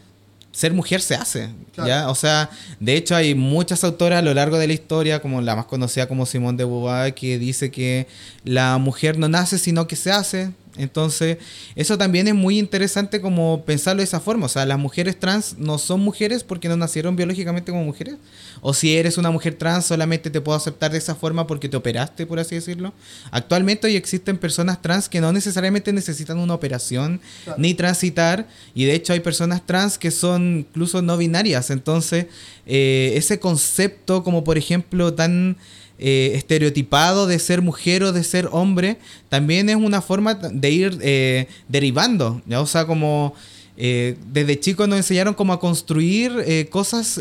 ser 0.53 0.73
mujer 0.73 1.01
se 1.01 1.15
hace, 1.15 1.49
Claro. 1.75 1.89
¿ya? 1.89 2.09
O 2.11 2.15
sea, 2.15 2.51
de 2.81 2.97
hecho 2.97 3.15
hay 3.15 3.35
muchas 3.35 3.85
autoras 3.85 4.19
a 4.19 4.23
lo 4.23 4.35
largo 4.35 4.59
de 4.59 4.67
la 4.67 4.73
historia, 4.73 5.21
como 5.21 5.41
la 5.41 5.55
más 5.57 5.67
conocida 5.67 6.09
como 6.09 6.27
Simone 6.27 6.59
de 6.59 6.65
Beauvoir, 6.65 7.15
que 7.15 7.39
dice 7.39 7.71
que 7.71 8.07
la 8.45 8.79
mujer 8.79 9.19
no 9.19 9.29
nace, 9.29 9.59
sino 9.59 9.87
que 9.87 9.97
se 9.97 10.11
hace. 10.11 10.51
Entonces, 10.77 11.39
eso 11.75 11.99
también 11.99 12.29
es 12.29 12.35
muy 12.35 12.59
interesante 12.59 13.21
como 13.21 13.64
pensarlo 13.64 13.99
de 14.01 14.05
esa 14.05 14.21
forma. 14.21 14.47
O 14.47 14.49
sea, 14.49 14.64
las 14.66 14.79
mujeres 14.79 15.18
trans 15.18 15.57
no 15.59 15.79
son 15.79 16.01
mujeres 16.01 16.45
porque 16.45 16.68
no 16.68 16.77
nacieron 16.77 17.16
biológicamente 17.16 17.73
como 17.73 17.85
mujeres. 17.85 18.16
O 18.61 18.73
si 18.73 18.97
eres 18.97 19.18
una 19.18 19.31
mujer 19.31 19.55
trans, 19.55 19.87
solamente 19.87 20.31
te 20.31 20.41
puedo 20.41 20.57
aceptar 20.57 20.93
de 20.93 20.99
esa 20.99 21.14
forma 21.14 21.47
porque 21.47 21.68
te 21.68 21.77
operaste, 21.77 22.25
por 22.27 22.39
así 22.39 22.55
decirlo. 22.55 22.93
Actualmente 23.31 23.87
hoy 23.89 23.97
existen 23.97 24.39
personas 24.39 24.81
trans 24.81 25.09
que 25.09 25.21
no 25.21 25.33
necesariamente 25.33 25.93
necesitan 25.93 26.39
una 26.39 26.55
operación 26.55 27.21
Claro. 27.45 27.61
ni 27.61 27.75
transitar. 27.75 28.47
Y 28.75 28.85
de 28.85 28.95
hecho 28.95 29.12
hay 29.12 29.21
personas 29.21 29.66
trans 29.66 29.99
que 29.99 30.11
son 30.11 30.59
incluso 30.71 31.03
no 31.03 31.16
binarias. 31.16 31.71
Entonces, 31.71 32.27
eh, 32.66 33.12
ese 33.16 33.41
concepto 33.41 34.23
como 34.23 34.45
por 34.45 34.57
ejemplo 34.57 35.14
tan 35.14 35.57
eh, 36.01 36.33
estereotipado 36.35 37.27
de 37.27 37.39
ser 37.39 37.63
mujer 37.63 38.03
o 38.03 38.13
de 38.13 38.25
ser 38.25 38.49
hombre, 38.51 38.97
también 39.29 39.69
es 39.69 39.77
una 39.77 40.01
forma 40.01 40.35
de 40.35 40.71
ir 40.71 40.99
eh, 41.03 41.47
derivando. 41.69 42.41
¿ya? 42.47 42.61
O 42.61 42.67
sea, 42.67 42.87
como 42.87 43.35
eh, 43.77 44.17
desde 44.33 44.59
chicos 44.59 44.89
nos 44.89 44.97
enseñaron 44.97 45.35
como 45.35 45.53
a 45.53 45.61
construir 45.61 46.33
cosas 46.71 47.21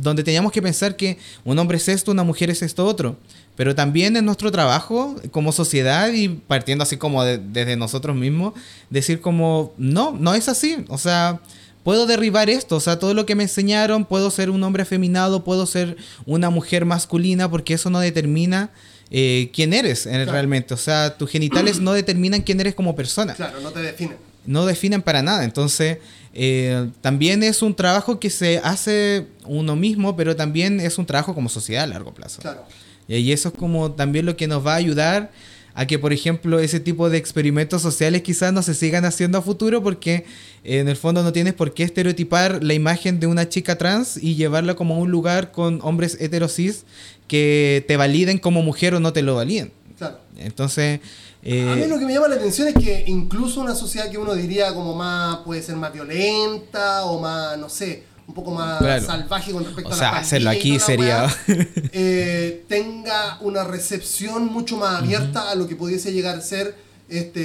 donde 0.00 0.22
teníamos 0.22 0.52
que 0.52 0.62
pensar 0.62 0.94
que 0.96 1.18
un 1.44 1.58
hombre 1.58 1.78
es 1.78 1.88
esto, 1.88 2.12
una 2.12 2.22
mujer 2.22 2.50
es 2.50 2.62
esto 2.62 2.86
otro. 2.86 3.16
Pero 3.56 3.74
también 3.74 4.16
en 4.16 4.24
nuestro 4.24 4.50
trabajo 4.50 5.16
como 5.32 5.52
sociedad 5.52 6.10
y 6.12 6.28
partiendo 6.28 6.82
así 6.84 6.96
como 6.96 7.22
de- 7.24 7.36
desde 7.38 7.76
nosotros 7.76 8.16
mismos, 8.16 8.54
decir 8.88 9.20
como, 9.20 9.74
no, 9.76 10.12
no 10.18 10.32
es 10.32 10.48
así. 10.48 10.76
O 10.88 10.96
sea, 10.96 11.40
puedo 11.82 12.06
derribar 12.06 12.50
esto. 12.50 12.76
O 12.76 12.80
sea, 12.80 12.98
todo 12.98 13.14
lo 13.14 13.26
que 13.26 13.34
me 13.34 13.44
enseñaron, 13.44 14.04
puedo 14.04 14.30
ser 14.30 14.50
un 14.50 14.62
hombre 14.62 14.82
afeminado, 14.82 15.44
puedo 15.44 15.66
ser 15.66 15.96
una 16.26 16.50
mujer 16.50 16.84
masculina, 16.84 17.50
porque 17.50 17.74
eso 17.74 17.90
no 17.90 18.00
determina 18.00 18.70
eh, 19.10 19.50
quién 19.52 19.72
eres 19.72 20.06
eh, 20.06 20.10
Claro. 20.10 20.32
realmente. 20.32 20.74
O 20.74 20.76
sea, 20.76 21.16
tus 21.16 21.30
genitales 21.30 21.80
no 21.80 21.92
determinan 21.92 22.42
quién 22.42 22.60
eres 22.60 22.74
como 22.74 22.94
persona 22.94 23.34
Claro, 23.34 23.60
no 23.60 23.70
te 23.70 23.80
definen. 23.82 24.16
no 24.46 24.66
definen 24.66 25.02
para 25.02 25.22
nada. 25.22 25.42
Entonces, 25.44 25.98
eh, 26.32 26.88
también 27.00 27.42
es 27.42 27.60
un 27.62 27.74
trabajo 27.74 28.20
que 28.20 28.30
se 28.30 28.58
hace 28.62 29.26
uno 29.46 29.74
mismo, 29.74 30.16
pero 30.16 30.36
también 30.36 30.78
es 30.80 30.96
un 30.98 31.06
trabajo 31.06 31.34
como 31.34 31.48
sociedad 31.48 31.84
a 31.84 31.86
largo 31.88 32.14
plazo. 32.14 32.40
Claro. 32.40 32.64
Y 33.08 33.32
eso 33.32 33.48
es 33.48 33.54
como 33.56 33.90
también 33.90 34.24
lo 34.26 34.36
que 34.36 34.46
nos 34.46 34.64
va 34.64 34.74
a 34.74 34.76
ayudar 34.76 35.32
a 35.74 35.86
que, 35.86 35.98
por 35.98 36.12
ejemplo, 36.12 36.58
ese 36.58 36.80
tipo 36.80 37.10
de 37.10 37.18
experimentos 37.18 37.82
sociales 37.82 38.22
quizás 38.22 38.52
no 38.52 38.62
se 38.62 38.74
sigan 38.74 39.04
haciendo 39.04 39.38
a 39.38 39.42
futuro 39.42 39.82
porque 39.82 40.24
eh, 40.64 40.78
en 40.78 40.88
el 40.88 40.96
fondo 40.96 41.22
no 41.22 41.32
tienes 41.32 41.54
por 41.54 41.74
qué 41.74 41.84
estereotipar 41.84 42.62
la 42.62 42.74
imagen 42.74 43.20
de 43.20 43.26
una 43.26 43.48
chica 43.48 43.78
trans 43.78 44.16
y 44.16 44.34
llevarla 44.34 44.74
como 44.74 44.94
a 44.94 44.98
un 44.98 45.10
lugar 45.10 45.52
con 45.52 45.80
hombres 45.82 46.16
heterosis 46.20 46.84
que 47.28 47.84
te 47.86 47.96
validen 47.96 48.38
como 48.38 48.62
mujer 48.62 48.94
o 48.94 49.00
no 49.00 49.12
te 49.12 49.22
lo 49.22 49.36
validen. 49.36 49.72
Claro. 49.96 50.18
Entonces... 50.38 51.00
eh, 51.42 51.68
a 51.70 51.76
mí 51.76 51.86
lo 51.86 51.98
que 51.98 52.06
me 52.06 52.12
llama 52.12 52.28
la 52.28 52.36
atención 52.36 52.68
es 52.68 52.74
que 52.74 53.04
incluso 53.06 53.60
una 53.60 53.74
sociedad 53.74 54.10
que 54.10 54.18
uno 54.18 54.34
diría 54.34 54.74
como 54.74 54.94
más, 54.94 55.38
puede 55.38 55.62
ser 55.62 55.76
más 55.76 55.92
violenta 55.92 57.04
o 57.04 57.20
más, 57.20 57.56
no 57.58 57.68
sé, 57.68 58.02
un 58.30 58.34
poco 58.34 58.52
más 58.52 58.78
Claro. 58.78 59.04
salvaje 59.04 59.50
con 59.50 59.64
respecto 59.64 59.90
O 59.90 59.92
a 59.92 59.96
sea, 59.96 60.12
la 60.12 60.18
hacerlo 60.18 60.50
aquí 60.50 60.78
sería- 60.78 61.26
eh, 61.92 62.64
tenga 62.68 63.38
una 63.40 63.64
recepción 63.64 64.46
mucho 64.46 64.76
más 64.76 65.00
abierta 65.02 65.50
a 65.50 65.54
lo 65.56 65.66
que 65.66 65.74
pudiese 65.74 66.12
llegar 66.12 66.38
a 66.38 66.40
ser 66.40 66.76
este, 67.08 67.40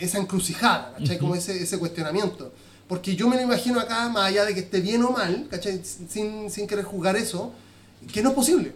e- 0.00 0.04
esa 0.04 0.18
encrucijada, 0.18 0.94
¿cachai? 0.98 1.18
Como 1.18 1.34
ese, 1.34 1.62
ese 1.62 1.78
cuestionamiento. 1.78 2.52
Porque 2.86 3.16
yo 3.16 3.28
me 3.28 3.36
lo 3.36 3.42
imagino 3.42 3.80
acá, 3.80 4.10
más 4.10 4.26
allá 4.26 4.44
de 4.44 4.52
que 4.52 4.60
esté 4.60 4.80
bien 4.80 5.02
o 5.02 5.10
mal, 5.10 5.46
¿cachai? 5.50 5.80
Sin, 5.82 6.50
sin 6.50 6.66
querer 6.66 6.84
juzgar 6.84 7.16
eso, 7.16 7.50
que 8.12 8.22
no 8.22 8.28
es 8.30 8.34
posible. 8.34 8.72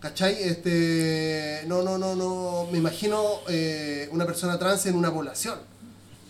¿Cachai? 0.00 0.34
Este, 0.42 1.62
no, 1.68 1.82
no, 1.82 1.96
no, 1.96 2.16
no. 2.16 2.66
Me 2.72 2.78
imagino 2.78 3.22
eh, 3.48 4.08
una 4.10 4.26
persona 4.26 4.58
trans 4.58 4.84
en 4.86 4.96
una 4.96 5.12
población. 5.12 5.54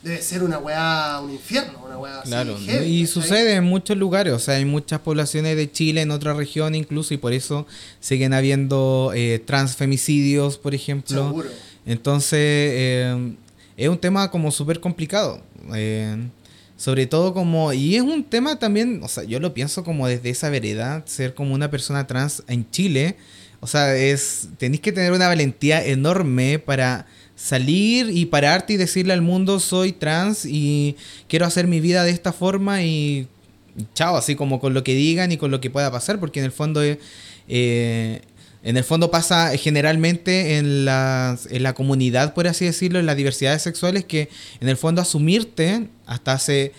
Debe 0.03 0.21
ser 0.21 0.43
una 0.43 0.59
weá, 0.59 1.21
un 1.23 1.31
infierno, 1.31 1.81
una 1.85 1.97
weá 1.99 2.21
así 2.21 2.29
Claro, 2.31 2.59
heavy, 2.59 3.03
y 3.03 3.07
sucede 3.07 3.55
en 3.55 3.65
muchos 3.65 3.97
lugares, 3.97 4.33
o 4.33 4.39
sea, 4.39 4.55
hay 4.55 4.65
muchas 4.65 5.01
poblaciones 5.01 5.57
de 5.57 5.71
Chile, 5.71 6.03
en 6.03 6.11
otras 6.11 6.37
regiones 6.37 6.81
incluso, 6.81 7.15
y 7.15 7.19
por 7.19 7.33
eso 7.33 7.67
siguen 8.01 8.33
habiendo 8.35 9.13
eh, 9.15 9.41
transfemicidios, 9.45 10.59
por 10.59 10.75
ejemplo. 10.75 11.29
Seguro. 11.29 11.49
Entonces, 11.87 12.39
eh, 12.41 13.35
es 13.77 13.89
un 13.89 13.99
tema 13.99 14.31
como 14.31 14.51
súper 14.51 14.81
complicado. 14.81 15.41
eh, 15.75 16.17
sobre 16.83 17.07
todo 17.07 17.33
como, 17.33 17.73
y 17.73 17.95
es 17.95 18.03
un 18.03 18.25
tema 18.25 18.59
también, 18.59 19.01
o 19.05 19.09
sea, 19.09 19.23
yo 19.23 19.39
lo 19.39 19.55
pienso 19.55 19.85
como 19.85 20.09
desde 20.09 20.31
esa 20.31 20.51
vereda, 20.51 21.05
ser 21.07 21.33
como 21.33 21.55
una 21.55 21.71
persona 21.71 22.09
trans 22.09 22.43
en 22.49 22.69
Chile, 22.73 23.15
o 23.61 23.69
sea, 23.69 23.95
es, 23.95 24.49
tenéis 24.59 24.81
que 24.81 24.91
tener 24.91 25.13
una 25.13 25.29
valentía 25.29 25.85
enorme 25.87 26.59
para 26.59 27.07
salir 27.43 28.09
y 28.11 28.27
pararte 28.27 28.75
y 28.75 28.77
decirle 28.77 29.13
al 29.13 29.21
mundo 29.21 29.59
soy 29.59 29.91
trans 29.91 30.45
y 30.47 30.97
quiero 31.29 31.45
hacer 31.45 31.67
mi 31.67 31.81
vida 31.81 32.05
de 32.05 32.13
esta 32.13 32.33
forma 32.33 32.85
y 32.85 33.27
chao, 33.95 34.17
así 34.17 34.37
como 34.37 34.61
con 34.61 34.75
lo 34.75 34.85
que 34.85 34.95
digan 34.95 35.33
y 35.33 35.37
con 35.37 35.51
lo 35.51 35.61
que 35.61 35.69
pueda 35.69 35.91
pasar, 35.91 36.21
porque 36.21 36.39
en 36.39 36.45
el 36.45 36.53
fondo 36.53 36.85
eh, 36.85 37.01
eh, 37.49 38.21
en 38.63 38.77
el 38.77 38.85
fondo 38.85 39.11
pasa 39.11 39.57
generalmente 39.57 40.59
en, 40.59 40.85
las, 40.85 41.47
en 41.47 41.65
la 41.65 41.73
comunidad, 41.73 42.33
por 42.33 42.47
así 42.47 42.65
decirlo, 42.65 43.01
en 43.01 43.07
las 43.07 43.17
diversidades 43.17 43.63
sexuales, 43.63 44.05
que 44.05 44.29
en 44.61 44.69
el 44.69 44.77
fondo 44.77 45.03
asumirte 45.03 45.89
hasta 46.07 46.35
hace 46.35 46.73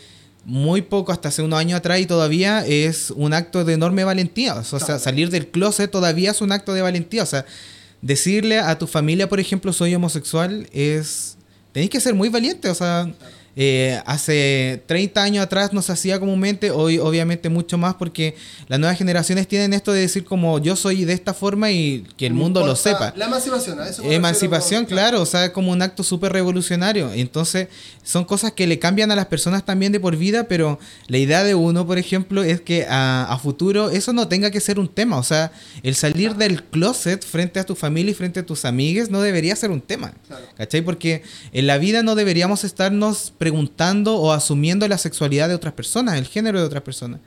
muy 0.45 0.81
poco, 0.81 1.11
hasta 1.11 1.27
hace 1.27 1.41
unos 1.41 1.59
años 1.59 1.77
atrás 1.77 1.99
y 1.99 2.05
todavía 2.05 2.65
es 2.65 3.11
un 3.11 3.33
acto 3.33 3.65
de 3.65 3.73
enorme 3.73 4.05
valentía. 4.05 4.55
O 4.55 4.63
sea, 4.63 4.97
salir 4.97 5.29
del 5.29 5.47
closet 5.47 5.91
todavía 5.91 6.31
es 6.31 6.39
un 6.39 6.53
acto 6.53 6.73
de 6.73 6.81
valentía. 6.81 7.23
O 7.23 7.25
sea, 7.25 7.45
decirle 8.03 8.59
a 8.59 8.77
tu 8.77 8.85
familia, 8.85 9.29
por 9.29 9.39
ejemplo, 9.39 9.73
soy 9.73 9.95
homosexual, 9.95 10.67
es... 10.71 11.37
Tenéis 11.71 11.89
que 11.89 11.99
ser 11.99 12.13
muy 12.13 12.29
valiente, 12.29 12.69
o 12.69 12.75
sea... 12.75 13.11
eh, 13.55 14.01
hace 14.05 14.83
30 14.87 15.21
años 15.21 15.43
atrás 15.43 15.73
no 15.73 15.81
se 15.81 15.91
hacía 15.91 16.19
comúnmente, 16.19 16.71
hoy 16.71 16.97
obviamente 16.97 17.49
mucho 17.49 17.77
más 17.77 17.95
porque 17.95 18.35
las 18.67 18.79
nuevas 18.79 18.97
generaciones 18.97 19.47
tienen 19.47 19.73
esto 19.73 19.91
de 19.91 20.01
decir 20.01 20.23
como 20.23 20.59
yo 20.59 20.75
soy 20.75 21.05
de 21.05 21.13
esta 21.13 21.33
forma 21.33 21.71
y 21.71 22.05
que 22.17 22.25
el 22.25 22.33
mundo 22.33 22.65
lo 22.65 22.75
sepa. 22.75 23.13
La 23.15 23.25
emancipación, 23.25 23.79
a 23.79 23.87
eso 23.87 24.03
Emancipación, 24.03 24.85
claro, 24.85 25.21
o 25.21 25.25
sea, 25.25 25.45
es 25.45 25.51
como 25.51 25.71
un 25.71 25.81
acto 25.81 26.03
súper 26.03 26.33
revolucionario. 26.33 27.11
Entonces, 27.13 27.67
son 28.03 28.25
cosas 28.25 28.53
que 28.53 28.67
le 28.67 28.79
cambian 28.79 29.11
a 29.11 29.15
las 29.15 29.27
personas 29.27 29.65
también 29.65 29.91
de 29.91 29.99
por 29.99 30.15
vida, 30.17 30.47
pero 30.47 30.79
la 31.07 31.17
idea 31.17 31.43
de 31.43 31.55
uno, 31.55 31.85
por 31.85 31.97
ejemplo, 31.97 32.43
es 32.43 32.61
que 32.61 32.85
a, 32.89 33.25
a 33.25 33.37
futuro 33.37 33.89
eso 33.91 34.13
no 34.13 34.27
tenga 34.27 34.49
que 34.51 34.59
ser 34.59 34.79
un 34.79 34.87
tema. 34.87 35.17
O 35.17 35.23
sea, 35.23 35.51
el 35.83 35.95
salir 35.95 36.35
del 36.35 36.63
closet 36.63 37.23
frente 37.23 37.59
a 37.59 37.65
tu 37.65 37.75
familia 37.75 38.11
y 38.11 38.15
frente 38.15 38.39
a 38.39 38.45
tus 38.45 38.65
amigues 38.65 39.09
no 39.09 39.21
debería 39.21 39.55
ser 39.55 39.71
un 39.71 39.81
tema. 39.81 40.13
Claro. 40.27 40.45
¿Cachai? 40.57 40.81
Porque 40.81 41.23
en 41.51 41.67
la 41.67 41.77
vida 41.77 42.03
no 42.03 42.15
deberíamos 42.15 42.63
estarnos 42.63 43.33
preguntando 43.43 44.15
o 44.15 44.31
asumiendo 44.31 44.87
la 44.87 44.97
sexualidad 44.97 45.49
de 45.49 45.55
otras 45.55 45.73
personas, 45.73 46.17
el 46.17 46.25
género 46.25 46.61
de 46.61 46.65
otras 46.65 46.81
personas. 46.81 47.19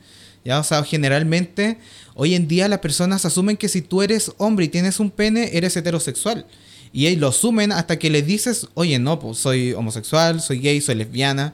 ¿Ya? 0.46 0.58
O 0.58 0.64
sea, 0.64 0.82
generalmente 0.82 1.76
hoy 2.14 2.34
en 2.34 2.48
día 2.48 2.68
las 2.68 2.78
personas 2.78 3.26
asumen 3.26 3.58
que 3.58 3.68
si 3.68 3.82
tú 3.82 4.00
eres 4.00 4.32
hombre 4.38 4.64
y 4.64 4.68
tienes 4.68 4.98
un 4.98 5.10
pene, 5.10 5.50
eres 5.52 5.76
heterosexual. 5.76 6.46
Y 6.90 7.04
ahí 7.04 7.16
lo 7.16 7.28
asumen 7.28 7.70
hasta 7.70 7.98
que 7.98 8.08
le 8.08 8.22
dices, 8.22 8.66
oye, 8.72 8.98
no, 8.98 9.18
pues 9.18 9.36
soy 9.36 9.74
homosexual, 9.74 10.40
soy 10.40 10.60
gay, 10.60 10.80
soy 10.80 10.94
lesbiana. 10.94 11.52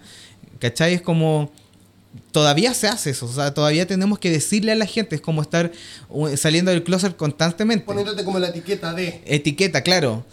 ¿Cachai? 0.60 0.94
Es 0.94 1.02
como 1.02 1.50
todavía 2.30 2.72
se 2.72 2.86
hace 2.86 3.10
eso, 3.10 3.26
o 3.26 3.32
sea, 3.32 3.52
todavía 3.52 3.86
tenemos 3.86 4.20
que 4.20 4.30
decirle 4.30 4.70
a 4.70 4.76
la 4.76 4.86
gente, 4.86 5.16
es 5.16 5.20
como 5.20 5.42
estar 5.42 5.72
uh, 6.08 6.36
saliendo 6.36 6.70
del 6.70 6.84
closet 6.84 7.16
constantemente. 7.16 7.84
Poniéndote 7.84 8.22
como 8.22 8.38
la 8.38 8.50
etiqueta 8.50 8.94
de. 8.94 9.22
Etiqueta, 9.24 9.82
claro. 9.82 10.24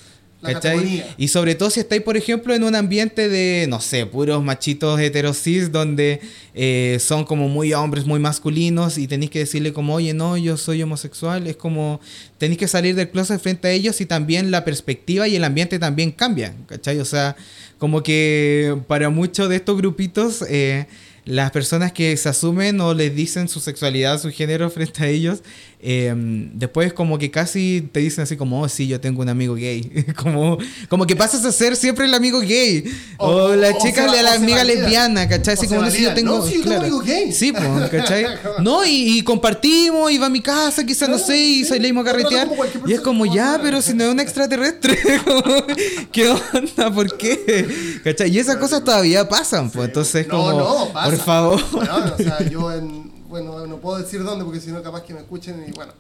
Y 1.17 1.27
sobre 1.27 1.55
todo 1.55 1.69
si 1.69 1.81
estáis, 1.81 2.01
por 2.01 2.15
ejemplo, 2.15 2.53
en 2.53 2.63
un 2.63 2.73
ambiente 2.73 3.27
de, 3.27 3.65
no 3.67 3.81
sé, 3.81 4.05
puros 4.05 4.41
machitos 4.41 4.99
heterosis, 4.99 5.71
donde 5.71 6.21
eh, 6.53 6.97
son 7.01 7.25
como 7.25 7.49
muy 7.49 7.73
hombres, 7.73 8.05
muy 8.05 8.19
masculinos, 8.19 8.97
y 8.97 9.07
tenéis 9.07 9.31
que 9.31 9.39
decirle 9.39 9.73
como, 9.73 9.95
oye, 9.95 10.13
no, 10.13 10.37
yo 10.37 10.55
soy 10.55 10.81
homosexual, 10.81 11.45
es 11.47 11.57
como, 11.57 11.99
tenéis 12.37 12.57
que 12.57 12.67
salir 12.67 12.95
del 12.95 13.09
closet 13.09 13.41
frente 13.41 13.67
a 13.67 13.71
ellos 13.71 13.99
y 13.99 14.05
también 14.05 14.49
la 14.49 14.63
perspectiva 14.63 15.27
y 15.27 15.35
el 15.35 15.43
ambiente 15.43 15.77
también 15.77 16.11
cambian, 16.11 16.63
¿cachai? 16.67 16.99
O 16.99 17.05
sea, 17.05 17.35
como 17.77 18.01
que 18.01 18.77
para 18.87 19.09
muchos 19.09 19.49
de 19.49 19.57
estos 19.57 19.77
grupitos... 19.77 20.43
Eh, 20.47 20.87
las 21.29 21.51
personas 21.51 21.91
que 21.91 22.17
se 22.17 22.27
asumen 22.27 22.81
o 22.81 22.95
les 22.95 23.15
dicen 23.15 23.47
su 23.47 23.59
sexualidad, 23.59 24.19
su 24.19 24.31
género 24.31 24.69
frente 24.71 25.03
a 25.03 25.07
ellos, 25.07 25.43
eh, 25.81 26.13
después 26.55 26.91
como 26.91 27.17
que 27.17 27.31
casi 27.31 27.87
te 27.93 28.01
dicen 28.01 28.23
así 28.23 28.35
como, 28.35 28.61
oh 28.61 28.67
sí, 28.67 28.87
yo 28.87 28.99
tengo 28.99 29.21
un 29.21 29.29
amigo 29.29 29.55
gay. 29.55 30.05
como, 30.15 30.57
como 30.89 31.07
que 31.07 31.15
pasas 31.15 31.45
a 31.45 31.53
ser 31.53 31.77
siempre 31.77 32.05
el 32.05 32.13
amigo 32.13 32.41
gay. 32.41 32.83
O, 33.17 33.55
la 33.55 33.77
chica 33.77 34.05
la 34.07 34.33
amiga 34.33 34.63
lesbiana, 34.65 35.29
¿cachai? 35.29 35.53
Así 35.53 35.67
como, 35.67 35.81
no, 35.81 35.89
si 35.89 36.03
yo 36.03 36.13
tengo... 36.13 36.39
No, 36.39 36.45
sí, 36.45 36.61
yo 36.63 36.77
amigo 36.77 36.99
gay. 36.99 37.31
Sí, 37.31 37.53
pues, 37.53 37.89
¿cachai? 37.91 38.25
no, 38.59 38.85
y, 38.85 39.21
compartimos, 39.23 40.11
iba 40.11 40.25
a 40.25 40.29
mi 40.29 40.41
casa, 40.41 40.85
quizás, 40.85 41.07
no 41.07 41.17
sé, 41.17 41.37
y 41.37 41.63
salimos 41.63 42.05
a 42.05 42.11
carretear. 42.11 42.49
Y 42.85 42.93
es 42.93 42.99
como, 42.99 43.25
ya, 43.25 43.57
pero 43.61 43.81
si 43.81 43.93
no 43.93 44.03
es 44.03 44.11
un 44.11 44.19
extraterrestre, 44.19 44.97
¿qué 46.11 46.29
onda? 46.29 46.93
¿Por 46.93 47.15
qué? 47.15 48.01
¿Cachai? 48.03 48.29
Y 48.35 48.39
esas 48.39 48.57
cosas 48.57 48.83
todavía 48.83 49.29
pasan, 49.29 49.69
pues, 49.69 49.87
entonces 49.87 50.27
como, 50.27 50.51
no, 50.51 50.91
por 50.91 51.17
favor. 51.17 51.61
O 51.73 52.17
sea, 52.17 52.41
yo 52.49 52.69
en 52.73 53.18
bueno, 53.29 53.65
no 53.67 53.77
puedo 53.77 53.99
decir 53.99 54.23
dónde 54.23 54.43
porque 54.43 54.59
si 54.59 54.71
no 54.71 54.81
capaz 54.81 55.03
que 55.03 55.13
me 55.13 55.19
escuchen 55.19 55.63
y 55.67 55.71
bueno. 55.71 55.93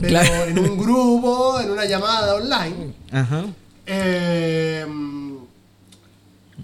Pero 0.00 0.20
en 0.46 0.58
un 0.58 0.78
grupo, 0.78 1.60
en 1.60 1.70
una 1.70 1.84
llamada 1.84 2.34
online, 2.36 2.94
Ajá. 3.12 3.44
Em, 3.86 5.38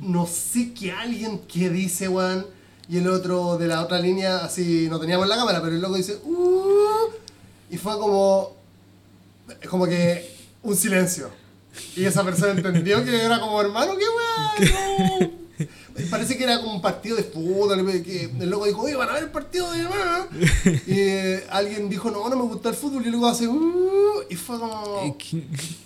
no 0.01 0.27
sé 0.27 0.73
qué 0.73 0.93
alguien 0.93 1.41
que 1.41 1.69
dice, 1.71 2.07
Juan, 2.07 2.47
y 2.89 2.99
el 2.99 3.09
otro 3.09 3.59
de 3.59 3.67
la 3.67 3.83
otra 3.83 3.99
línea, 3.99 4.39
así, 4.39 4.87
no 4.89 5.01
teníamos 5.01 5.27
la 5.27 5.37
cámara, 5.37 5.61
pero 5.61 5.75
el 5.75 5.83
loco 5.83 5.97
dice, 5.97 6.19
uh", 6.25 7.11
y 7.69 7.77
fue 7.77 7.99
como, 7.99 8.53
como 9.69 9.87
que 9.87 10.37
un 10.63 10.77
silencio. 10.77 11.31
Y 11.95 12.05
esa 12.05 12.25
persona 12.25 12.53
entendió 12.53 13.05
que 13.05 13.23
era 13.23 13.41
como, 13.41 13.61
hermano, 13.61 13.93
qué 13.97 14.05
weón. 15.21 15.33
Parece 16.11 16.37
que 16.37 16.45
era 16.45 16.59
como 16.61 16.75
un 16.75 16.83
partido 16.83 17.17
de 17.17 17.23
fútbol. 17.23 18.03
Que 18.03 18.31
el 18.41 18.51
loco 18.51 18.67
dijo, 18.67 18.83
oye, 18.83 18.95
van 18.97 19.09
a 19.09 19.13
ver 19.15 19.25
el 19.25 19.31
partido 19.31 19.71
de 19.73 19.83
mamá. 19.83 20.29
Y 20.87 20.99
eh, 20.99 21.45
alguien 21.51 21.89
dijo, 21.89 22.11
no, 22.11 22.29
no 22.29 22.37
me 22.37 22.43
gusta 22.43 22.69
el 22.69 22.75
fútbol. 22.75 23.07
Y 23.07 23.11
luego 23.11 23.27
hace, 23.27 23.49
uh", 23.49 24.23
y 24.29 24.35
fue 24.37 24.59
como. 24.59 25.17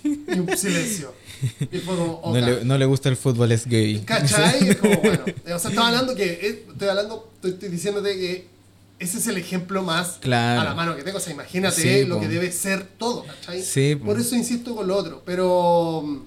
Y 0.02 0.38
un 0.38 0.56
silencio. 0.56 1.14
Y 1.70 1.78
fue 1.78 1.96
como, 1.96 2.22
no, 2.24 2.34
le, 2.34 2.64
no, 2.64 2.78
le, 2.78 2.84
gusta 2.84 3.08
el 3.08 3.16
fútbol, 3.16 3.50
es 3.52 3.66
gay. 3.66 4.00
¿Cachai? 4.00 4.68
Es 4.68 4.76
como, 4.76 4.96
bueno. 5.02 5.24
O 5.54 5.58
sea, 5.58 5.70
estaba 5.70 5.88
hablando 5.88 6.14
que. 6.14 6.24
Eh, 6.24 6.66
estoy 6.70 6.88
hablando, 6.88 7.30
estoy, 7.42 7.68
diciéndote 7.68 8.18
que 8.18 8.46
ese 8.98 9.18
es 9.18 9.26
el 9.26 9.38
ejemplo 9.38 9.82
más 9.82 10.18
a 10.22 10.28
la 10.28 10.74
mano 10.74 10.96
que 10.96 11.02
tengo. 11.02 11.18
O 11.18 11.20
sea, 11.20 11.32
imagínate 11.32 12.04
lo 12.06 12.20
que 12.20 12.28
debe 12.28 12.52
ser 12.52 12.84
todo, 12.84 13.24
¿cachai? 13.24 13.62
Sí, 13.62 13.96
Por 13.96 14.18
eso 14.18 14.36
insisto 14.36 14.74
con 14.74 14.86
lo 14.86 14.96
otro. 14.96 15.22
Pero 15.24 16.24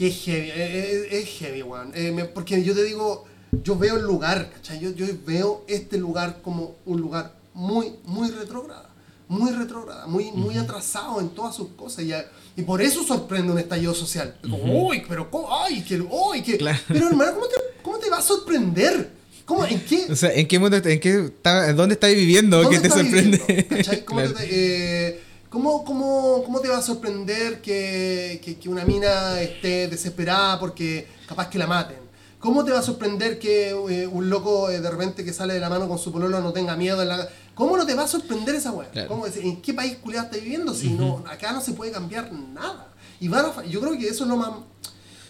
que 0.00 0.06
es 0.06 0.16
heavy, 0.24 0.48
eh, 0.48 0.54
eh, 0.56 1.08
es, 1.20 1.28
heavy, 1.28 1.62
weón. 1.62 1.92
Eh, 1.94 2.30
porque 2.32 2.64
yo 2.64 2.74
te 2.74 2.82
digo, 2.84 3.26
yo 3.62 3.76
veo 3.76 3.98
el 3.98 4.04
lugar, 4.04 4.50
¿cachai? 4.50 4.80
Yo, 4.80 4.92
yo 4.92 5.04
veo 5.26 5.62
este 5.68 5.98
lugar 5.98 6.40
como 6.40 6.76
un 6.86 7.02
lugar 7.02 7.34
muy, 7.52 7.96
muy 8.06 8.30
retrógrada. 8.30 8.88
Muy 9.28 9.50
retrógrada, 9.52 10.06
muy, 10.06 10.32
muy 10.32 10.56
atrasado 10.56 11.20
en 11.20 11.28
todas 11.28 11.54
sus 11.54 11.68
cosas. 11.76 12.06
Y, 12.06 12.14
y 12.56 12.62
por 12.64 12.80
eso 12.80 13.04
sorprende 13.04 13.52
un 13.52 13.58
estallido 13.58 13.92
social. 13.92 14.38
uy, 14.42 15.02
pero 15.06 15.30
¿cómo? 15.30 15.54
¡Ay, 15.54 15.82
que, 15.82 16.00
uy, 16.00 16.42
que... 16.42 16.58
Pero 16.88 17.08
hermano, 17.08 17.34
¿cómo 17.34 17.46
te, 17.46 17.56
¿cómo 17.82 17.98
te 17.98 18.08
va 18.08 18.18
a 18.18 18.22
sorprender? 18.22 19.10
¿Cómo? 19.44 19.66
¿En 19.66 19.80
qué? 19.80 20.06
O 20.10 20.16
sea, 20.16 20.32
¿en 20.32 20.48
qué 20.48 20.58
mundo, 20.58 20.78
en 20.78 20.98
qué, 20.98 21.30
dónde 21.76 21.92
estás 21.92 22.14
viviendo? 22.14 22.70
¿Qué 22.70 22.80
te 22.80 22.88
sorprende? 22.88 23.66
¿Cachai? 23.68 24.02
¿Cómo 24.06 24.22
te, 24.32 25.20
¿Cómo, 25.50 25.84
cómo, 25.84 26.44
cómo 26.44 26.60
te 26.60 26.68
va 26.68 26.78
a 26.78 26.82
sorprender 26.82 27.60
que, 27.60 28.40
que, 28.62 28.68
una 28.68 28.84
mina 28.84 29.40
esté 29.40 29.88
desesperada 29.88 30.60
porque 30.60 31.08
capaz 31.26 31.48
que 31.48 31.58
la 31.58 31.66
maten? 31.66 31.98
¿Cómo 32.38 32.64
te 32.64 32.70
va 32.70 32.78
a 32.78 32.82
sorprender 32.82 33.40
que 33.40 33.70
eh, 33.70 34.06
un 34.06 34.30
loco 34.30 34.70
eh, 34.70 34.80
de 34.80 34.88
repente 34.88 35.24
que 35.24 35.32
sale 35.32 35.54
de 35.54 35.60
la 35.60 35.68
mano 35.68 35.88
con 35.88 35.98
su 35.98 36.12
pololo 36.12 36.40
no 36.40 36.52
tenga 36.52 36.76
miedo? 36.76 37.02
En 37.02 37.08
la... 37.08 37.28
¿Cómo 37.56 37.76
no 37.76 37.84
te 37.84 37.94
va 37.94 38.04
a 38.04 38.06
sorprender 38.06 38.54
esa 38.54 38.70
weá? 38.70 38.88
¿En 38.94 39.60
qué 39.60 39.74
país 39.74 39.96
culiado 39.96 40.26
estás 40.26 40.40
viviendo? 40.40 40.72
Si 40.72 40.90
no, 40.90 41.24
acá 41.28 41.52
no 41.52 41.60
se 41.60 41.72
puede 41.72 41.90
cambiar 41.90 42.32
nada. 42.32 42.86
Y 43.18 43.28
yo 43.28 43.80
creo 43.80 43.98
que 43.98 44.06
eso 44.06 44.22
es 44.22 44.30
lo 44.30 44.36
más... 44.36 44.52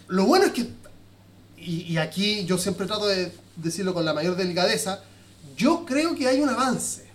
Lo 0.07 0.25
bueno 0.25 0.45
es 0.45 0.51
que, 0.51 0.69
y, 1.57 1.93
y 1.93 1.97
aquí 1.97 2.45
yo 2.45 2.59
siempre 2.59 2.85
trato 2.85 3.07
de 3.07 3.31
decirlo 3.55 3.95
con 3.95 4.05
la 4.05 4.13
mayor 4.13 4.35
delicadeza, 4.35 5.01
yo 5.57 5.83
creo 5.83 6.13
que 6.13 6.27
hay 6.27 6.41
un 6.41 6.49
avance, 6.49 7.07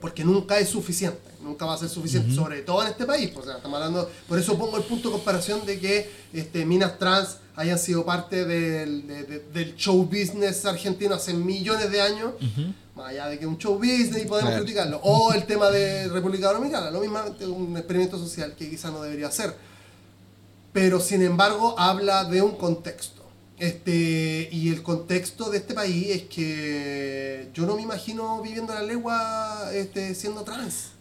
porque 0.00 0.24
nunca 0.24 0.58
es 0.58 0.68
suficiente 0.68 1.33
nunca 1.44 1.66
va 1.66 1.74
a 1.74 1.78
ser 1.78 1.88
suficiente, 1.88 2.34
sobre 2.34 2.62
todo 2.62 2.82
en 2.82 2.88
este 2.88 3.04
país. 3.04 3.30
Pues, 3.32 3.46
estamos 3.46 3.76
hablando, 3.76 4.10
por 4.26 4.38
eso 4.38 4.58
pongo 4.58 4.76
el 4.76 4.82
punto 4.84 5.08
de 5.08 5.14
comparación 5.14 5.64
de 5.64 5.78
que 5.78 6.10
este, 6.32 6.64
minas 6.64 6.98
trans 6.98 7.36
hayan 7.56 7.78
sido 7.78 8.04
parte 8.04 8.44
del, 8.44 9.06
del 9.52 9.76
show 9.76 10.02
business 10.04 10.64
argentino 10.64 11.14
hace 11.14 11.34
millones 11.34 11.90
de 11.90 12.00
años, 12.00 12.32
más 12.96 13.10
allá 13.10 13.28
de 13.28 13.38
que 13.38 13.46
un 13.46 13.58
show 13.58 13.76
business 13.76 14.22
y 14.22 14.26
podemos 14.26 14.54
criticarlo. 14.54 15.00
O 15.04 15.32
el 15.32 15.44
tema 15.44 15.70
de 15.70 16.08
República 16.08 16.52
Dominicana, 16.52 16.90
lo 16.90 17.00
mismo, 17.00 17.20
un 17.54 17.76
experimento 17.76 18.18
social 18.18 18.54
que 18.56 18.68
quizá 18.68 18.90
no 18.90 19.02
debería 19.02 19.30
ser. 19.30 19.54
Pero 20.72 20.98
sin 20.98 21.22
embargo 21.22 21.78
habla 21.78 22.24
de 22.24 22.42
un 22.42 22.56
contexto. 22.56 23.22
Este, 23.56 24.48
y 24.50 24.70
el 24.70 24.82
contexto 24.82 25.48
de 25.48 25.58
este 25.58 25.74
país 25.74 26.08
es 26.10 26.22
que 26.24 27.50
yo 27.54 27.66
no 27.66 27.76
me 27.76 27.82
imagino 27.82 28.42
viviendo 28.42 28.74
la 28.74 28.82
lengua 28.82 29.70
este, 29.72 30.14
siendo 30.16 30.42
trans. 30.42 30.93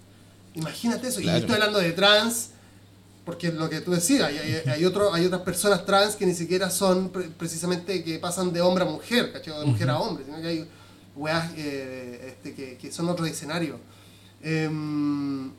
Imagínate 0.56 1.08
eso. 1.08 1.22
Y 1.22 1.30
estoy 1.30 1.56
hablando 1.56 1.80
de 1.80 1.92
trans, 1.92 2.50
porque 3.26 3.52
lo 3.52 3.70
que 3.70 3.82
tú 3.82 3.92
decías, 3.92 4.28
hay, 4.28 4.38
hay, 4.68 4.86
otro, 4.86 5.14
hay 5.14 5.26
otras 5.26 5.42
personas 5.42 5.86
trans 5.86 6.16
que 6.16 6.26
ni 6.26 6.34
siquiera 6.34 6.70
son 6.70 7.12
precisamente 7.38 8.04
que 8.04 8.20
pasan 8.20 8.52
de 8.54 8.62
hombre 8.62 8.84
a 8.84 8.88
mujer, 8.88 9.32
¿cachai? 9.32 9.60
de 9.60 9.66
mujer 9.66 9.90
a 9.90 10.00
hombre, 10.00 10.26
sino 10.26 10.42
que 10.42 10.48
hay 10.48 10.68
weas 11.16 11.52
eh, 11.56 12.36
este, 12.44 12.78
que, 12.78 12.92
son 12.92 13.10
otro 13.10 13.26
escenario. 13.26 13.80
Em, 14.42 15.52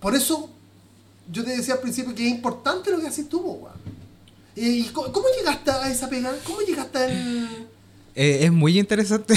por 0.00 0.14
eso 0.14 0.50
yo 1.30 1.44
te 1.44 1.56
decía 1.56 1.74
al 1.74 1.80
principio 1.80 2.14
que 2.14 2.26
es 2.26 2.32
importante 2.32 2.90
lo 2.90 3.00
que 3.00 3.06
haces 3.06 3.28
tú, 3.28 3.40
weón. 3.40 4.02
¿Y 4.54 4.84
cómo, 4.90 5.24
llegaste 5.38 5.70
a 5.70 5.90
esa 5.90 6.10
pega? 6.10 6.30
¿Cómo 6.44 6.60
llegaste 6.60 6.98
al...? 6.98 7.68
Eh, 8.14 8.40
es 8.42 8.52
muy 8.52 8.78
interesante, 8.78 9.34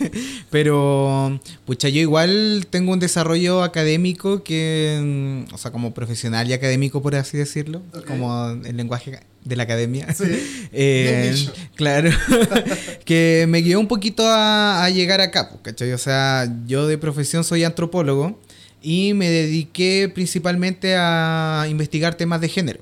pero 0.50 1.40
pucha, 1.64 1.88
yo 1.88 2.00
igual 2.00 2.66
tengo 2.68 2.92
un 2.92 2.98
desarrollo 2.98 3.62
académico 3.62 4.42
que, 4.42 5.44
mm, 5.48 5.54
o 5.54 5.58
sea, 5.58 5.70
como 5.70 5.94
profesional 5.94 6.48
y 6.50 6.52
académico, 6.52 7.00
por 7.00 7.14
así 7.14 7.36
decirlo, 7.36 7.82
como 8.08 8.48
el 8.64 8.76
lenguaje 8.76 9.20
de 9.44 9.56
la 9.56 9.62
academia. 9.62 10.12
Sí, 10.12 10.24
eh, 10.72 11.36
claro, 11.76 12.10
que 13.04 13.46
me 13.48 13.60
guió 13.60 13.78
un 13.78 13.86
poquito 13.86 14.24
a, 14.26 14.90
llegar 14.90 15.20
acá, 15.20 15.48
¿cachai? 15.62 15.92
O 15.92 15.98
sea, 15.98 16.52
yo 16.66 16.88
de 16.88 16.98
profesión 16.98 17.44
soy 17.44 17.62
antropólogo 17.62 18.40
y 18.82 19.14
me 19.14 19.30
dediqué 19.30 20.10
principalmente 20.12 20.96
a 20.96 21.66
investigar 21.70 22.16
temas 22.16 22.40
de 22.40 22.48
género. 22.48 22.80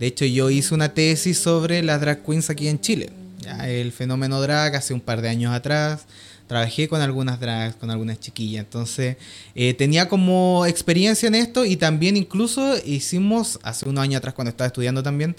De 0.00 0.08
hecho, 0.08 0.24
yo 0.24 0.50
hice 0.50 0.74
una 0.74 0.92
tesis 0.92 1.38
sobre 1.38 1.84
las 1.84 2.00
drag 2.00 2.24
queens 2.24 2.50
aquí 2.50 2.66
en 2.66 2.80
Chile 2.80 3.21
el 3.66 3.92
fenómeno 3.92 4.40
drag 4.40 4.76
hace 4.76 4.94
un 4.94 5.00
par 5.00 5.22
de 5.22 5.28
años 5.28 5.52
atrás. 5.54 6.06
Trabajé 6.46 6.88
con 6.88 7.00
algunas 7.00 7.40
drags, 7.40 7.76
con 7.76 7.90
algunas 7.90 8.20
chiquillas. 8.20 8.64
Entonces, 8.64 9.16
eh, 9.54 9.74
tenía 9.74 10.08
como 10.08 10.66
experiencia 10.66 11.26
en 11.26 11.34
esto 11.34 11.64
y 11.64 11.76
también 11.76 12.16
incluso 12.16 12.76
hicimos, 12.84 13.58
hace 13.62 13.88
unos 13.88 14.02
años 14.02 14.18
atrás 14.18 14.34
cuando 14.34 14.50
estaba 14.50 14.66
estudiando 14.66 15.02
también, 15.02 15.34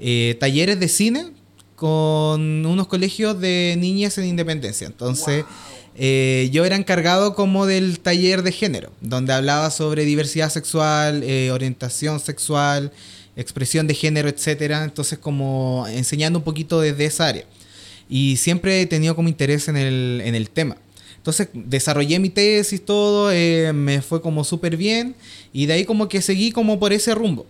eh, 0.00 0.36
talleres 0.40 0.80
de 0.80 0.88
cine 0.88 1.32
con 1.76 2.64
unos 2.64 2.86
colegios 2.86 3.38
de 3.40 3.76
niñas 3.78 4.16
en 4.16 4.24
Independencia. 4.24 4.86
Entonces, 4.86 5.44
eh, 5.96 6.48
yo 6.52 6.64
era 6.64 6.76
encargado 6.76 7.34
como 7.34 7.66
del 7.66 8.00
taller 8.00 8.42
de 8.42 8.52
género, 8.52 8.90
donde 9.00 9.32
hablaba 9.32 9.70
sobre 9.70 10.04
diversidad 10.04 10.50
sexual, 10.50 11.24
orientación 11.52 12.20
sexual, 12.20 12.92
expresión 13.36 13.86
de 13.86 13.94
género, 13.94 14.28
etcétera. 14.28 14.84
Entonces, 14.84 15.18
como 15.18 15.86
enseñando 15.88 16.38
un 16.38 16.44
poquito 16.44 16.80
desde 16.80 17.06
esa 17.06 17.28
área. 17.28 17.44
y 18.08 18.36
siempre 18.36 18.82
he 18.82 18.86
tenido 18.86 19.16
como 19.16 19.28
interés 19.28 19.68
en 19.68 19.76
el, 19.76 20.22
en 20.24 20.34
el 20.34 20.50
tema. 20.50 20.76
Entonces 21.24 21.48
desarrollé 21.54 22.18
mi 22.18 22.28
tesis, 22.28 22.84
todo, 22.84 23.32
eh, 23.32 23.72
me 23.72 24.02
fue 24.02 24.20
como 24.20 24.44
súper 24.44 24.76
bien 24.76 25.14
y 25.54 25.64
de 25.64 25.72
ahí 25.72 25.84
como 25.86 26.06
que 26.06 26.20
seguí 26.20 26.52
como 26.52 26.78
por 26.78 26.92
ese 26.92 27.14
rumbo. 27.14 27.46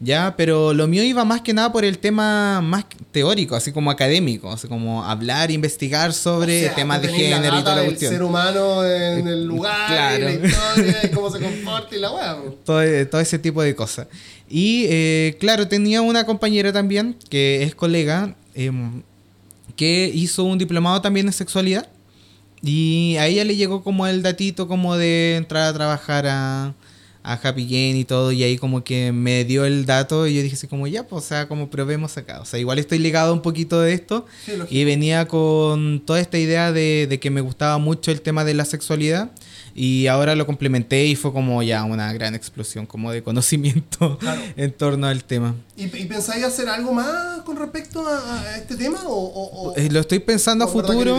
Ya, 0.00 0.34
pero 0.36 0.74
lo 0.74 0.86
mío 0.86 1.02
iba 1.02 1.24
más 1.24 1.40
que 1.40 1.54
nada 1.54 1.72
por 1.72 1.84
el 1.84 1.98
tema 1.98 2.60
más 2.60 2.84
teórico, 3.12 3.54
así 3.54 3.72
como 3.72 3.90
académico, 3.90 4.50
así 4.50 4.66
como 4.66 5.04
hablar, 5.04 5.50
investigar 5.50 6.12
sobre 6.12 6.68
temas 6.70 7.00
de 7.00 7.08
género 7.08 7.58
y 7.58 7.62
toda 7.62 7.76
la 7.76 7.84
cuestión. 7.84 8.12
ser 8.12 8.22
humano 8.22 8.84
en 8.84 9.26
el 9.28 9.44
lugar, 9.44 10.20
la 10.20 10.32
historia, 10.32 11.00
y 11.04 11.08
cómo 11.10 11.30
se 11.30 11.40
comporta 11.42 11.94
y 11.94 12.00
la 12.00 12.10
weá. 12.10 12.36
Todo, 12.64 13.06
todo, 13.08 13.20
ese 13.20 13.38
tipo 13.38 13.62
de 13.62 13.74
cosas. 13.74 14.08
Y 14.48 14.86
eh, 14.88 15.36
claro, 15.38 15.68
tenía 15.68 16.02
una 16.02 16.26
compañera 16.26 16.72
también 16.72 17.16
que 17.30 17.62
es 17.62 17.74
colega 17.74 18.34
em, 18.54 19.02
que 19.76 20.10
hizo 20.12 20.44
un 20.44 20.58
diplomado 20.58 21.00
también 21.00 21.26
en 21.26 21.32
sexualidad 21.32 21.88
y 22.62 23.16
a 23.18 23.26
ella 23.26 23.44
le 23.44 23.56
llegó 23.56 23.82
como 23.82 24.06
el 24.06 24.22
datito 24.22 24.66
como 24.66 24.96
de 24.96 25.36
entrar 25.36 25.64
a 25.64 25.72
trabajar 25.72 26.26
a, 26.26 26.74
a 27.24 27.32
Happy 27.32 27.64
Game 27.64 27.98
y 27.98 28.04
todo, 28.04 28.30
y 28.32 28.42
ahí 28.42 28.58
como 28.58 28.84
que 28.84 29.10
me 29.10 29.44
dio 29.44 29.64
el 29.64 29.86
dato 29.86 30.26
y 30.26 30.34
yo 30.34 30.42
dije 30.42 30.56
así 30.56 30.68
como 30.68 30.86
ya, 30.86 31.06
pues 31.08 31.24
o 31.24 31.26
sea, 31.26 31.48
como 31.48 31.70
probemos 31.70 32.16
acá. 32.18 32.40
O 32.40 32.44
sea, 32.44 32.60
igual 32.60 32.78
estoy 32.78 32.98
ligado 32.98 33.32
un 33.32 33.40
poquito 33.40 33.80
de 33.80 33.94
esto 33.94 34.26
y 34.68 34.84
venía 34.84 35.26
con 35.26 36.02
toda 36.04 36.20
esta 36.20 36.38
idea 36.38 36.70
de, 36.70 37.06
de, 37.08 37.18
que 37.18 37.30
me 37.30 37.40
gustaba 37.40 37.78
mucho 37.78 38.10
el 38.10 38.20
tema 38.20 38.44
de 38.44 38.52
la 38.52 38.66
sexualidad 38.66 39.32
y 39.74 40.06
ahora 40.06 40.36
lo 40.36 40.46
complementé 40.46 41.04
y 41.06 41.16
fue 41.16 41.32
como 41.32 41.62
ya 41.62 41.82
una 41.84 42.12
gran 42.12 42.34
explosión 42.34 42.86
como 42.86 43.10
de 43.10 43.22
conocimiento 43.22 44.18
en 44.56 44.72
torno 44.72 45.08
al 45.08 45.24
tema. 45.24 45.56
¿Y, 45.76 45.84
¿Y, 45.84 46.04
pensáis 46.04 46.44
hacer 46.44 46.68
algo 46.68 46.92
más 46.92 47.42
con 47.42 47.56
respecto 47.56 48.06
a, 48.06 48.56
este 48.56 48.76
tema? 48.76 49.00
O, 49.06 49.74
eh, 49.76 49.88
lo 49.90 50.00
estoy 50.00 50.20
pensando 50.20 50.64
a 50.64 50.68
futuro. 50.68 51.18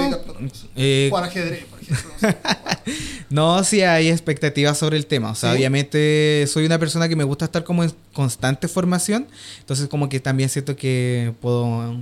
Eh, 0.75 1.11
ajedrez, 1.13 1.65
por 1.65 1.81
ejemplo. 1.81 2.11
no, 3.29 3.61
sí 3.65 3.81
hay 3.81 4.07
expectativas 4.09 4.77
sobre 4.77 4.95
el 4.95 5.05
tema. 5.05 5.31
O 5.31 5.35
sea, 5.35 5.51
obviamente 5.51 6.45
soy 6.47 6.65
una 6.65 6.79
persona 6.79 7.09
que 7.09 7.17
me 7.17 7.25
gusta 7.25 7.45
estar 7.45 7.65
como 7.65 7.83
en 7.83 7.91
constante 8.13 8.69
formación. 8.69 9.27
Entonces 9.59 9.89
como 9.89 10.07
que 10.07 10.21
también 10.21 10.49
siento 10.49 10.77
que 10.77 11.33
puedo 11.41 11.97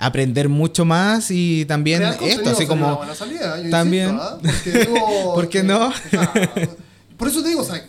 aprender 0.00 0.48
mucho 0.48 0.84
más 0.84 1.30
y 1.30 1.64
también 1.66 2.02
esto, 2.02 2.50
así 2.50 2.66
como... 2.66 3.00
también... 3.70 4.18
¿Por 5.34 5.48
qué 5.48 5.62
no? 5.62 5.92
por 7.16 7.28
eso 7.28 7.42
te 7.42 7.50
digo, 7.50 7.60
o 7.60 7.64
sea, 7.64 7.86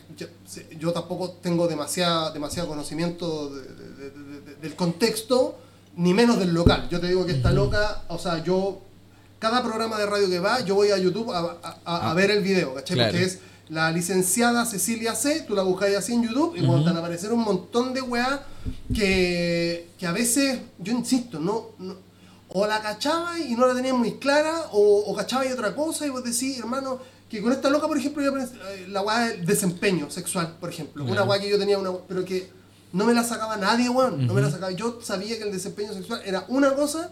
yo, 0.78 0.92
tampoco 0.92 1.32
tengo 1.42 1.68
demasiado, 1.68 2.32
demasiado 2.32 2.68
conocimiento 2.68 3.52
del 4.62 4.76
contexto, 4.76 5.58
ni 5.96 6.14
menos 6.14 6.38
del 6.40 6.54
local. 6.54 6.88
Yo 6.92 7.00
te 7.00 7.08
digo 7.08 7.26
que 7.26 7.32
está 7.32 7.52
loca, 7.52 8.04
o 8.10 8.20
sea, 8.20 8.44
yo... 8.44 8.82
Cada 9.40 9.64
programa 9.64 9.98
de 9.98 10.06
radio 10.06 10.30
que 10.30 10.38
va, 10.38 10.60
yo 10.64 10.76
voy 10.76 10.92
a 10.92 11.00
YouTube 11.00 11.32
a, 11.32 11.58
a, 11.64 11.78
ah. 12.12 12.14
ver 12.14 12.30
el 12.30 12.44
video, 12.44 12.76
¿cachai? 12.76 12.96
Porque 12.96 13.24
es 13.24 13.40
la 13.72 13.90
licenciada 13.90 14.66
Cecilia 14.66 15.16
C, 15.16 15.46
tú 15.48 15.56
la 15.56 15.64
buscáis 15.64 15.96
así 15.96 16.12
en 16.14 16.24
YouTube 16.24 16.58
y 16.58 16.62
van 16.62 16.86
a 16.86 17.00
aparecer 17.00 17.32
un 17.32 17.40
montón 17.40 17.94
de 17.94 18.02
weá 18.02 18.46
que, 18.94 19.88
que 19.98 20.06
a 20.06 20.12
veces, 20.12 20.60
yo 20.78 20.92
insisto, 20.92 21.40
no, 21.40 21.70
o 22.50 22.68
la 22.68 22.82
cachaba 22.82 23.40
y 23.40 23.56
no 23.56 23.66
la 23.66 23.74
tenía 23.74 23.94
muy 23.94 24.18
clara, 24.18 24.66
o, 24.74 25.06
o 25.08 25.16
cachaba 25.16 25.46
y 25.46 25.54
otra 25.54 25.74
cosa 25.74 26.06
y 26.06 26.10
vos 26.10 26.22
decís, 26.22 26.60
hermano, 26.60 27.00
que 27.30 27.42
con 27.42 27.54
esta 27.54 27.70
loca, 27.70 27.88
por 27.88 27.98
ejemplo, 27.98 28.22
yo 28.22 28.38
eh, 28.38 28.88
la 28.90 29.04
weá 29.04 29.30
del 29.30 29.46
desempeño 29.46 30.12
sexual, 30.12 30.58
por 30.60 30.70
ejemplo, 30.70 31.06
una 31.06 31.24
weá 31.24 31.40
que 31.40 31.50
yo 31.50 31.58
tenía, 31.58 31.78
una, 31.78 31.94
pero 32.10 32.26
que 32.26 32.50
no 32.92 33.06
me 33.06 33.14
la 33.14 33.24
sacaba 33.24 33.56
nadie, 33.56 33.88
weón, 33.88 34.28
no 34.28 34.34
me 34.34 34.42
la 34.42 34.52
sacaba, 34.52 34.74
yo 34.74 35.00
sabía 35.02 35.38
que 35.38 35.44
el 35.44 35.52
desempeño 35.54 35.94
sexual 35.94 36.22
era 36.26 36.44
una 36.50 36.76
cosa 36.76 37.10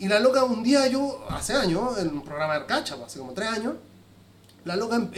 y 0.00 0.08
la 0.08 0.18
loca 0.18 0.42
un 0.42 0.64
día 0.64 0.88
yo, 0.88 1.24
hace 1.30 1.52
años, 1.52 1.98
en 1.98 2.08
un 2.08 2.24
programa 2.24 2.54
de 2.54 2.60
Arcacha, 2.62 2.96
hace 3.06 3.20
como 3.20 3.32
tres 3.32 3.48
años, 3.48 3.74
la 4.64 4.76
loca 4.76 5.10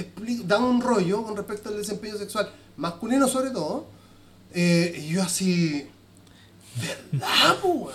da 0.44 0.58
un 0.58 0.80
rollo 0.80 1.22
con 1.24 1.36
respecto 1.36 1.68
al 1.68 1.76
desempeño 1.76 2.16
sexual, 2.16 2.50
masculino 2.76 3.28
sobre 3.28 3.50
todo, 3.50 3.86
eh, 4.52 5.02
y 5.02 5.08
yo 5.08 5.22
así, 5.22 5.86
¿verdad, 7.12 7.58
o, 7.62 7.90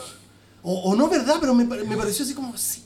o, 0.63 0.95
no 0.95 1.09
verdad, 1.09 1.35
pero 1.39 1.53
me, 1.53 1.63
me, 1.63 1.97
pareció 1.97 2.25
así 2.25 2.33
como, 2.33 2.57
sí, 2.57 2.83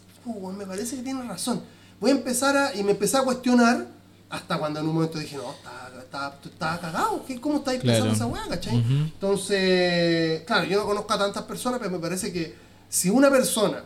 me 0.58 0.66
parece 0.66 0.98
que 0.98 1.04
tiene 1.04 1.24
razón. 1.24 1.62
Voy 2.00 2.12
a 2.12 2.14
empezar 2.14 2.56
a, 2.56 2.76
y 2.76 2.84
me 2.84 2.92
empecé 2.92 3.18
a 3.18 3.24
cuestionar, 3.24 3.88
hasta 4.30 4.58
cuando 4.58 4.80
en 4.80 4.88
un 4.88 4.94
momento 4.94 5.18
dije, 5.18 5.38
no, 5.38 5.52
estaba, 6.00 6.38
está, 6.44 6.80
cagado, 6.80 7.26
¿cómo 7.42 7.58
estáis 7.58 7.82
pensando 7.82 8.14
esa 8.14 8.26
weá, 8.26 8.48
cachai? 8.48 8.78
Entonces, 8.78 10.44
claro, 10.46 10.66
yo 10.66 10.80
no 10.80 10.86
conozco 10.86 11.14
a 11.14 11.18
tantas 11.18 11.44
personas, 11.44 11.80
pero 11.80 11.92
me 11.92 12.00
parece 12.00 12.32
que 12.32 12.56
si 12.90 13.10
una 13.10 13.30
persona 13.30 13.84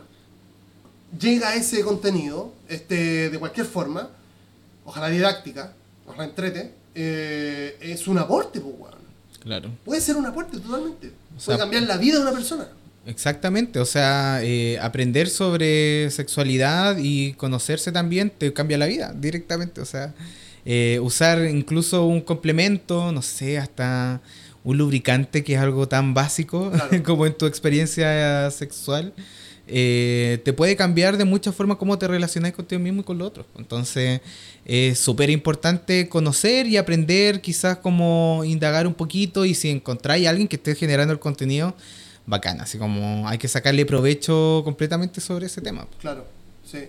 llega 1.18 1.50
a 1.50 1.54
ese 1.54 1.82
contenido, 1.82 2.52
este, 2.68 3.30
de 3.30 3.38
cualquier 3.38 3.66
forma, 3.66 4.08
ojalá 4.84 5.08
didáctica, 5.08 5.72
ojalá 6.06 6.24
entrete, 6.24 6.72
eh, 6.94 7.76
es 7.80 8.06
un 8.06 8.18
aporte, 8.18 8.60
pues, 8.60 8.74
weón. 8.78 8.94
Claro. 9.40 9.70
Puede 9.84 10.00
ser 10.00 10.16
un 10.16 10.26
aporte 10.26 10.58
totalmente. 10.58 11.12
Puede 11.44 11.58
cambiar 11.58 11.82
la 11.82 11.96
vida 11.96 12.16
de 12.16 12.22
una 12.22 12.32
persona. 12.32 12.68
Exactamente, 13.06 13.80
o 13.80 13.84
sea, 13.84 14.40
eh, 14.42 14.78
aprender 14.80 15.28
sobre 15.28 16.10
sexualidad 16.10 16.96
y 16.98 17.34
conocerse 17.34 17.92
también 17.92 18.30
te 18.30 18.50
cambia 18.54 18.78
la 18.78 18.86
vida 18.86 19.12
directamente, 19.14 19.82
o 19.82 19.84
sea, 19.84 20.14
eh, 20.64 20.98
usar 21.02 21.44
incluso 21.44 22.06
un 22.06 22.22
complemento, 22.22 23.12
no 23.12 23.20
sé, 23.20 23.58
hasta 23.58 24.22
un 24.62 24.78
lubricante 24.78 25.44
que 25.44 25.54
es 25.54 25.60
algo 25.60 25.86
tan 25.86 26.14
básico 26.14 26.72
como 27.04 27.26
en 27.26 27.34
tu 27.36 27.44
experiencia 27.44 28.50
sexual 28.50 29.12
eh, 29.66 30.42
te 30.44 30.52
puede 30.52 30.76
cambiar 30.76 31.16
de 31.16 31.24
muchas 31.24 31.54
formas 31.54 31.78
cómo 31.78 31.98
te 31.98 32.06
relacionas 32.06 32.52
contigo 32.52 32.80
mismo 32.80 33.00
y 33.00 33.04
con 33.04 33.18
los 33.18 33.28
otros. 33.28 33.46
Entonces, 33.56 34.20
es 34.64 34.98
súper 34.98 35.30
importante 35.30 36.08
conocer 36.08 36.66
y 36.66 36.76
aprender, 36.76 37.40
quizás 37.40 37.78
como 37.78 38.42
indagar 38.44 38.86
un 38.86 38.94
poquito 38.94 39.44
y 39.44 39.54
si 39.54 39.70
encontráis 39.70 40.26
a 40.26 40.30
alguien 40.30 40.48
que 40.48 40.56
esté 40.56 40.74
generando 40.74 41.12
el 41.12 41.20
contenido, 41.20 41.74
bacán, 42.26 42.60
así 42.60 42.78
como 42.78 43.26
hay 43.26 43.38
que 43.38 43.48
sacarle 43.48 43.86
provecho 43.86 44.62
completamente 44.64 45.20
sobre 45.20 45.46
ese 45.46 45.60
tema. 45.60 45.86
Claro, 46.00 46.26
sí. 46.64 46.88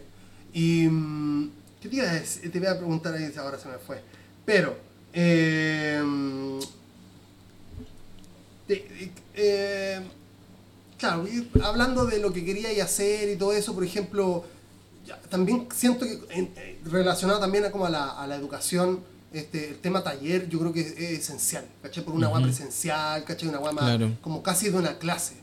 Y, 0.53 0.87
mm, 0.87 1.51
¿qué 1.81 1.89
te 1.89 1.95
iba 1.95 2.11
a, 2.11 2.21
te 2.21 2.57
iba 2.57 2.71
a 2.71 2.77
preguntar 2.77 3.13
ahí, 3.13 3.31
ahora 3.37 3.57
se 3.57 3.69
me 3.69 3.77
fue. 3.77 4.01
Pero, 4.45 4.77
eh, 5.13 6.01
eh 9.35 10.01
claro, 10.97 11.25
hablando 11.63 12.05
de 12.05 12.19
lo 12.19 12.33
que 12.33 12.43
quería 12.43 12.83
hacer 12.83 13.29
y 13.29 13.35
todo 13.35 13.53
eso, 13.53 13.73
por 13.73 13.83
ejemplo, 13.83 14.45
también 15.29 15.67
siento 15.73 16.05
que 16.05 16.19
eh, 16.29 16.79
relacionado 16.85 17.39
también 17.39 17.65
a, 17.65 17.71
como 17.71 17.85
a, 17.85 17.89
la, 17.89 18.09
a 18.09 18.27
la 18.27 18.35
educación, 18.35 19.01
este, 19.31 19.69
el 19.69 19.79
tema 19.79 20.03
taller 20.03 20.47
yo 20.47 20.59
creo 20.59 20.73
que 20.73 20.81
es, 20.81 20.97
esencial, 20.97 21.65
¿cachai? 21.81 22.03
Por 22.03 22.15
una 22.15 22.29
uh 22.29 22.41
presencial, 22.41 23.23
¿cachai? 23.23 23.49
Una 23.49 23.57
agua 23.57 23.99
como 24.21 24.41
casi 24.41 24.69
de 24.69 24.77
una 24.77 24.97
clase. 24.97 25.35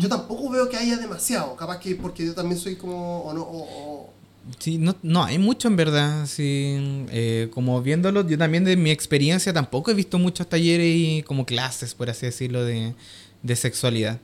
Yo 0.00 0.08
tampoco 0.08 0.50
veo 0.50 0.68
que 0.68 0.76
haya 0.76 0.96
demasiado, 0.96 1.54
capaz 1.54 1.78
que 1.78 1.94
porque 1.94 2.26
yo 2.26 2.34
también 2.34 2.60
soy 2.60 2.74
como, 2.74 3.20
o 3.20 3.32
no, 3.32 3.42
o, 3.42 4.12
Sí, 4.58 4.78
no, 4.78 4.96
no 5.02 5.22
hay 5.22 5.38
mucho 5.38 5.68
en 5.68 5.76
verdad. 5.76 6.26
Sí, 6.26 7.06
eh, 7.10 7.48
como 7.52 7.80
viéndolo, 7.82 8.26
yo 8.26 8.36
también 8.38 8.64
de 8.64 8.76
mi 8.76 8.90
experiencia 8.90 9.52
tampoco 9.52 9.90
he 9.90 9.94
visto 9.94 10.18
muchos 10.18 10.48
talleres 10.48 10.86
y 10.88 11.22
como 11.22 11.46
clases, 11.46 11.94
por 11.94 12.10
así 12.10 12.26
decirlo, 12.26 12.64
de, 12.64 12.94
de 13.42 13.56
sexualidad. 13.56 14.18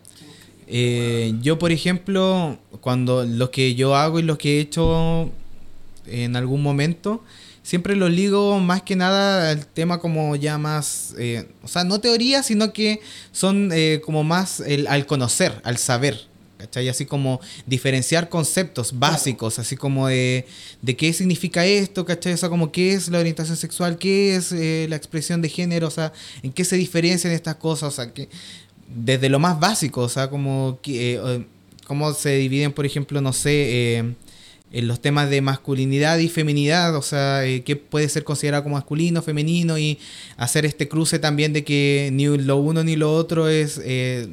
Eh, 0.67 1.35
yo, 1.43 1.59
por 1.59 1.73
ejemplo, 1.73 2.59
cuando 2.81 3.25
lo 3.25 3.51
que 3.51 3.75
yo 3.75 3.95
hago 3.95 4.19
y 4.19 4.23
lo 4.23 4.37
que 4.37 4.59
he 4.59 4.61
hecho 4.61 5.31
en 6.07 6.37
algún 6.37 6.63
momento, 6.63 7.23
siempre 7.63 7.97
lo 7.97 8.09
ligo 8.09 8.59
más 8.61 8.83
que 8.83 8.97
nada 8.97 9.51
al 9.51 9.67
tema 9.67 9.99
como 9.99 10.35
ya 10.37 10.59
más, 10.59 11.15
eh, 11.19 11.49
o 11.63 11.69
sea, 11.69 11.85
no 11.85 12.01
teoría, 12.01 12.43
sino 12.43 12.73
que 12.73 13.01
son 13.33 13.71
eh, 13.73 14.01
como 14.05 14.25
más 14.25 14.61
el, 14.61 14.87
al 14.89 15.07
conocer, 15.07 15.61
al 15.65 15.79
saber. 15.79 16.27
¿Cachai? 16.59 16.89
Así 16.89 17.05
como 17.05 17.39
diferenciar 17.67 18.31
conceptos 18.31 18.99
básicos, 18.99 19.59
así 19.59 19.77
como 19.77 20.09
de, 20.09 20.47
de, 20.81 20.97
qué 20.97 21.13
significa 21.13 21.67
esto, 21.67 22.07
¿cachai? 22.07 22.33
O 22.33 22.37
sea, 22.39 22.49
como 22.49 22.73
qué 22.73 22.95
es 22.95 23.09
la 23.09 23.19
orientación 23.19 23.59
sexual, 23.59 23.99
qué 23.99 24.37
es 24.37 24.53
la 24.53 24.97
expresión 24.97 25.43
de 25.43 25.51
género, 25.51 25.89
o 25.89 25.91
sea, 25.91 26.15
en 26.43 26.55
qué 26.55 26.65
se 26.65 26.77
diferencian 26.77 27.35
estas 27.35 27.57
cosas, 27.57 27.93
o 27.93 27.97
sea, 27.97 28.11
que 28.15 28.31
desde 28.97 29.29
lo 29.29 29.39
más 29.39 29.61
básico, 29.61 30.01
o 30.03 30.09
sea, 30.09 30.31
como 30.31 30.81
eh, 30.87 31.45
cómo 31.87 32.13
se 32.15 32.37
dividen, 32.37 32.73
por 32.73 32.87
ejemplo, 32.87 33.21
no 33.21 33.33
sé, 33.33 33.99
eh, 33.99 34.15
en 34.73 34.89
los 34.89 35.01
temas 35.01 35.29
de 35.29 35.43
masculinidad 35.43 36.19
y 36.19 36.29
feminidad, 36.29 36.97
o 36.97 37.03
sea, 37.03 37.45
eh, 37.45 37.63
qué 37.63 37.77
puede 37.77 38.09
ser 38.09 38.25
considerado 38.25 38.63
como 38.63 38.77
masculino, 38.77 39.23
femenino, 39.23 39.79
y 39.79 39.99
hacer 40.39 40.65
este 40.65 40.89
cruce 40.89 41.19
también 41.19 41.53
de 41.53 41.63
que 41.63 42.11
ni 42.13 42.27
lo 42.39 42.57
uno 42.57 42.83
ni 42.83 42.97
lo 42.97 43.15
otro 43.15 43.49
es, 43.49 43.79
es 43.79 44.29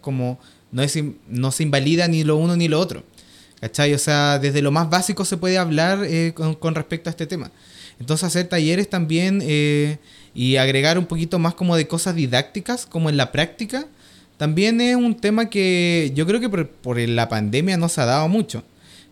como, 0.00 0.38
no, 0.70 0.82
es, 0.82 0.98
no 1.28 1.50
se 1.50 1.62
invalida 1.62 2.06
ni 2.06 2.22
lo 2.22 2.36
uno 2.36 2.54
ni 2.54 2.68
lo 2.68 2.78
otro. 2.78 3.02
¿Cachai? 3.60 3.94
O 3.94 3.98
sea, 3.98 4.40
desde 4.40 4.60
lo 4.60 4.72
más 4.72 4.90
básico 4.90 5.24
se 5.24 5.36
puede 5.36 5.56
hablar 5.56 6.00
con, 6.34 6.56
con, 6.56 6.74
respecto 6.74 7.08
a 7.08 7.12
este 7.12 7.28
tema. 7.28 7.52
Entonces, 8.00 8.24
hacer 8.24 8.48
talleres 8.48 8.90
también 8.90 9.40
y 10.34 10.56
agregar 10.56 10.98
un 10.98 11.06
poquito 11.06 11.38
más 11.38 11.54
como 11.54 11.76
de 11.76 11.86
cosas 11.86 12.16
didácticas, 12.16 12.86
como 12.86 13.08
en 13.08 13.16
la 13.16 13.30
práctica, 13.30 13.86
también 14.42 14.80
es 14.80 14.96
un 14.96 15.14
tema 15.14 15.48
que 15.48 16.10
yo 16.16 16.26
creo 16.26 16.40
que 16.40 16.48
por, 16.48 16.68
por 16.68 16.98
la 16.98 17.28
pandemia 17.28 17.76
no 17.76 17.88
se 17.88 18.00
ha 18.00 18.06
dado 18.06 18.26
mucho. 18.26 18.64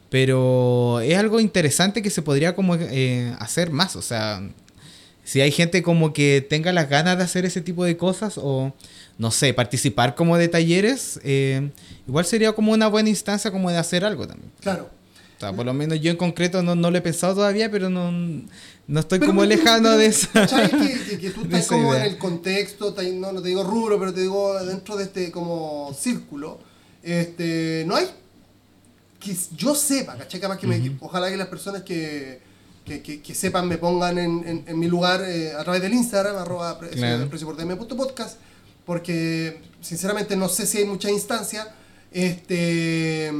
Pero 0.08 0.98
es 0.98 1.16
algo 1.16 1.38
interesante 1.38 2.02
que 2.02 2.10
se 2.10 2.20
podría 2.20 2.56
como 2.56 2.74
eh, 2.74 3.32
hacer 3.38 3.70
más. 3.70 3.94
O 3.94 4.02
sea, 4.02 4.42
si 5.22 5.40
hay 5.40 5.52
gente 5.52 5.84
como 5.84 6.12
que 6.12 6.44
tenga 6.50 6.72
las 6.72 6.88
ganas 6.88 7.16
de 7.16 7.22
hacer 7.22 7.44
ese 7.44 7.60
tipo 7.60 7.84
de 7.84 7.96
cosas 7.96 8.38
o, 8.38 8.74
no 9.18 9.30
sé, 9.30 9.54
participar 9.54 10.16
como 10.16 10.36
de 10.36 10.48
talleres, 10.48 11.20
eh, 11.22 11.70
igual 12.08 12.24
sería 12.24 12.50
como 12.50 12.72
una 12.72 12.88
buena 12.88 13.08
instancia 13.08 13.52
como 13.52 13.70
de 13.70 13.76
hacer 13.76 14.04
algo 14.04 14.26
también. 14.26 14.50
Claro. 14.58 14.90
O 15.40 15.42
sea, 15.42 15.54
por 15.54 15.64
lo 15.64 15.72
menos 15.72 15.98
yo 16.02 16.10
en 16.10 16.18
concreto 16.18 16.62
no, 16.62 16.74
no 16.74 16.90
lo 16.90 16.98
he 16.98 17.00
pensado 17.00 17.36
todavía, 17.36 17.70
pero 17.70 17.88
no, 17.88 18.12
no 18.12 19.00
estoy 19.00 19.20
como 19.20 19.42
lejano 19.42 19.96
de 19.96 20.04
eso. 20.04 20.28
¿Sabes 20.34 20.68
que, 20.68 21.18
que, 21.18 21.30
tú 21.30 21.40
estás 21.44 21.66
como 21.66 21.94
en 21.94 22.02
el 22.02 22.18
contexto, 22.18 22.94
no, 23.14 23.32
no 23.32 23.40
te 23.40 23.48
digo 23.48 23.64
rubro, 23.64 23.98
pero 23.98 24.12
te 24.12 24.20
digo 24.20 24.62
dentro 24.62 24.98
de 24.98 25.04
este 25.04 25.30
como 25.30 25.96
círculo, 25.98 26.60
este, 27.02 27.84
no 27.86 27.96
hay 27.96 28.04
que 29.18 29.34
yo 29.56 29.74
sepa, 29.74 30.18
¿cachai? 30.18 30.42
Que 30.58 30.66
me, 30.66 30.98
ojalá 31.00 31.30
que 31.30 31.38
las 31.38 31.48
personas 31.48 31.84
que, 31.84 32.42
que, 32.84 33.00
que, 33.22 33.34
sepan 33.34 33.66
me 33.66 33.78
pongan 33.78 34.18
en, 34.18 34.64
en, 34.66 34.78
mi 34.78 34.88
lugar 34.88 35.22
eh, 35.26 35.54
a 35.54 35.64
través 35.64 35.80
del 35.80 35.94
Instagram, 35.94 36.36
arroba 36.36 36.78
claro. 36.78 37.30
podcast, 37.96 38.36
porque 38.84 39.62
sinceramente 39.80 40.36
no 40.36 40.50
sé 40.50 40.66
si 40.66 40.76
hay 40.76 40.84
mucha 40.84 41.10
instancia 41.10 41.66
este 42.10 43.32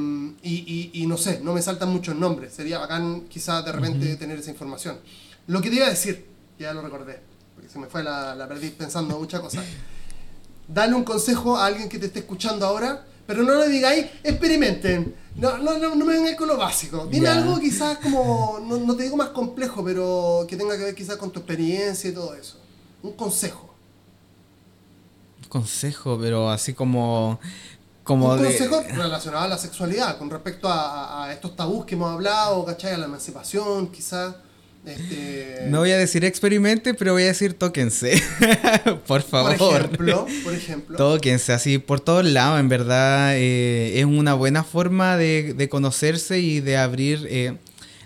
y, 0.43 0.91
y, 0.93 1.07
no 1.07 1.17
sé, 1.17 1.41
no 1.43 1.53
me 1.53 1.63
saltan 1.63 1.91
muchos 1.91 2.15
nombres. 2.17 2.53
Sería 2.53 2.79
bacán 2.79 3.23
quizás 3.29 3.65
de 3.65 3.73
repente 3.73 4.17
tener 4.17 4.39
esa 4.39 4.51
información. 4.51 4.99
Lo 5.47 5.61
que 5.61 5.71
te 5.71 5.77
iba 5.77 5.87
a 5.87 5.91
decir, 5.91 6.27
ya 6.59 6.73
lo 6.73 6.83
recordé, 6.83 7.21
porque 7.55 7.69
se 7.69 7.79
me 7.79 7.87
fue 7.87 8.03
la, 8.03 8.35
la 8.35 8.49
perdí 8.49 8.71
pensando 8.71 9.19
muchas 9.19 9.41
cosas. 9.41 9.65
Dale 10.69 10.95
un 10.95 11.05
consejo 11.05 11.57
a 11.57 11.67
alguien 11.67 11.89
que 11.89 11.99
te 11.99 12.07
esté 12.07 12.21
escuchando 12.21 12.65
ahora, 12.65 13.05
pero 13.27 13.43
no 13.43 13.55
le 13.55 13.69
digáis, 13.69 14.07
experimenten 14.23 15.15
no, 15.37 15.59
no, 15.59 15.79
no, 15.79 15.95
no 15.95 16.05
me 16.05 16.15
vengas 16.15 16.35
con 16.35 16.49
lo 16.49 16.57
básico. 16.57 17.07
Dime 17.07 17.29
algo 17.29 17.59
quizás 17.59 17.99
como, 17.99 18.59
no, 18.63 18.79
no, 18.79 18.97
te 18.97 19.05
digo 19.05 19.17
más 19.17 19.29
complejo, 19.29 19.85
pero 19.85 20.45
que 20.49 20.57
tenga 20.57 20.77
que 20.77 20.85
ver 20.85 20.95
quizás 20.95 21.17
con 21.17 21.31
tu 21.31 21.41
experiencia 21.41 22.11
y 22.11 22.13
todo 22.13 22.35
eso. 22.35 22.59
Un 23.03 23.13
consejo. 23.13 23.75
Un 25.43 25.49
consejo, 25.49 26.19
pero 26.21 26.51
así 26.51 26.75
como... 26.75 27.39
como 28.11 28.33
un 28.33 28.39
consejo 28.43 28.83
relacionado 28.93 29.45
a 29.45 29.49
la 29.49 29.57
sexualidad, 29.57 30.19
con 30.19 30.31
respecto 30.31 30.67
a, 30.67 31.27
a, 31.27 31.33
estos 31.33 31.55
tabús 31.55 31.85
que 31.85 31.95
hemos 31.95 32.13
hablado, 32.13 32.65
¿cachai? 32.65 32.95
A 32.95 32.99
la 32.99 33.05
emancipación, 33.07 33.87
quizás. 33.87 34.35
Este... 34.85 35.67
No 35.69 35.79
voy 35.79 35.93
a 35.93 35.97
decir 35.97 36.25
experimente, 36.25 36.93
pero 36.95 37.13
voy 37.13 37.23
a 37.23 37.27
decir 37.27 37.55
tóquense. 37.55 38.21
por 39.07 39.23
favor. 39.23 39.57
Por 39.57 39.77
ejemplo, 39.77 40.27
por 40.43 40.55
ejemplo. 40.55 40.97
Tóquense, 40.97 41.53
así 41.53 41.79
por 41.79 42.01
todos 42.01 42.25
lados, 42.25 42.59
en 42.59 42.69
verdad. 42.69 43.37
Eh, 43.37 44.01
es 44.01 44.05
una 44.07 44.35
buena 44.35 44.65
forma 44.65 45.17
de, 45.17 45.69
conocerse 45.71 46.41
y 46.41 46.59
de 46.59 46.79
abrir 46.79 47.29
eh, 47.31 47.59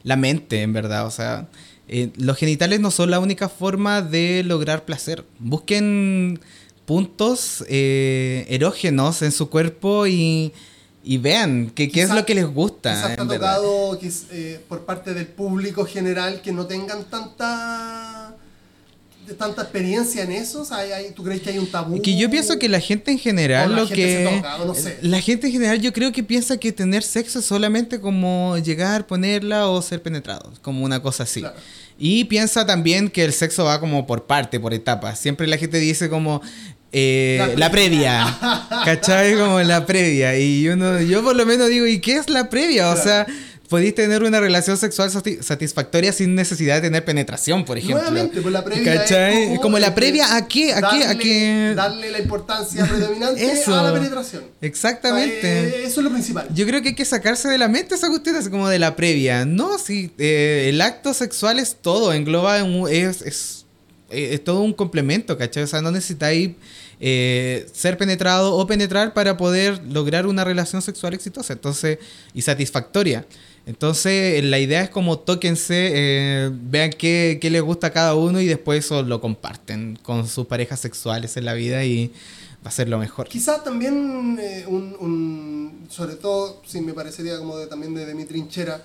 la 0.03 0.17
mente, 0.17 0.61
en 0.61 0.75
verdad. 0.75 1.07
O 1.07 1.11
sea, 1.11 1.49
eh, 1.89 2.11
los 2.19 2.37
genitales 2.37 2.79
no 2.79 2.91
son 2.91 3.11
la 3.11 3.21
única 3.21 3.49
forma 3.49 4.03
de 4.03 4.43
lograr 4.45 4.85
placer. 4.85 5.25
Busquen 5.39 6.41
puntos 6.87 7.65
erógenos 7.69 9.23
en 9.23 9.33
su 9.33 9.49
cuerpo 9.49 10.07
y 10.07 10.53
y 11.05 11.19
vean 11.19 11.71
qué, 11.75 11.91
qué 11.91 12.03
es 12.03 12.11
lo 12.11 12.25
que 12.25 12.35
les 12.35 12.47
gusta. 12.47 12.95
Quizás 12.95 13.19
ha 13.19 13.29
tocado 13.29 13.99
eh, 14.03 14.61
por 14.69 14.85
parte 14.85 15.13
del 15.13 15.27
público 15.27 15.85
general 15.85 16.41
que 16.41 16.51
no 16.51 16.67
tengan 16.67 17.05
tanta 17.05 18.35
tanta 19.39 19.63
experiencia 19.63 20.23
en 20.23 20.33
eso? 20.33 20.67
¿Tú 21.15 21.25
crees 21.25 21.41
que 21.41 21.51
hay 21.51 21.59
un 21.59 21.67
tabú? 21.67 22.01
Que 22.03 22.17
yo 22.17 22.31
pienso 22.31 22.59
que 22.59 22.69
la 22.69 22.81
gente 22.81 23.11
en 23.11 23.19
general 23.19 23.75
lo 23.75 23.89
que 23.89 24.43
la 25.01 25.21
gente 25.21 25.47
en 25.47 25.53
general 25.53 25.81
yo 25.81 25.93
creo 25.93 26.13
que 26.13 26.23
piensa 26.23 26.59
que 26.59 26.73
tener 26.73 27.03
sexo 27.03 27.39
es 27.39 27.45
solamente 27.45 28.01
como 28.01 28.59
llegar, 28.59 29.07
ponerla 29.07 29.69
o 29.69 29.81
ser 29.81 30.03
penetrado, 30.03 30.53
como 30.61 30.85
una 30.85 31.01
cosa 31.01 31.23
así. 31.23 31.43
Y 31.99 32.25
piensa 32.25 32.67
también 32.67 33.09
que 33.09 33.25
el 33.25 33.33
sexo 33.33 33.65
va 33.65 33.81
como 33.81 34.07
por 34.07 34.27
parte, 34.27 34.59
por 34.59 34.75
etapas. 34.75 35.19
Siempre 35.19 35.47
la 35.47 35.57
gente 35.57 35.79
dice 35.79 36.09
como, 36.09 36.43
eh, 36.97 37.55
la, 37.57 37.71
previa. 37.71 38.39
¿Cachai? 38.85 39.37
Como 39.37 39.61
la 39.61 39.85
previa. 39.85 40.39
Y 40.39 40.69
uno, 40.69 41.01
yo 41.01 41.23
por 41.23 41.35
lo 41.35 41.45
menos 41.45 41.69
digo, 41.69 41.87
¿y 41.87 42.01
qué 42.01 42.17
es 42.17 42.31
la 42.31 42.49
previa? 42.49 42.91
O 42.91 42.97
sea, 42.97 43.27
podéis 43.69 43.95
tener 43.95 44.23
una 44.23 44.41
relación 44.41 44.77
sexual 44.77 45.11
satisfactoria 45.11 46.13
sin 46.13 46.35
necesidad 46.35 46.77
de 46.77 46.83
tener 46.83 47.05
penetración, 47.05 47.65
por 47.65 47.79
ejemplo. 47.79 47.99
Nuevamente, 47.99 48.41
pues 48.41 48.53
la 48.53 48.65
previa 48.65 48.97
¿Cachai? 48.97 49.59
como, 49.61 49.79
la 49.79 49.95
previa 49.95 50.37
a 50.37 50.47
qué, 50.47 50.73
a 50.73 50.81
darle, 50.81 51.01
qué, 51.01 51.07
a 51.07 51.19
qué. 51.19 51.73
Darle 51.75 52.11
la 52.11 52.19
importancia 52.19 52.85
predominante 52.87 53.65
a 53.67 53.83
la 53.83 53.93
penetración. 53.93 54.45
Exactamente. 54.61 55.83
Eh, 55.83 55.85
eso 55.85 56.01
es 56.01 56.05
lo 56.05 56.11
principal. 56.11 56.49
Yo 56.55 56.67
creo 56.67 56.83
que 56.83 56.89
hay 56.89 56.95
que 56.95 57.05
sacarse 57.05 57.49
de 57.49 57.59
la 57.59 57.69
mente 57.69 57.95
esa 57.95 58.09
cuestión 58.09 58.37
así 58.37 58.51
como 58.51 58.69
de 58.69 58.79
la 58.79 58.97
previa. 58.97 59.45
No, 59.45 59.79
si 59.79 60.11
eh, 60.19 60.67
el 60.69 60.81
acto 60.81 61.15
sexual 61.15 61.59
es 61.59 61.77
todo, 61.81 62.13
engloba, 62.13 62.59
es, 62.91 63.23
es, 63.23 63.67
es, 64.11 64.45
todo 64.45 64.61
un 64.61 64.73
complemento, 64.73 65.39
¿cachai? 65.39 65.63
O 65.63 65.67
sea, 65.67 65.81
no 65.81 65.91
necesitáis 65.91 66.51
eh, 67.01 67.67
ser 67.73 67.99
penetrado 67.99 68.55
o 68.55 68.67
penetrar 68.67 69.15
para 69.15 69.37
poder 69.37 69.81
lograr 69.91 70.27
una 70.27 70.45
relación 70.45 70.81
sexual 70.81 71.15
exitosa 71.15 71.53
entonces 71.53 71.99
y 72.33 72.43
satisfactoria. 72.43 73.27
Entonces 73.67 74.45
la 74.45 74.59
idea 74.59 74.83
es 74.83 74.91
como 74.91 75.19
tóquense, 75.19 75.91
eh, 75.95 76.51
vean 76.53 76.91
qué, 76.91 77.39
qué, 77.41 77.49
les 77.49 77.63
gusta 77.63 77.87
a 77.89 77.91
cada 77.91 78.15
uno 78.15 78.41
y 78.41 78.47
después 78.47 78.85
eso 78.85 79.03
lo 79.03 79.21
comparten 79.21 79.99
con 80.03 80.29
sus 80.29 80.47
parejas 80.47 80.81
sexuales 80.81 81.37
en 81.39 81.47
la 81.47 81.55
vida 81.55 81.83
y 81.85 82.13
va 82.65 82.69
a 82.69 82.73
ser 82.73 82.89
lo 82.89 82.99
mejor. 82.99 83.29
Quizás 83.29 83.63
también 83.65 84.39
eh, 84.41 84.65
un, 84.67 85.87
sobre 85.91 86.17
todo, 86.17 86.63
si 86.67 86.81
me 86.81 86.93
parecería 86.93 87.39
como 87.39 87.57
de, 87.59 87.67
también 87.67 87.95
de, 87.95 88.15
mi 88.15 88.25
trinchera, 88.25 88.83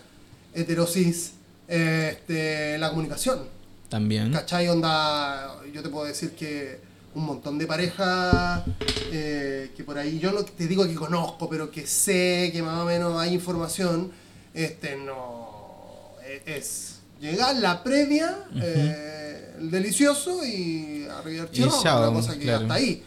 heterosis, 0.54 1.34
este, 1.68 2.78
la 2.78 2.90
comunicación. 2.90 3.40
También. 3.90 4.32
¿Cachai? 4.32 4.68
Onda, 4.68 5.56
yo 5.74 5.82
te 5.82 5.90
puedo 5.90 6.06
decir 6.06 6.32
que 6.32 6.80
un 7.16 7.26
montón 7.26 7.58
de 7.58 7.66
parejas 7.66 8.64
eh, 9.12 9.72
que 9.76 9.84
por 9.84 9.98
ahí 9.98 10.20
yo 10.20 10.32
no 10.32 10.44
te 10.44 10.68
digo 10.68 10.86
que 10.86 10.94
conozco, 10.94 11.50
pero 11.50 11.72
que 11.72 11.88
sé 11.88 12.50
que 12.54 12.62
más 12.62 12.80
o 12.80 12.86
menos 12.86 13.20
hay 13.20 13.34
información. 13.34 14.12
Este 14.54 14.96
no 14.98 16.16
e, 16.26 16.58
es, 16.58 17.00
llegar 17.20 17.56
la 17.58 17.84
previa, 17.84 18.46
eh, 18.56 19.56
el 19.60 19.72
delicioso 19.72 20.46
y 20.46 21.06
arriba 21.10 21.48
el 21.52 21.66
una 21.66 22.12
cosa 22.12 22.38
que 22.38 22.52
hasta 22.52 22.74
ahí, 22.74 23.04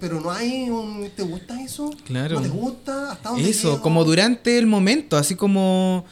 Pero 0.00 0.20
no 0.20 0.30
hay 0.30 0.70
un 0.70 1.10
¿te 1.14 1.22
gusta 1.22 1.60
eso? 1.62 1.90
Claro. 2.04 2.36
¿No 2.36 2.42
te 2.42 2.48
gusta? 2.48 3.12
¿Hasta 3.12 3.30
dónde 3.30 3.48
Eso, 3.48 3.80
como 3.80 4.04
durante 4.04 4.58
el 4.58 4.66
momento, 4.66 5.16
así 5.16 5.34
como 5.34 6.04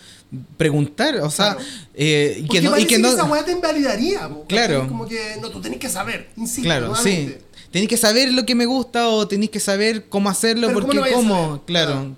preguntar, 0.57 1.17
o 1.17 1.31
sea, 1.31 1.57
eh, 1.95 2.41
y 2.43 2.49
que 2.49 2.63
no, 2.63 2.79
y 2.79 2.87
que 2.87 2.99
no 2.99 3.09
esa 3.09 3.25
weá 3.25 3.45
te 3.45 3.53
invalidaría, 3.53 4.31
claro, 4.49 4.89
como 4.89 5.07
que 5.07 5.37
no, 5.43 5.51
tú 5.51 5.61
tenés 5.61 5.79
que 5.79 5.91
saber, 5.91 6.31
insisto, 6.37 6.63
claro, 6.63 6.95
sí, 6.97 7.37
tenés 7.71 7.87
que 7.87 7.99
saber 7.99 8.33
lo 8.33 8.47
que 8.47 8.55
me 8.55 8.65
gusta 8.65 9.09
o 9.09 9.29
tenés 9.29 9.51
que 9.51 9.61
saber 9.61 10.09
cómo 10.09 10.31
hacerlo 10.31 10.73
porque 10.73 10.99
cómo, 11.13 11.63
claro, 11.67 12.17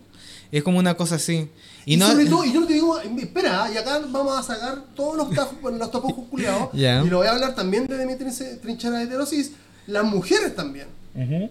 es 0.53 0.63
como 0.63 0.79
una 0.79 0.95
cosa 0.95 1.17
así. 1.17 1.49
Y, 1.87 1.97
no, 1.97 2.11
sobre 2.11 2.26
todo, 2.26 2.45
y 2.45 2.53
yo 2.53 2.66
te 2.66 2.74
digo, 2.74 2.99
espera, 2.99 3.70
y 3.72 3.76
acá 3.76 4.01
vamos 4.09 4.39
a 4.39 4.43
sacar 4.43 4.85
todos 4.95 5.16
los, 5.16 5.28
los 5.78 5.91
tapujos 5.91 6.26
culiados, 6.30 6.70
y 6.72 7.09
lo 7.09 7.18
voy 7.18 7.26
a 7.26 7.32
hablar 7.32 7.55
también 7.55 7.87
desde 7.87 8.07
mi 8.07 8.14
trinchera 8.16 8.99
de 8.99 9.05
heterosis, 9.05 9.53
las 9.87 10.05
mujeres 10.05 10.55
también. 10.55 10.87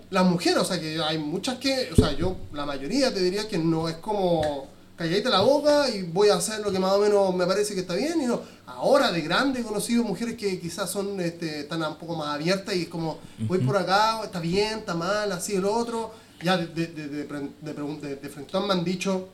Las 0.10 0.26
mujeres, 0.26 0.60
o 0.60 0.66
sea 0.66 0.80
que 0.80 1.00
hay 1.02 1.18
muchas 1.18 1.58
que, 1.58 1.90
o 1.92 1.96
sea, 1.96 2.12
yo, 2.14 2.36
la 2.52 2.66
mayoría 2.66 3.14
te 3.14 3.22
diría 3.22 3.48
que 3.48 3.58
no 3.58 3.88
es 3.88 3.96
como 3.96 4.68
calladita 4.96 5.30
la 5.30 5.42
boca 5.42 5.90
y 5.90 6.04
voy 6.04 6.30
a 6.30 6.36
hacer 6.36 6.60
lo 6.60 6.72
que 6.72 6.80
más 6.80 6.92
o 6.94 7.00
menos 7.00 7.34
me 7.34 7.46
parece 7.46 7.74
que 7.74 7.82
está 7.82 7.96
bien. 7.96 8.22
Y 8.22 8.26
no, 8.26 8.42
ahora 8.66 9.12
de 9.12 9.22
grande 9.22 9.62
he 9.62 9.64
conocido 9.64 10.04
mujeres 10.04 10.36
que 10.36 10.60
quizás 10.60 10.90
son 10.90 11.20
este, 11.22 11.62
están 11.62 11.82
un 11.84 11.96
poco 11.96 12.16
más 12.16 12.36
abiertas 12.36 12.76
y 12.76 12.84
es 12.84 12.88
como, 12.90 13.20
voy 13.40 13.60
por 13.60 13.78
acá, 13.78 14.22
está 14.24 14.40
bien, 14.40 14.80
está 14.80 14.96
mal, 14.96 15.32
así, 15.32 15.56
el 15.56 15.66
otro. 15.66 16.12
Ya 16.44 16.58
de, 16.58 16.68
de, 16.68 16.88
de, 16.88 17.08
de, 17.08 18.16
de 18.18 18.30
frente 18.30 18.60
me 18.60 18.74
han 18.74 18.84
dicho 18.84 19.30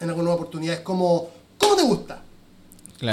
en 0.00 0.08
algunas 0.10 0.34
oportunidades 0.34 0.80
como, 0.80 1.30
¿cómo 1.58 1.76
te 1.76 1.82
gusta? 1.82 2.22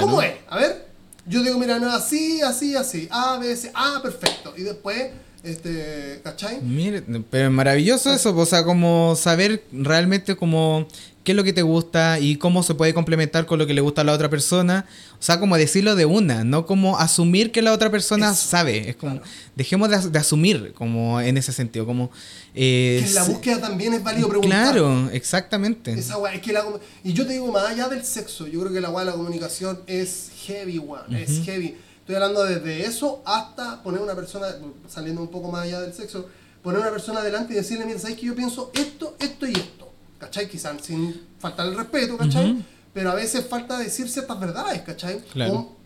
¿Cómo 0.00 0.22
es? 0.22 0.34
A 0.48 0.56
ver, 0.56 0.88
yo 1.26 1.42
digo, 1.42 1.58
mira, 1.58 1.78
no, 1.78 1.90
así, 1.92 2.40
así, 2.42 2.74
así, 2.74 3.08
A, 3.10 3.38
B, 3.38 3.54
C, 3.56 3.70
ah, 3.74 4.00
perfecto. 4.02 4.54
Y 4.56 4.62
después 4.62 5.10
este, 5.44 6.20
¿cachai? 6.24 6.60
Mire, 6.62 7.02
pero 7.30 7.48
es 7.48 7.52
maravilloso 7.52 8.10
eso, 8.12 8.34
o 8.34 8.46
sea, 8.46 8.64
como 8.64 9.14
saber 9.14 9.62
realmente 9.72 10.36
como 10.36 10.88
qué 11.24 11.32
es 11.32 11.36
lo 11.36 11.42
que 11.42 11.54
te 11.54 11.62
gusta 11.62 12.20
y 12.20 12.36
cómo 12.36 12.62
se 12.62 12.74
puede 12.74 12.92
complementar 12.92 13.46
con 13.46 13.58
lo 13.58 13.66
que 13.66 13.72
le 13.72 13.80
gusta 13.80 14.02
a 14.02 14.04
la 14.04 14.12
otra 14.12 14.28
persona. 14.28 14.86
O 15.18 15.22
sea, 15.22 15.40
como 15.40 15.56
decirlo 15.56 15.96
de 15.96 16.04
una, 16.04 16.44
no 16.44 16.66
como 16.66 16.98
asumir 16.98 17.50
que 17.50 17.62
la 17.62 17.72
otra 17.72 17.90
persona 17.90 18.34
sabe. 18.34 18.90
Es 18.90 18.96
como, 18.96 19.20
dejemos 19.56 19.88
de, 19.88 20.18
asumir 20.18 20.74
como 20.74 21.20
en 21.20 21.38
ese 21.38 21.52
sentido, 21.52 21.86
como... 21.86 22.10
Eh, 22.54 23.00
que 23.02 23.08
en 23.08 23.14
la 23.14 23.24
búsqueda 23.24 23.60
también 23.60 23.94
es 23.94 24.02
válido 24.02 24.28
preguntar. 24.28 24.72
Claro, 24.72 25.10
exactamente. 25.12 25.92
Esa 25.92 26.16
es 26.32 26.40
que 26.42 26.54
y 27.02 27.12
yo 27.14 27.26
te 27.26 27.32
digo, 27.32 27.50
más 27.50 27.70
allá 27.70 27.88
del 27.88 28.04
sexo, 28.04 28.46
yo 28.46 28.60
creo 28.60 28.72
que 28.72 28.80
la 28.80 28.94
la 29.04 29.12
comunicación 29.12 29.80
es 29.86 30.30
heavy, 30.46 30.78
one, 30.78 31.22
es 31.22 31.42
heavy. 31.44 31.74
Estoy 32.00 32.16
hablando 32.16 32.44
desde 32.44 32.84
eso 32.84 33.22
hasta 33.24 33.82
poner 33.82 34.02
una 34.02 34.14
persona, 34.14 34.48
saliendo 34.88 35.22
un 35.22 35.28
poco 35.28 35.50
más 35.50 35.62
allá 35.62 35.80
del 35.80 35.94
sexo, 35.94 36.28
poner 36.62 36.80
una 36.80 36.90
persona 36.90 37.20
adelante 37.20 37.54
y 37.54 37.56
decirle, 37.56 37.86
mira, 37.86 37.98
¿sabes 37.98 38.18
que 38.18 38.26
yo 38.26 38.34
pienso 38.34 38.70
esto, 38.74 39.16
esto 39.18 39.46
y 39.46 39.52
esto? 39.52 39.93
¿Cachai? 40.18 40.48
Quizás 40.48 40.76
sin 40.82 41.20
faltar 41.38 41.66
el 41.66 41.76
respeto, 41.76 42.16
¿cachai? 42.16 42.64
Pero 42.92 43.10
a 43.10 43.14
veces 43.14 43.46
falta 43.46 43.78
decir 43.78 44.08
ciertas 44.08 44.38
verdades, 44.38 44.82
¿cachai? 44.82 45.20
Claro. 45.32 45.52
O- 45.54 45.76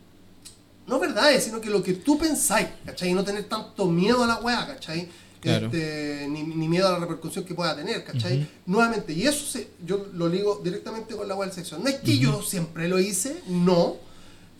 no 0.86 0.98
verdades, 0.98 1.44
sino 1.44 1.60
que 1.60 1.68
lo 1.68 1.82
que 1.82 1.92
tú 1.94 2.18
pensáis, 2.18 2.68
¿cachai? 2.86 3.10
Y 3.10 3.14
no 3.14 3.22
tener 3.24 3.44
tanto 3.44 3.86
miedo 3.86 4.24
a 4.24 4.26
la 4.26 4.36
weá, 4.36 4.66
¿cachai? 4.66 5.08
Claro. 5.40 5.66
Este, 5.66 6.26
ni, 6.28 6.42
ni 6.42 6.66
miedo 6.68 6.88
a 6.88 6.92
la 6.92 6.98
repercusión 6.98 7.44
que 7.44 7.54
pueda 7.54 7.76
tener, 7.76 8.04
¿cachai? 8.04 8.48
Nuevamente, 8.66 9.12
y 9.12 9.26
eso 9.26 9.44
se, 9.46 9.68
yo 9.84 10.06
lo 10.14 10.28
ligo 10.28 10.60
directamente 10.64 11.14
con 11.14 11.28
la 11.28 11.34
weá 11.34 11.46
del 11.46 11.54
sexo. 11.54 11.78
No 11.78 11.88
es 11.88 11.96
que 11.96 12.18
yo 12.18 12.42
siempre 12.42 12.88
lo 12.88 12.98
hice, 12.98 13.42
no, 13.48 13.96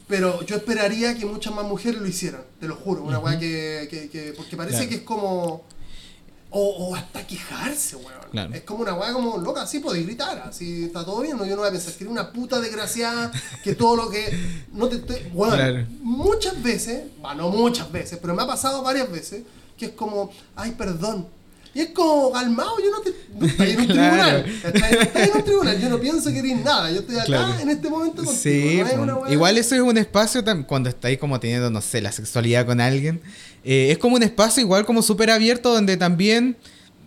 pero 0.07 0.43
yo 0.45 0.57
esperaría 0.57 1.17
que 1.17 1.25
muchas 1.27 1.55
más 1.55 1.65
mujeres 1.65 2.01
lo 2.01 2.07
hicieran, 2.07 2.43
te 2.61 2.69
lo 2.69 2.77
juro, 2.77 3.03
una 3.03 3.19
weá 3.19 3.39
que, 3.39 3.89
que, 3.91 4.09
que- 4.09 4.33
porque 4.37 4.57
parece 4.57 4.77
Claro. 4.79 4.91
que 4.91 4.95
es 4.97 5.03
como... 5.03 5.65
O, 6.51 6.61
o 6.89 6.95
hasta 6.97 7.27
quejarse, 7.27 7.97
weón. 7.97 8.13
Claro. 8.31 8.55
Es 8.55 8.63
como 8.63 8.81
una 8.83 8.95
weá 8.95 9.13
como 9.13 9.37
loca, 9.39 9.63
así 9.63 9.81
podéis 9.81 10.07
gritar, 10.07 10.39
así 10.49 10.85
está 10.85 11.05
todo 11.05 11.21
bien, 11.21 11.37
no, 11.37 11.45
yo 11.45 11.55
no 11.57 11.61
voy 11.63 11.69
a 11.69 11.73
pensar 11.73 11.93
que 11.93 12.05
eres 12.05 12.13
una 12.13 12.33
puta 12.33 12.61
desgraciada, 12.61 13.31
que 13.63 13.75
todo 13.75 13.97
lo 13.97 14.11
que... 14.11 14.65
No 14.73 14.89
te 14.89 14.97
estoy... 14.97 15.31
Weón, 15.35 15.55
Claro. 15.55 15.87
muchas 16.03 16.63
veces, 16.63 17.05
bueno, 17.21 17.43
no 17.45 17.49
muchas 17.51 17.91
veces, 17.93 18.19
pero 18.21 18.35
me 18.35 18.43
ha 18.43 18.47
pasado 18.47 18.83
varias 18.83 19.11
veces, 19.11 19.43
que 19.77 19.87
es 19.87 19.93
como, 19.93 20.31
ay, 20.57 20.73
perdón. 20.73 21.29
Y 21.75 21.81
es 21.81 21.89
como, 21.91 22.33
calmado, 22.33 22.73
yo 22.83 22.91
no 22.91 23.01
te... 23.01 23.13
No 23.39 23.47
estoy 23.47 23.71
en 23.71 23.81
un 23.81 23.87
Claro. 23.89 24.43
tribunal. 24.43 24.71
No 24.75 25.01
estoy 25.03 25.23
en 25.23 25.31
un 25.37 25.45
tribunal, 25.45 25.81
yo 25.81 25.89
no 25.91 26.01
pienso 26.01 26.31
que 26.31 26.39
eres 26.39 26.57
nada, 26.65 26.91
yo 26.91 27.01
estoy 27.01 27.17
acá 27.17 27.25
Claro. 27.27 27.59
en 27.61 27.69
este 27.71 27.89
momento 27.91 28.25
contigo. 28.25 28.37
Sí, 28.43 28.79
no 28.81 28.87
es 28.87 28.93
po. 28.95 29.03
una 29.03 29.15
weá- 29.17 29.33
igual 29.33 29.59
eso 29.59 29.75
es 29.75 29.81
un 29.81 29.99
espacio 29.99 30.43
cuando 30.67 30.89
estáis 30.89 31.19
como 31.19 31.39
teniendo, 31.39 31.71
no 31.71 31.81
sé, 31.81 32.01
la 32.01 32.11
sexualidad 32.13 32.67
con 32.67 32.81
alguien. 32.81 33.21
eh, 33.65 33.89
es 33.91 33.99
como 33.99 34.17
un 34.17 34.23
espacio 34.23 34.61
igual 34.63 34.85
como 34.87 35.03
súper 35.03 35.31
abierto 35.31 35.73
donde 35.73 35.97
también 35.97 36.57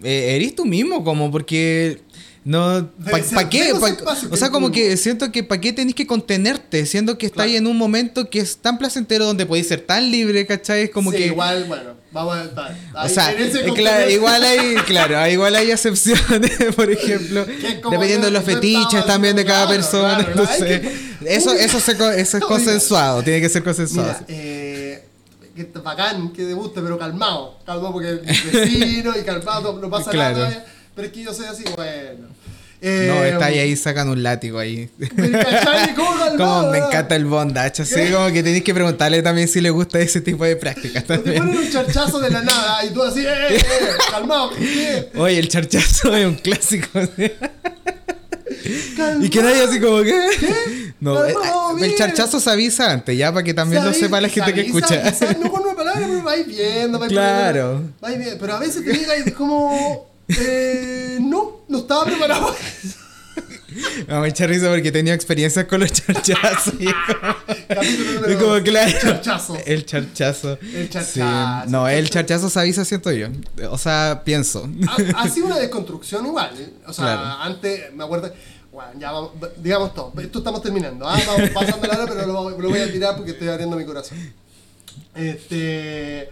eh, 0.04 0.36
eres 0.36 0.56
tú 0.56 0.66
mismo, 0.66 1.04
como 1.04 1.32
porque... 1.32 2.02
No, 2.44 2.90
¿para 3.06 3.48
qué? 3.50 3.72
Pa- 3.80 3.96
que 3.96 4.28
o 4.32 4.36
sea, 4.36 4.50
como 4.50 4.72
que 4.72 4.98
siento 4.98 5.32
que 5.32 5.44
¿para 5.44 5.62
qué 5.62 5.74
tenés 5.74 5.94
que 5.94 6.08
contenerte? 6.08 6.88
Siendo 6.88 7.16
que 7.20 7.28
estáis 7.28 7.52
Claro. 7.52 7.66
en 7.66 7.72
un 7.72 7.78
momento 7.78 8.32
que 8.32 8.40
es 8.40 8.58
tan 8.58 8.80
placentero 8.80 9.26
donde 9.26 9.46
podéis 9.46 9.68
ser 9.68 9.82
tan 9.82 10.10
libre, 10.10 10.48
¿cachai? 10.48 10.84
Es 10.86 10.90
como 10.90 11.12
Sí, 11.12 11.18
que... 11.18 11.26
igual, 11.28 11.66
bueno, 11.66 11.92
vamos 12.12 12.38
a... 12.38 12.44
va, 12.54 12.76
O 13.06 13.10
sea, 13.10 13.32
eh, 13.32 13.72
claro, 13.76 14.10
igual 14.10 14.44
hay, 14.44 14.76
claro, 14.86 15.28
igual 15.28 15.56
hay 15.56 15.72
excepciones, 15.72 16.52
por 16.76 16.92
ejemplo, 16.92 17.46
dependiendo 17.46 18.28
de 18.28 18.32
los 18.32 18.44
fetiches 18.44 19.06
también 19.06 19.36
de 19.36 19.46
cada 19.46 19.68
persona. 19.68 20.16
claro, 20.18 20.32
entonces, 20.32 20.80
que- 20.82 21.12
eso, 21.36 21.54
eso, 21.54 21.80
se 21.80 21.92
eso 21.92 22.20
es 22.20 22.34
Oiga. 22.36 22.48
consensuado, 22.48 23.24
tiene 23.24 23.42
que 23.42 23.50
ser 23.50 23.64
consensuado. 23.64 24.16
Mira, 24.28 24.40
eh, 24.40 25.06
que 25.56 25.66
bacán 25.80 26.30
que 26.32 26.46
te 26.46 26.54
guste, 26.54 26.82
pero 26.82 26.98
calmado. 26.98 27.60
Calmado 27.66 27.92
porque 27.94 28.10
el 28.10 28.20
vecino 28.20 29.14
y 29.18 29.24
calmado, 29.24 29.78
no 29.80 29.90
pasa 29.90 30.12
nada. 30.14 30.66
Pero 30.96 31.08
es 31.08 31.14
que 31.14 31.24
yo 31.24 31.34
soy 31.34 31.46
así, 31.46 31.64
bueno. 31.76 32.28
No, 32.82 32.88
Eh, 33.24 33.30
está 33.30 33.46
ahí, 33.46 33.60
ahí 33.60 33.76
sacan 33.76 34.10
un 34.10 34.24
látigo 34.24 34.58
ahí. 34.60 34.90
Como 36.38 36.70
me 36.72 36.80
encanta 36.80 37.16
el 37.16 37.26
bondage, 37.26 37.84
así 37.84 37.96
¿Qué? 37.96 38.12
como 38.12 38.28
que 38.32 38.42
tenéis 38.42 38.64
que 38.64 38.74
preguntarle 38.74 39.22
también 39.22 39.48
si 39.48 39.62
le 39.62 39.70
gusta 39.70 40.00
ese 40.00 40.22
tipo 40.22 40.44
de 40.46 40.56
prácticas 40.56 41.04
Te 41.04 41.20
ponen 41.20 41.44
un 41.50 41.70
charchazo 41.72 42.20
de 42.20 42.30
la 42.32 42.42
nada 42.42 42.84
y 42.86 42.90
tú 42.90 43.04
así, 43.04 43.20
eh, 43.26 43.30
eh, 43.56 43.62
calmado. 44.12 44.52
¿qué? 44.58 45.10
Oye, 45.16 45.38
el 45.40 45.48
charchazo 45.48 46.16
es 46.16 46.26
un 46.26 46.36
clásico. 46.36 46.88
Calmado. 48.98 49.26
Y 49.26 49.30
que 49.30 49.42
nadie 49.42 49.64
así 49.64 49.80
como 49.80 50.02
que... 50.04 50.14
No, 51.00 51.24
eh, 51.26 51.34
Calmado, 51.34 51.78
el 51.80 51.96
charchazo 51.96 52.40
se 52.40 52.50
avisa 52.50 52.92
antes, 52.92 53.18
ya 53.18 53.32
para 53.32 53.44
que 53.44 53.54
también 53.54 53.84
lo 53.84 53.94
Se 53.94 54.02
sepa 54.02 54.22
la 54.22 54.28
avisa- 54.28 54.46
gente 54.46 54.54
que 54.54 54.70
avisa, 54.72 54.96
escucha. 55.10 55.34
no 55.40 55.52
con 55.52 55.62
una 55.64 55.76
palabra, 55.76 56.02
pero 56.08 56.24
vais 56.24 56.46
viendo, 56.48 57.00
vais 57.00 57.12
Claro. 57.12 57.72
poniendo- 57.74 57.94
vais 58.02 58.18
viendo. 58.20 58.38
Pero 58.40 58.54
a 58.56 58.60
veces 58.60 58.84
te 58.86 58.94
llega 58.94 59.18
y 59.18 59.22
es 59.30 59.34
como, 59.34 60.08
eh, 60.28 61.18
no, 61.22 61.61
no 61.72 61.80
estaba 61.80 62.06
preparado. 62.06 62.56
Me 64.08 64.20
mucha 64.20 64.46
risa 64.46 64.68
porque 64.70 64.90
he 64.90 64.92
tenido 64.92 65.16
experiencias 65.16 65.66
con 65.66 65.80
los 65.80 65.92
charchazos. 65.94 66.74
es 68.28 68.36
como- 68.38 68.62
claro. 68.64 68.92
charchazo. 69.02 69.58
El 69.66 69.86
charchazo. 69.86 70.58
El 70.62 70.90
charchazo. 70.90 71.64
Sí. 71.66 71.72
No, 71.72 71.88
el 71.88 72.10
charchazo 72.10 72.50
se 72.50 72.60
avisa, 72.60 72.84
siento 72.84 73.12
yo. 73.12 73.28
O 73.70 73.78
sea, 73.78 74.22
pienso. 74.26 74.70
ha, 75.16 75.22
ha 75.22 75.30
sido 75.30 75.46
una 75.48 75.58
desconstrucción 75.60 76.26
igual. 76.26 76.52
¿eh? 76.60 76.70
O 76.86 76.92
sea, 76.94 77.06
Claro. 77.06 77.22
antes, 77.44 77.94
me 77.94 78.04
acuerdo, 78.04 78.34
bueno, 78.74 78.92
ya 79.00 79.12
vamos, 79.12 79.32
digamos 79.58 79.94
todo, 79.94 80.14
esto 80.22 80.40
estamos 80.40 80.62
terminando, 80.62 81.08
¿ah? 81.08 81.20
vamos 81.28 81.50
pasando 81.52 81.88
la 81.88 81.94
hora, 81.96 82.06
pero 82.14 82.26
lo, 82.28 82.50
lo 82.60 82.70
voy 82.70 82.80
a 82.80 82.92
tirar 82.92 83.16
porque 83.16 83.32
estoy 83.32 83.48
abriendo 83.48 83.76
mi 83.78 83.86
corazón. 83.86 84.18
Este, 85.16 86.30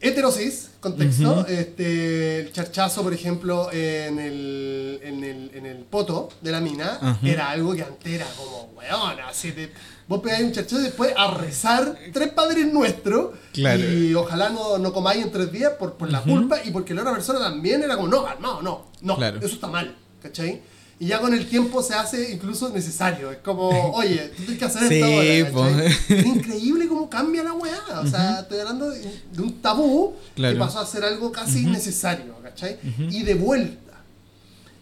heterosis, 0.00 0.70
contexto, 0.80 1.46
este, 1.46 2.40
el 2.40 2.52
charchazo, 2.52 3.02
por 3.02 3.12
ejemplo, 3.14 3.70
en 3.72 4.18
el, 4.18 5.00
en 5.02 5.24
el, 5.24 5.50
en 5.54 5.66
el 5.66 5.78
poto 5.84 6.28
de 6.40 6.52
la 6.52 6.60
mina, 6.60 6.98
Ajá. 7.00 7.18
era 7.22 7.50
algo 7.50 7.74
que 7.74 7.82
antes 7.82 8.12
era 8.12 8.26
como, 8.36 8.72
weón, 8.76 9.20
así 9.28 9.50
de... 9.52 9.70
Vos 10.08 10.20
pegáis 10.20 10.44
un 10.44 10.52
charchazo 10.52 10.80
y 10.82 10.84
después 10.84 11.12
a 11.16 11.32
rezar 11.34 11.98
tres 12.12 12.28
padres 12.28 12.72
nuestros 12.72 13.30
Claro. 13.52 13.82
y 13.92 14.14
ojalá 14.14 14.50
no, 14.50 14.78
no 14.78 14.92
comáis 14.92 15.24
en 15.24 15.32
tres 15.32 15.50
días 15.50 15.72
por, 15.80 15.94
por 15.94 16.12
la 16.12 16.22
culpa 16.22 16.58
y 16.64 16.70
porque 16.70 16.94
la 16.94 17.00
otra 17.00 17.12
persona 17.14 17.40
también 17.40 17.82
era 17.82 17.96
como, 17.96 18.06
no, 18.06 18.24
no, 18.38 18.62
no, 18.62 18.86
no, 19.00 19.16
Claro. 19.16 19.38
eso 19.38 19.46
está 19.56 19.66
mal, 19.66 19.96
¿cachai? 20.22 20.62
Y 20.98 21.08
ya 21.08 21.20
con 21.20 21.34
el 21.34 21.46
tiempo 21.46 21.82
se 21.82 21.92
hace 21.94 22.32
incluso 22.32 22.70
necesario, 22.70 23.30
es 23.30 23.38
como, 23.38 23.68
oye, 23.94 24.28
tú 24.34 24.42
tienes 24.44 24.58
que 24.58 24.64
hacer 24.64 24.88
Sí. 24.88 25.00
¿cachai? 25.00 25.86
Es 26.20 26.26
increíble 26.26 26.88
cómo 26.88 27.10
cambia 27.10 27.42
la 27.42 27.52
weá, 27.52 28.00
o 28.02 28.06
sea, 28.06 28.40
estoy 28.40 28.60
hablando 28.60 28.88
de, 28.90 29.00
de 29.32 29.42
un 29.42 29.60
tabú 29.60 30.14
Claro. 30.34 30.54
que 30.54 30.58
pasó 30.58 30.78
a 30.80 30.86
ser 30.86 31.04
algo 31.04 31.30
casi 31.32 31.60
innecesario, 31.62 32.34
¿cachai? 32.42 32.78
Y 33.10 33.22
de 33.24 33.34
vuelta, 33.34 33.92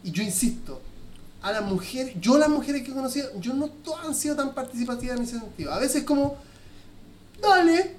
y 0.05 0.13
yo 0.13 0.23
insisto, 0.23 0.81
a 1.43 1.51
las 1.53 1.65
mujeres, 1.65 2.15
yo 2.21 2.39
las 2.39 2.49
mujeres 2.49 2.83
que 2.83 2.93
he 2.93 2.95
conocido, 2.95 3.29
yo 3.41 3.53
no 3.53 3.67
todas 3.67 4.07
han 4.07 4.15
sido 4.15 4.37
tan 4.37 4.55
participativas 4.55 5.17
en 5.19 5.25
ese 5.25 5.39
sentido. 5.41 5.73
A 5.73 5.79
veces 5.81 6.05
como, 6.05 6.37
dale, 7.43 7.97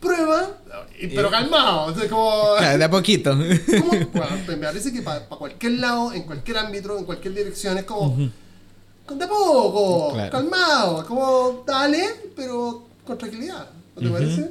prueba, 0.00 0.58
y- 1.00 1.08
pero 1.08 1.30
calmado. 1.30 1.88
Entonces 1.88 2.10
como, 2.10 2.54
Claro, 2.58 2.78
de 2.78 2.84
a 2.84 2.90
poquito. 2.90 3.30
como- 3.32 3.90
bueno, 4.12 4.36
me 4.48 4.56
parece 4.56 4.92
que 4.92 5.02
para 5.02 5.20
cualquier 5.26 5.72
lado, 5.72 6.12
en 6.12 6.22
cualquier 6.22 6.58
ámbito, 6.58 6.96
en 6.98 7.04
cualquier 7.04 7.34
dirección, 7.34 7.78
es 7.78 7.84
como, 7.84 8.16
de 8.16 9.24
a 9.24 9.28
poco, 9.28 10.12
Claro. 10.14 10.30
calmado, 10.30 11.06
como, 11.06 11.64
dale, 11.66 12.04
pero 12.36 12.84
con 13.06 13.16
tranquilidad. 13.18 13.68
¿No 13.96 14.02
te 14.02 14.08
parece? 14.10 14.50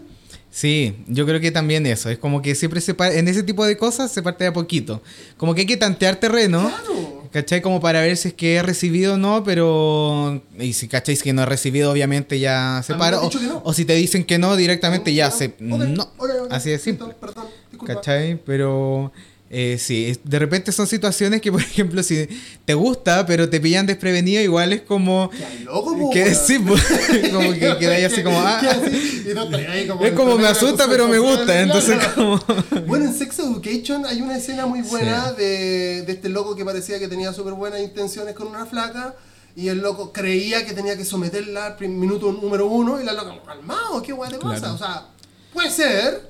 Sí, 0.50 0.96
yo 1.08 1.26
creo 1.28 1.40
que 1.40 1.52
también 1.52 1.86
eso. 1.86 2.10
Es 2.10 2.18
como 2.18 2.42
que 2.42 2.56
siempre 2.56 2.82
se 2.82 2.94
pa- 2.96 3.14
en 3.14 3.28
ese 3.28 3.44
tipo 3.44 3.64
de 3.64 3.78
cosas 3.78 4.12
se 4.12 4.24
parte 4.24 4.44
de 4.44 4.50
a 4.50 4.54
poquito. 4.54 5.02
Como 5.38 5.54
que 5.54 5.62
hay 5.62 5.68
que 5.68 5.78
tantear 5.78 6.16
terreno. 6.16 6.62
Claro. 6.68 7.17
¿Cachai? 7.38 7.62
Como 7.62 7.80
para 7.80 8.02
ver 8.02 8.18
si 8.18 8.30
es 8.30 8.34
que 8.34 8.56
he 8.56 8.64
recibido 8.64 9.14
o 9.14 9.18
no, 9.18 9.44
pero... 9.44 10.42
Y 10.58 10.74
si 10.74 10.88
cacháis 10.88 11.22
que 11.22 11.34
no 11.34 11.44
he 11.44 11.46
recibido, 11.46 11.92
obviamente 11.92 12.40
ya 12.40 12.82
se 12.84 12.94
A 12.94 12.96
mí 12.96 13.00
me 13.00 13.06
para. 13.06 13.22
O, 13.22 13.30
no. 13.30 13.74
si 13.74 13.86
te 13.86 13.94
dicen 13.94 14.24
que 14.24 14.40
no, 14.40 14.56
directamente 14.56 15.14
ya 15.14 15.30
se... 15.30 15.46
Ok, 15.46 15.54
No. 15.60 16.10
Así 16.50 16.72
de 16.72 16.80
simple. 16.80 17.14
Perdón, 17.20 17.46
disculpa. 17.70 17.94
¿Cachai? 17.94 18.42
Pero... 18.44 19.12
eh, 19.50 19.78
sí, 19.80 20.18
de 20.24 20.40
repente 20.40 20.72
son 20.72 20.88
situaciones 20.88 21.42
que, 21.42 21.52
por 21.52 21.62
ejemplo, 21.72 22.04
si 22.04 22.28
te 22.66 22.74
gusta, 22.74 23.26
pero 23.26 23.50
te 23.50 23.60
pillan 23.60 23.86
desprevenido, 23.86 24.42
igual 24.42 24.74
es 24.74 24.82
como... 24.82 25.30
Loco, 25.64 25.98
po, 25.98 26.10
Que 26.10 26.36
sí, 26.36 26.60
pues, 26.60 26.84
como 27.34 27.52
que 27.54 27.78
quedáis 27.80 28.12
así 28.12 28.24
como... 28.24 28.40
ah, 28.42 28.62
y 29.30 29.34
no 29.34 29.42
ahí 29.70 29.88
como 29.88 30.06
es 30.06 30.14
como 30.14 30.38
me 30.38 30.48
asusta, 30.48 30.88
pero 30.90 31.08
me 31.08 31.20
gusta, 31.20 31.62
entonces 31.62 31.98
como... 32.14 32.40
Bueno, 32.88 33.06
en 33.06 33.14
Sex 33.14 33.40
Education 33.40 34.06
hay 34.06 34.22
una 34.22 34.38
escena 34.38 34.66
muy 34.66 34.82
buena 34.82 35.30
Sí. 35.30 35.36
de, 35.38 36.02
de 36.04 36.12
este 36.14 36.30
loco 36.30 36.56
que 36.56 36.66
parecía 36.66 37.00
que 37.00 37.08
tenía 37.08 37.32
súper 37.34 37.54
buenas 37.54 37.80
intenciones 37.80 38.36
con 38.36 38.48
una 38.48 38.66
flaca 38.66 39.16
y 39.56 39.70
el 39.70 39.80
loco 39.80 40.14
creía 40.14 40.66
que 40.66 40.74
tenía 40.74 40.96
que 40.96 41.04
someterla 41.04 41.78
al 41.80 41.90
minuto 41.90 42.32
número 42.32 42.68
uno 42.68 43.02
y 43.02 43.04
la 43.04 43.14
loca, 43.14 43.42
calmado, 43.44 44.02
¿qué 44.04 44.14
guay 44.14 44.30
te 44.30 44.38
pasa? 44.38 44.60
Claro. 44.60 44.76
O 44.76 44.78
sea, 44.78 45.08
puede 45.52 45.72
ser, 45.72 46.30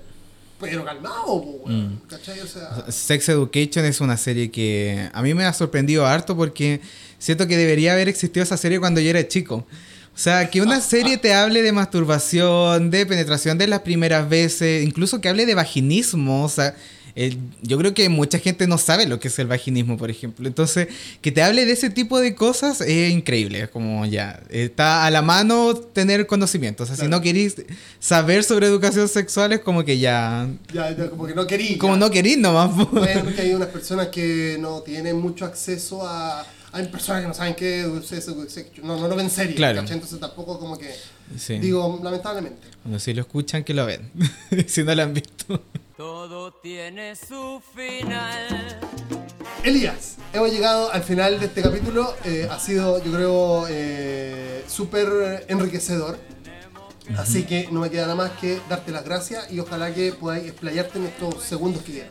pero 0.59 0.83
calmado, 0.85 1.25
po, 1.25 1.63
Mm. 1.67 2.07
¿Cachai? 2.09 2.39
O 2.39 2.47
sea, 2.47 2.85
Sex 2.89 3.29
Education 3.29 3.85
es 3.85 4.01
una 4.01 4.17
serie 4.17 4.49
que 4.49 5.09
a 5.13 5.21
mí 5.21 5.33
me 5.33 5.45
ha 5.45 5.53
sorprendido 5.53 6.05
harto 6.05 6.35
porque 6.35 6.81
siento 7.19 7.47
que 7.47 7.57
debería 7.57 7.93
haber 7.93 8.07
existido 8.07 8.43
esa 8.43 8.57
serie 8.57 8.79
cuando 8.79 8.99
yo 9.01 9.09
era 9.09 9.27
chico. 9.27 9.65
O 10.15 10.19
sea, 10.19 10.49
que 10.49 10.61
una 10.61 10.81
serie 10.81 11.17
te 11.17 11.33
hable 11.33 11.61
de 11.61 11.71
masturbación, 11.71 12.89
de 12.89 13.05
penetración 13.05 13.57
de 13.57 13.67
las 13.67 13.81
primeras 13.81 14.27
veces, 14.27 14.83
incluso 14.83 15.21
que 15.21 15.29
hable 15.29 15.45
de 15.45 15.53
vaginismo, 15.53 16.43
o 16.43 16.49
sea, 16.49 16.75
el- 17.17 17.37
yo 17.61 17.77
creo 17.77 17.93
que 17.93 18.07
mucha 18.09 18.39
gente 18.39 18.67
no 18.67 18.77
sabe 18.77 19.05
lo 19.07 19.19
que 19.19 19.27
es 19.27 19.37
el 19.39 19.47
vaginismo, 19.47 19.97
por 19.97 20.09
ejemplo. 20.09 20.47
Entonces, 20.47 20.87
que 21.21 21.31
te 21.31 21.41
hable 21.41 21.65
de 21.65 21.71
ese 21.73 21.89
tipo 21.89 22.19
de 22.19 22.35
cosas 22.35 22.81
es 22.81 23.11
increíble. 23.11 23.63
Es 23.63 23.69
como 23.69 24.05
ya, 24.05 24.41
está 24.49 25.05
a 25.05 25.11
la 25.11 25.21
mano 25.21 25.73
tener 25.75 26.27
conocimiento. 26.27 26.83
O 26.83 26.85
sea, 26.85 26.95
si 26.95 27.07
no 27.07 27.19
querís 27.21 27.55
saber 27.99 28.43
sobre 28.43 28.67
educación 28.67 29.07
sexual, 29.07 29.51
es 29.53 29.59
como 29.59 29.83
que 29.83 29.97
ya, 29.99 30.47
ya, 30.73 30.95
ya 30.95 31.09
como 31.09 31.25
que 31.27 31.33
no 31.35 31.47
quería. 31.47 31.77
como 31.77 31.97
no 31.97 32.09
querís 32.11 32.37
nomás. 32.37 32.75
Bueno, 32.91 33.23
porque 33.23 33.41
hay 33.41 33.53
unas 33.53 33.69
personas 33.69 34.07
que 34.07 34.57
no 34.59 34.81
tienen 34.81 35.17
mucho 35.19 35.45
acceso 35.45 36.05
a. 36.07 36.45
Hay 36.73 36.85
personas 36.89 37.21
que 37.21 37.27
no 37.29 37.33
saben 37.33 37.55
qué 37.55 37.81
es 37.81 38.11
eso, 38.11 38.35
no, 38.83 38.99
no 38.99 39.07
lo 39.07 39.15
ven 39.15 39.29
serio, 39.31 39.55
Claro. 39.55 39.79
Entonces 39.79 40.19
tampoco 40.19 40.59
como 40.59 40.77
que. 40.77 40.91
Sí. 41.37 41.57
Digo, 41.59 41.99
lamentablemente. 42.03 42.67
Bueno, 42.83 42.99
si 42.99 43.13
lo 43.13 43.21
escuchan, 43.21 43.63
que 43.63 43.73
lo 43.73 43.85
ven. 43.85 44.11
si 44.67 44.83
no 44.83 44.93
lo 44.93 45.01
han 45.03 45.13
visto. 45.13 45.63
Todo 45.97 46.51
tiene 46.51 47.15
su 47.15 47.59
final. 47.75 48.79
Elías, 49.63 50.17
hemos 50.31 50.51
llegado 50.51 50.93
al 50.93 51.01
final 51.01 51.39
de 51.39 51.47
este 51.47 51.63
capítulo. 51.63 52.13
Eh, 52.23 52.47
ha 52.51 52.59
sido, 52.59 53.03
yo 53.03 53.11
creo, 53.11 53.65
eh, 53.67 54.63
súper 54.67 55.47
enriquecedor. 55.47 56.19
Así 57.17 57.45
que 57.45 57.69
no 57.71 57.79
me 57.79 57.89
queda 57.89 58.03
nada 58.03 58.13
más 58.13 58.31
que 58.33 58.59
darte 58.69 58.91
las 58.91 59.05
gracias 59.05 59.51
y 59.51 59.59
ojalá 59.59 59.91
que 59.91 60.11
podáis 60.11 60.45
explayarte 60.45 60.99
en 60.99 61.05
estos 61.05 61.41
segundos 61.41 61.81
que 61.81 61.93
quedan. 61.93 62.09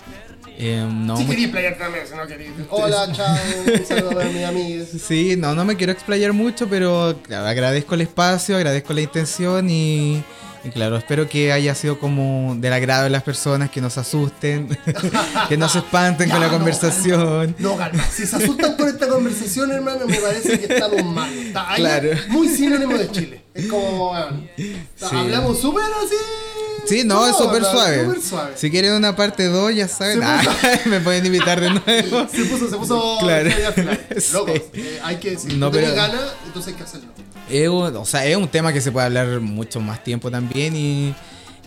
Eh, 0.58 0.84
no, 0.90 1.16
si 1.16 1.24
queréis 1.24 1.44
explayarte 1.44 1.78
también, 1.78 2.06
si 2.08 2.14
no 2.16 2.26
queréis. 2.26 2.50
Hola, 2.70 3.12
chao, 3.12 3.36
un 3.72 3.86
saludo 3.86 4.20
a 4.20 4.24
mis 4.24 4.44
amigos. 4.44 4.88
Sí, 5.00 5.36
no, 5.36 5.54
no 5.54 5.64
me 5.64 5.76
quiero 5.76 5.92
explayar 5.92 6.32
mucho, 6.32 6.68
pero 6.68 7.16
claro, 7.22 7.46
agradezco 7.46 7.94
el 7.94 8.00
espacio, 8.00 8.56
agradezco 8.56 8.92
la 8.94 9.02
intención 9.02 9.70
y 9.70 10.24
y 10.66 10.70
claro, 10.70 10.96
espero 10.96 11.28
que 11.28 11.52
haya 11.52 11.74
sido 11.74 11.98
como 11.98 12.56
del 12.56 12.72
agrado 12.72 13.04
de 13.04 13.10
las 13.10 13.22
personas, 13.22 13.70
que 13.70 13.80
no 13.80 13.88
se 13.88 14.00
asusten, 14.00 14.76
que 15.48 15.56
no 15.56 15.68
se 15.68 15.78
espanten 15.78 16.28
con 16.30 16.40
la 16.40 16.48
conversación. 16.48 17.54
No, 17.58 17.76
calma. 17.76 18.04
Si 18.10 18.26
se 18.26 18.36
asustan 18.36 18.76
con 18.76 18.88
esta 18.88 19.06
conversación, 19.06 19.70
hermano, 19.70 20.06
me 20.06 20.16
parece 20.16 20.58
que 20.58 20.74
estamos 20.74 21.04
mal. 21.04 21.32
Está 21.32 21.74
claro. 21.76 22.10
muy 22.28 22.48
sinónimo 22.48 22.98
de 22.98 23.10
Chile. 23.10 23.44
Es 23.54 23.66
como, 23.66 24.08
bueno, 24.08 24.48
hablamos 25.12 25.60
súper 25.60 25.84
así. 25.84 26.16
Sí, 26.88 27.02
no, 27.04 27.26
es 27.26 27.36
súper 27.36 27.64
suave. 27.64 28.08
Si 28.54 28.70
quieren 28.70 28.92
una 28.92 29.16
parte 29.16 29.46
2, 29.46 29.74
ya 29.74 29.88
saben. 29.88 30.20
Ah, 30.22 30.42
me 30.86 31.00
pueden 31.00 31.26
invitar 31.26 31.60
de 31.60 31.70
nuevo. 31.70 32.28
Se 32.30 32.44
puso, 32.44 32.70
se 32.70 32.76
puso. 32.76 33.18
Claro. 33.20 33.50
Loco, 34.32 34.52
eh, 34.52 35.00
hay 35.02 35.16
que 35.16 35.32
decir. 35.32 35.54
No, 35.54 35.70
pero... 35.70 35.94
gana, 35.94 36.20
entonces 36.46 36.72
hay 36.72 36.78
que 36.78 36.84
hacerlo 36.84 37.16
es, 37.48 37.68
o 37.68 38.04
sea, 38.04 38.26
es 38.26 38.36
un 38.36 38.48
tema 38.48 38.72
que 38.72 38.80
se 38.80 38.92
puede 38.92 39.06
hablar 39.06 39.40
mucho 39.40 39.80
más 39.80 40.02
tiempo 40.02 40.30
también 40.30 40.74
y, 40.74 41.14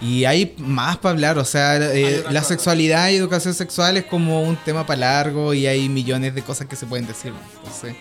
y 0.01 0.25
hay 0.25 0.53
más 0.57 0.97
para 0.97 1.13
hablar. 1.13 1.37
O 1.37 1.45
sea, 1.45 1.77
eh, 1.77 2.23
la 2.31 2.43
sexualidad 2.43 3.09
y 3.09 3.15
educación 3.15 3.53
sexual 3.53 3.97
es 3.97 4.05
como 4.05 4.43
un 4.43 4.57
tema 4.57 4.85
para 4.85 4.99
largo 4.99 5.53
y 5.53 5.67
hay 5.67 5.87
millones 5.89 6.35
de 6.35 6.41
cosas 6.41 6.67
que 6.67 6.75
se 6.75 6.85
pueden 6.85 7.07
decir. 7.07 7.33
Entonces, 7.57 7.95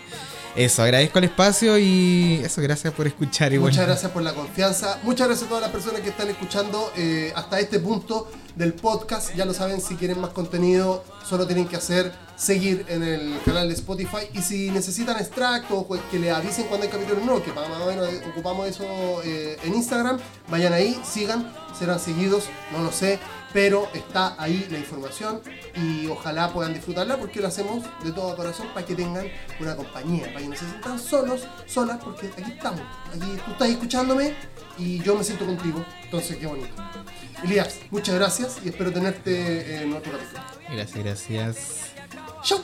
eso, 0.55 0.83
agradezco 0.83 1.19
el 1.19 1.25
espacio 1.25 1.77
y 1.77 2.41
eso, 2.43 2.61
gracias 2.61 2.93
por 2.93 3.07
escuchar. 3.07 3.53
Y 3.53 3.59
Muchas 3.59 3.85
gracias 3.85 4.11
por 4.11 4.23
la 4.23 4.33
confianza. 4.33 4.99
Muchas 5.03 5.27
gracias 5.27 5.45
a 5.45 5.49
todas 5.49 5.61
las 5.61 5.71
personas 5.71 6.01
que 6.01 6.09
están 6.09 6.27
escuchando 6.29 6.91
eh, 6.97 7.31
hasta 7.35 7.59
este 7.59 7.79
punto 7.79 8.29
del 8.55 8.73
podcast. 8.73 9.35
Ya 9.35 9.45
lo 9.45 9.53
saben, 9.53 9.79
si 9.79 9.95
quieren 9.95 10.19
más 10.19 10.31
contenido, 10.31 11.03
solo 11.27 11.45
tienen 11.45 11.67
que 11.67 11.75
hacer 11.75 12.11
seguir 12.35 12.85
en 12.89 13.03
el 13.03 13.39
canal 13.45 13.67
de 13.67 13.75
Spotify. 13.75 14.27
Y 14.33 14.41
si 14.41 14.71
necesitan 14.71 15.17
extractos, 15.17 15.85
pues 15.85 16.01
que 16.09 16.17
le 16.17 16.31
avisen 16.31 16.65
cuando 16.65 16.85
hay 16.85 16.91
capítulo 16.91 17.19
nuevo, 17.23 17.43
que 17.43 17.53
más 17.53 17.69
o 17.69 17.85
menos 17.85 18.09
ocupamos 18.31 18.67
eso 18.67 19.21
eh, 19.23 19.57
en 19.63 19.75
Instagram, 19.75 20.19
vayan 20.49 20.73
ahí, 20.73 20.99
sigan, 21.09 21.53
serán 21.77 21.99
seguidos, 21.99 22.45
no 22.71 22.83
lo 22.83 22.91
sé, 22.91 23.19
pero 23.53 23.89
está 23.93 24.35
ahí 24.41 24.67
la 24.69 24.77
información 24.77 25.41
y 25.75 26.07
ojalá 26.07 26.51
puedan 26.53 26.73
disfrutarla 26.73 27.17
porque 27.17 27.39
lo 27.39 27.47
hacemos 27.47 27.83
de 28.03 28.11
todo 28.11 28.35
corazón 28.35 28.67
para 28.73 28.85
que 28.85 28.95
tengan 28.95 29.27
una 29.59 29.75
compañía, 29.75 30.27
para 30.27 30.39
que 30.39 30.47
no 30.47 30.55
se 30.55 30.65
sientan 30.65 30.99
solos, 30.99 31.47
solas, 31.65 31.97
porque 32.03 32.27
aquí 32.27 32.51
estamos, 32.51 32.81
aquí 33.07 33.37
tú 33.45 33.51
estás 33.51 33.69
escuchándome 33.69 34.35
y 34.77 35.01
yo 35.03 35.15
me 35.15 35.23
siento 35.23 35.45
contigo, 35.45 35.85
entonces 36.03 36.37
qué 36.37 36.47
bonito. 36.47 36.69
Elías, 37.43 37.79
muchas 37.89 38.15
gracias 38.15 38.57
y 38.63 38.69
espero 38.69 38.91
tenerte 38.91 39.81
en 39.81 39.93
otro 39.93 40.11
capítulo. 40.11 40.43
Gracias, 40.69 41.03
gracias. 41.03 41.91
Chau. 42.43 42.59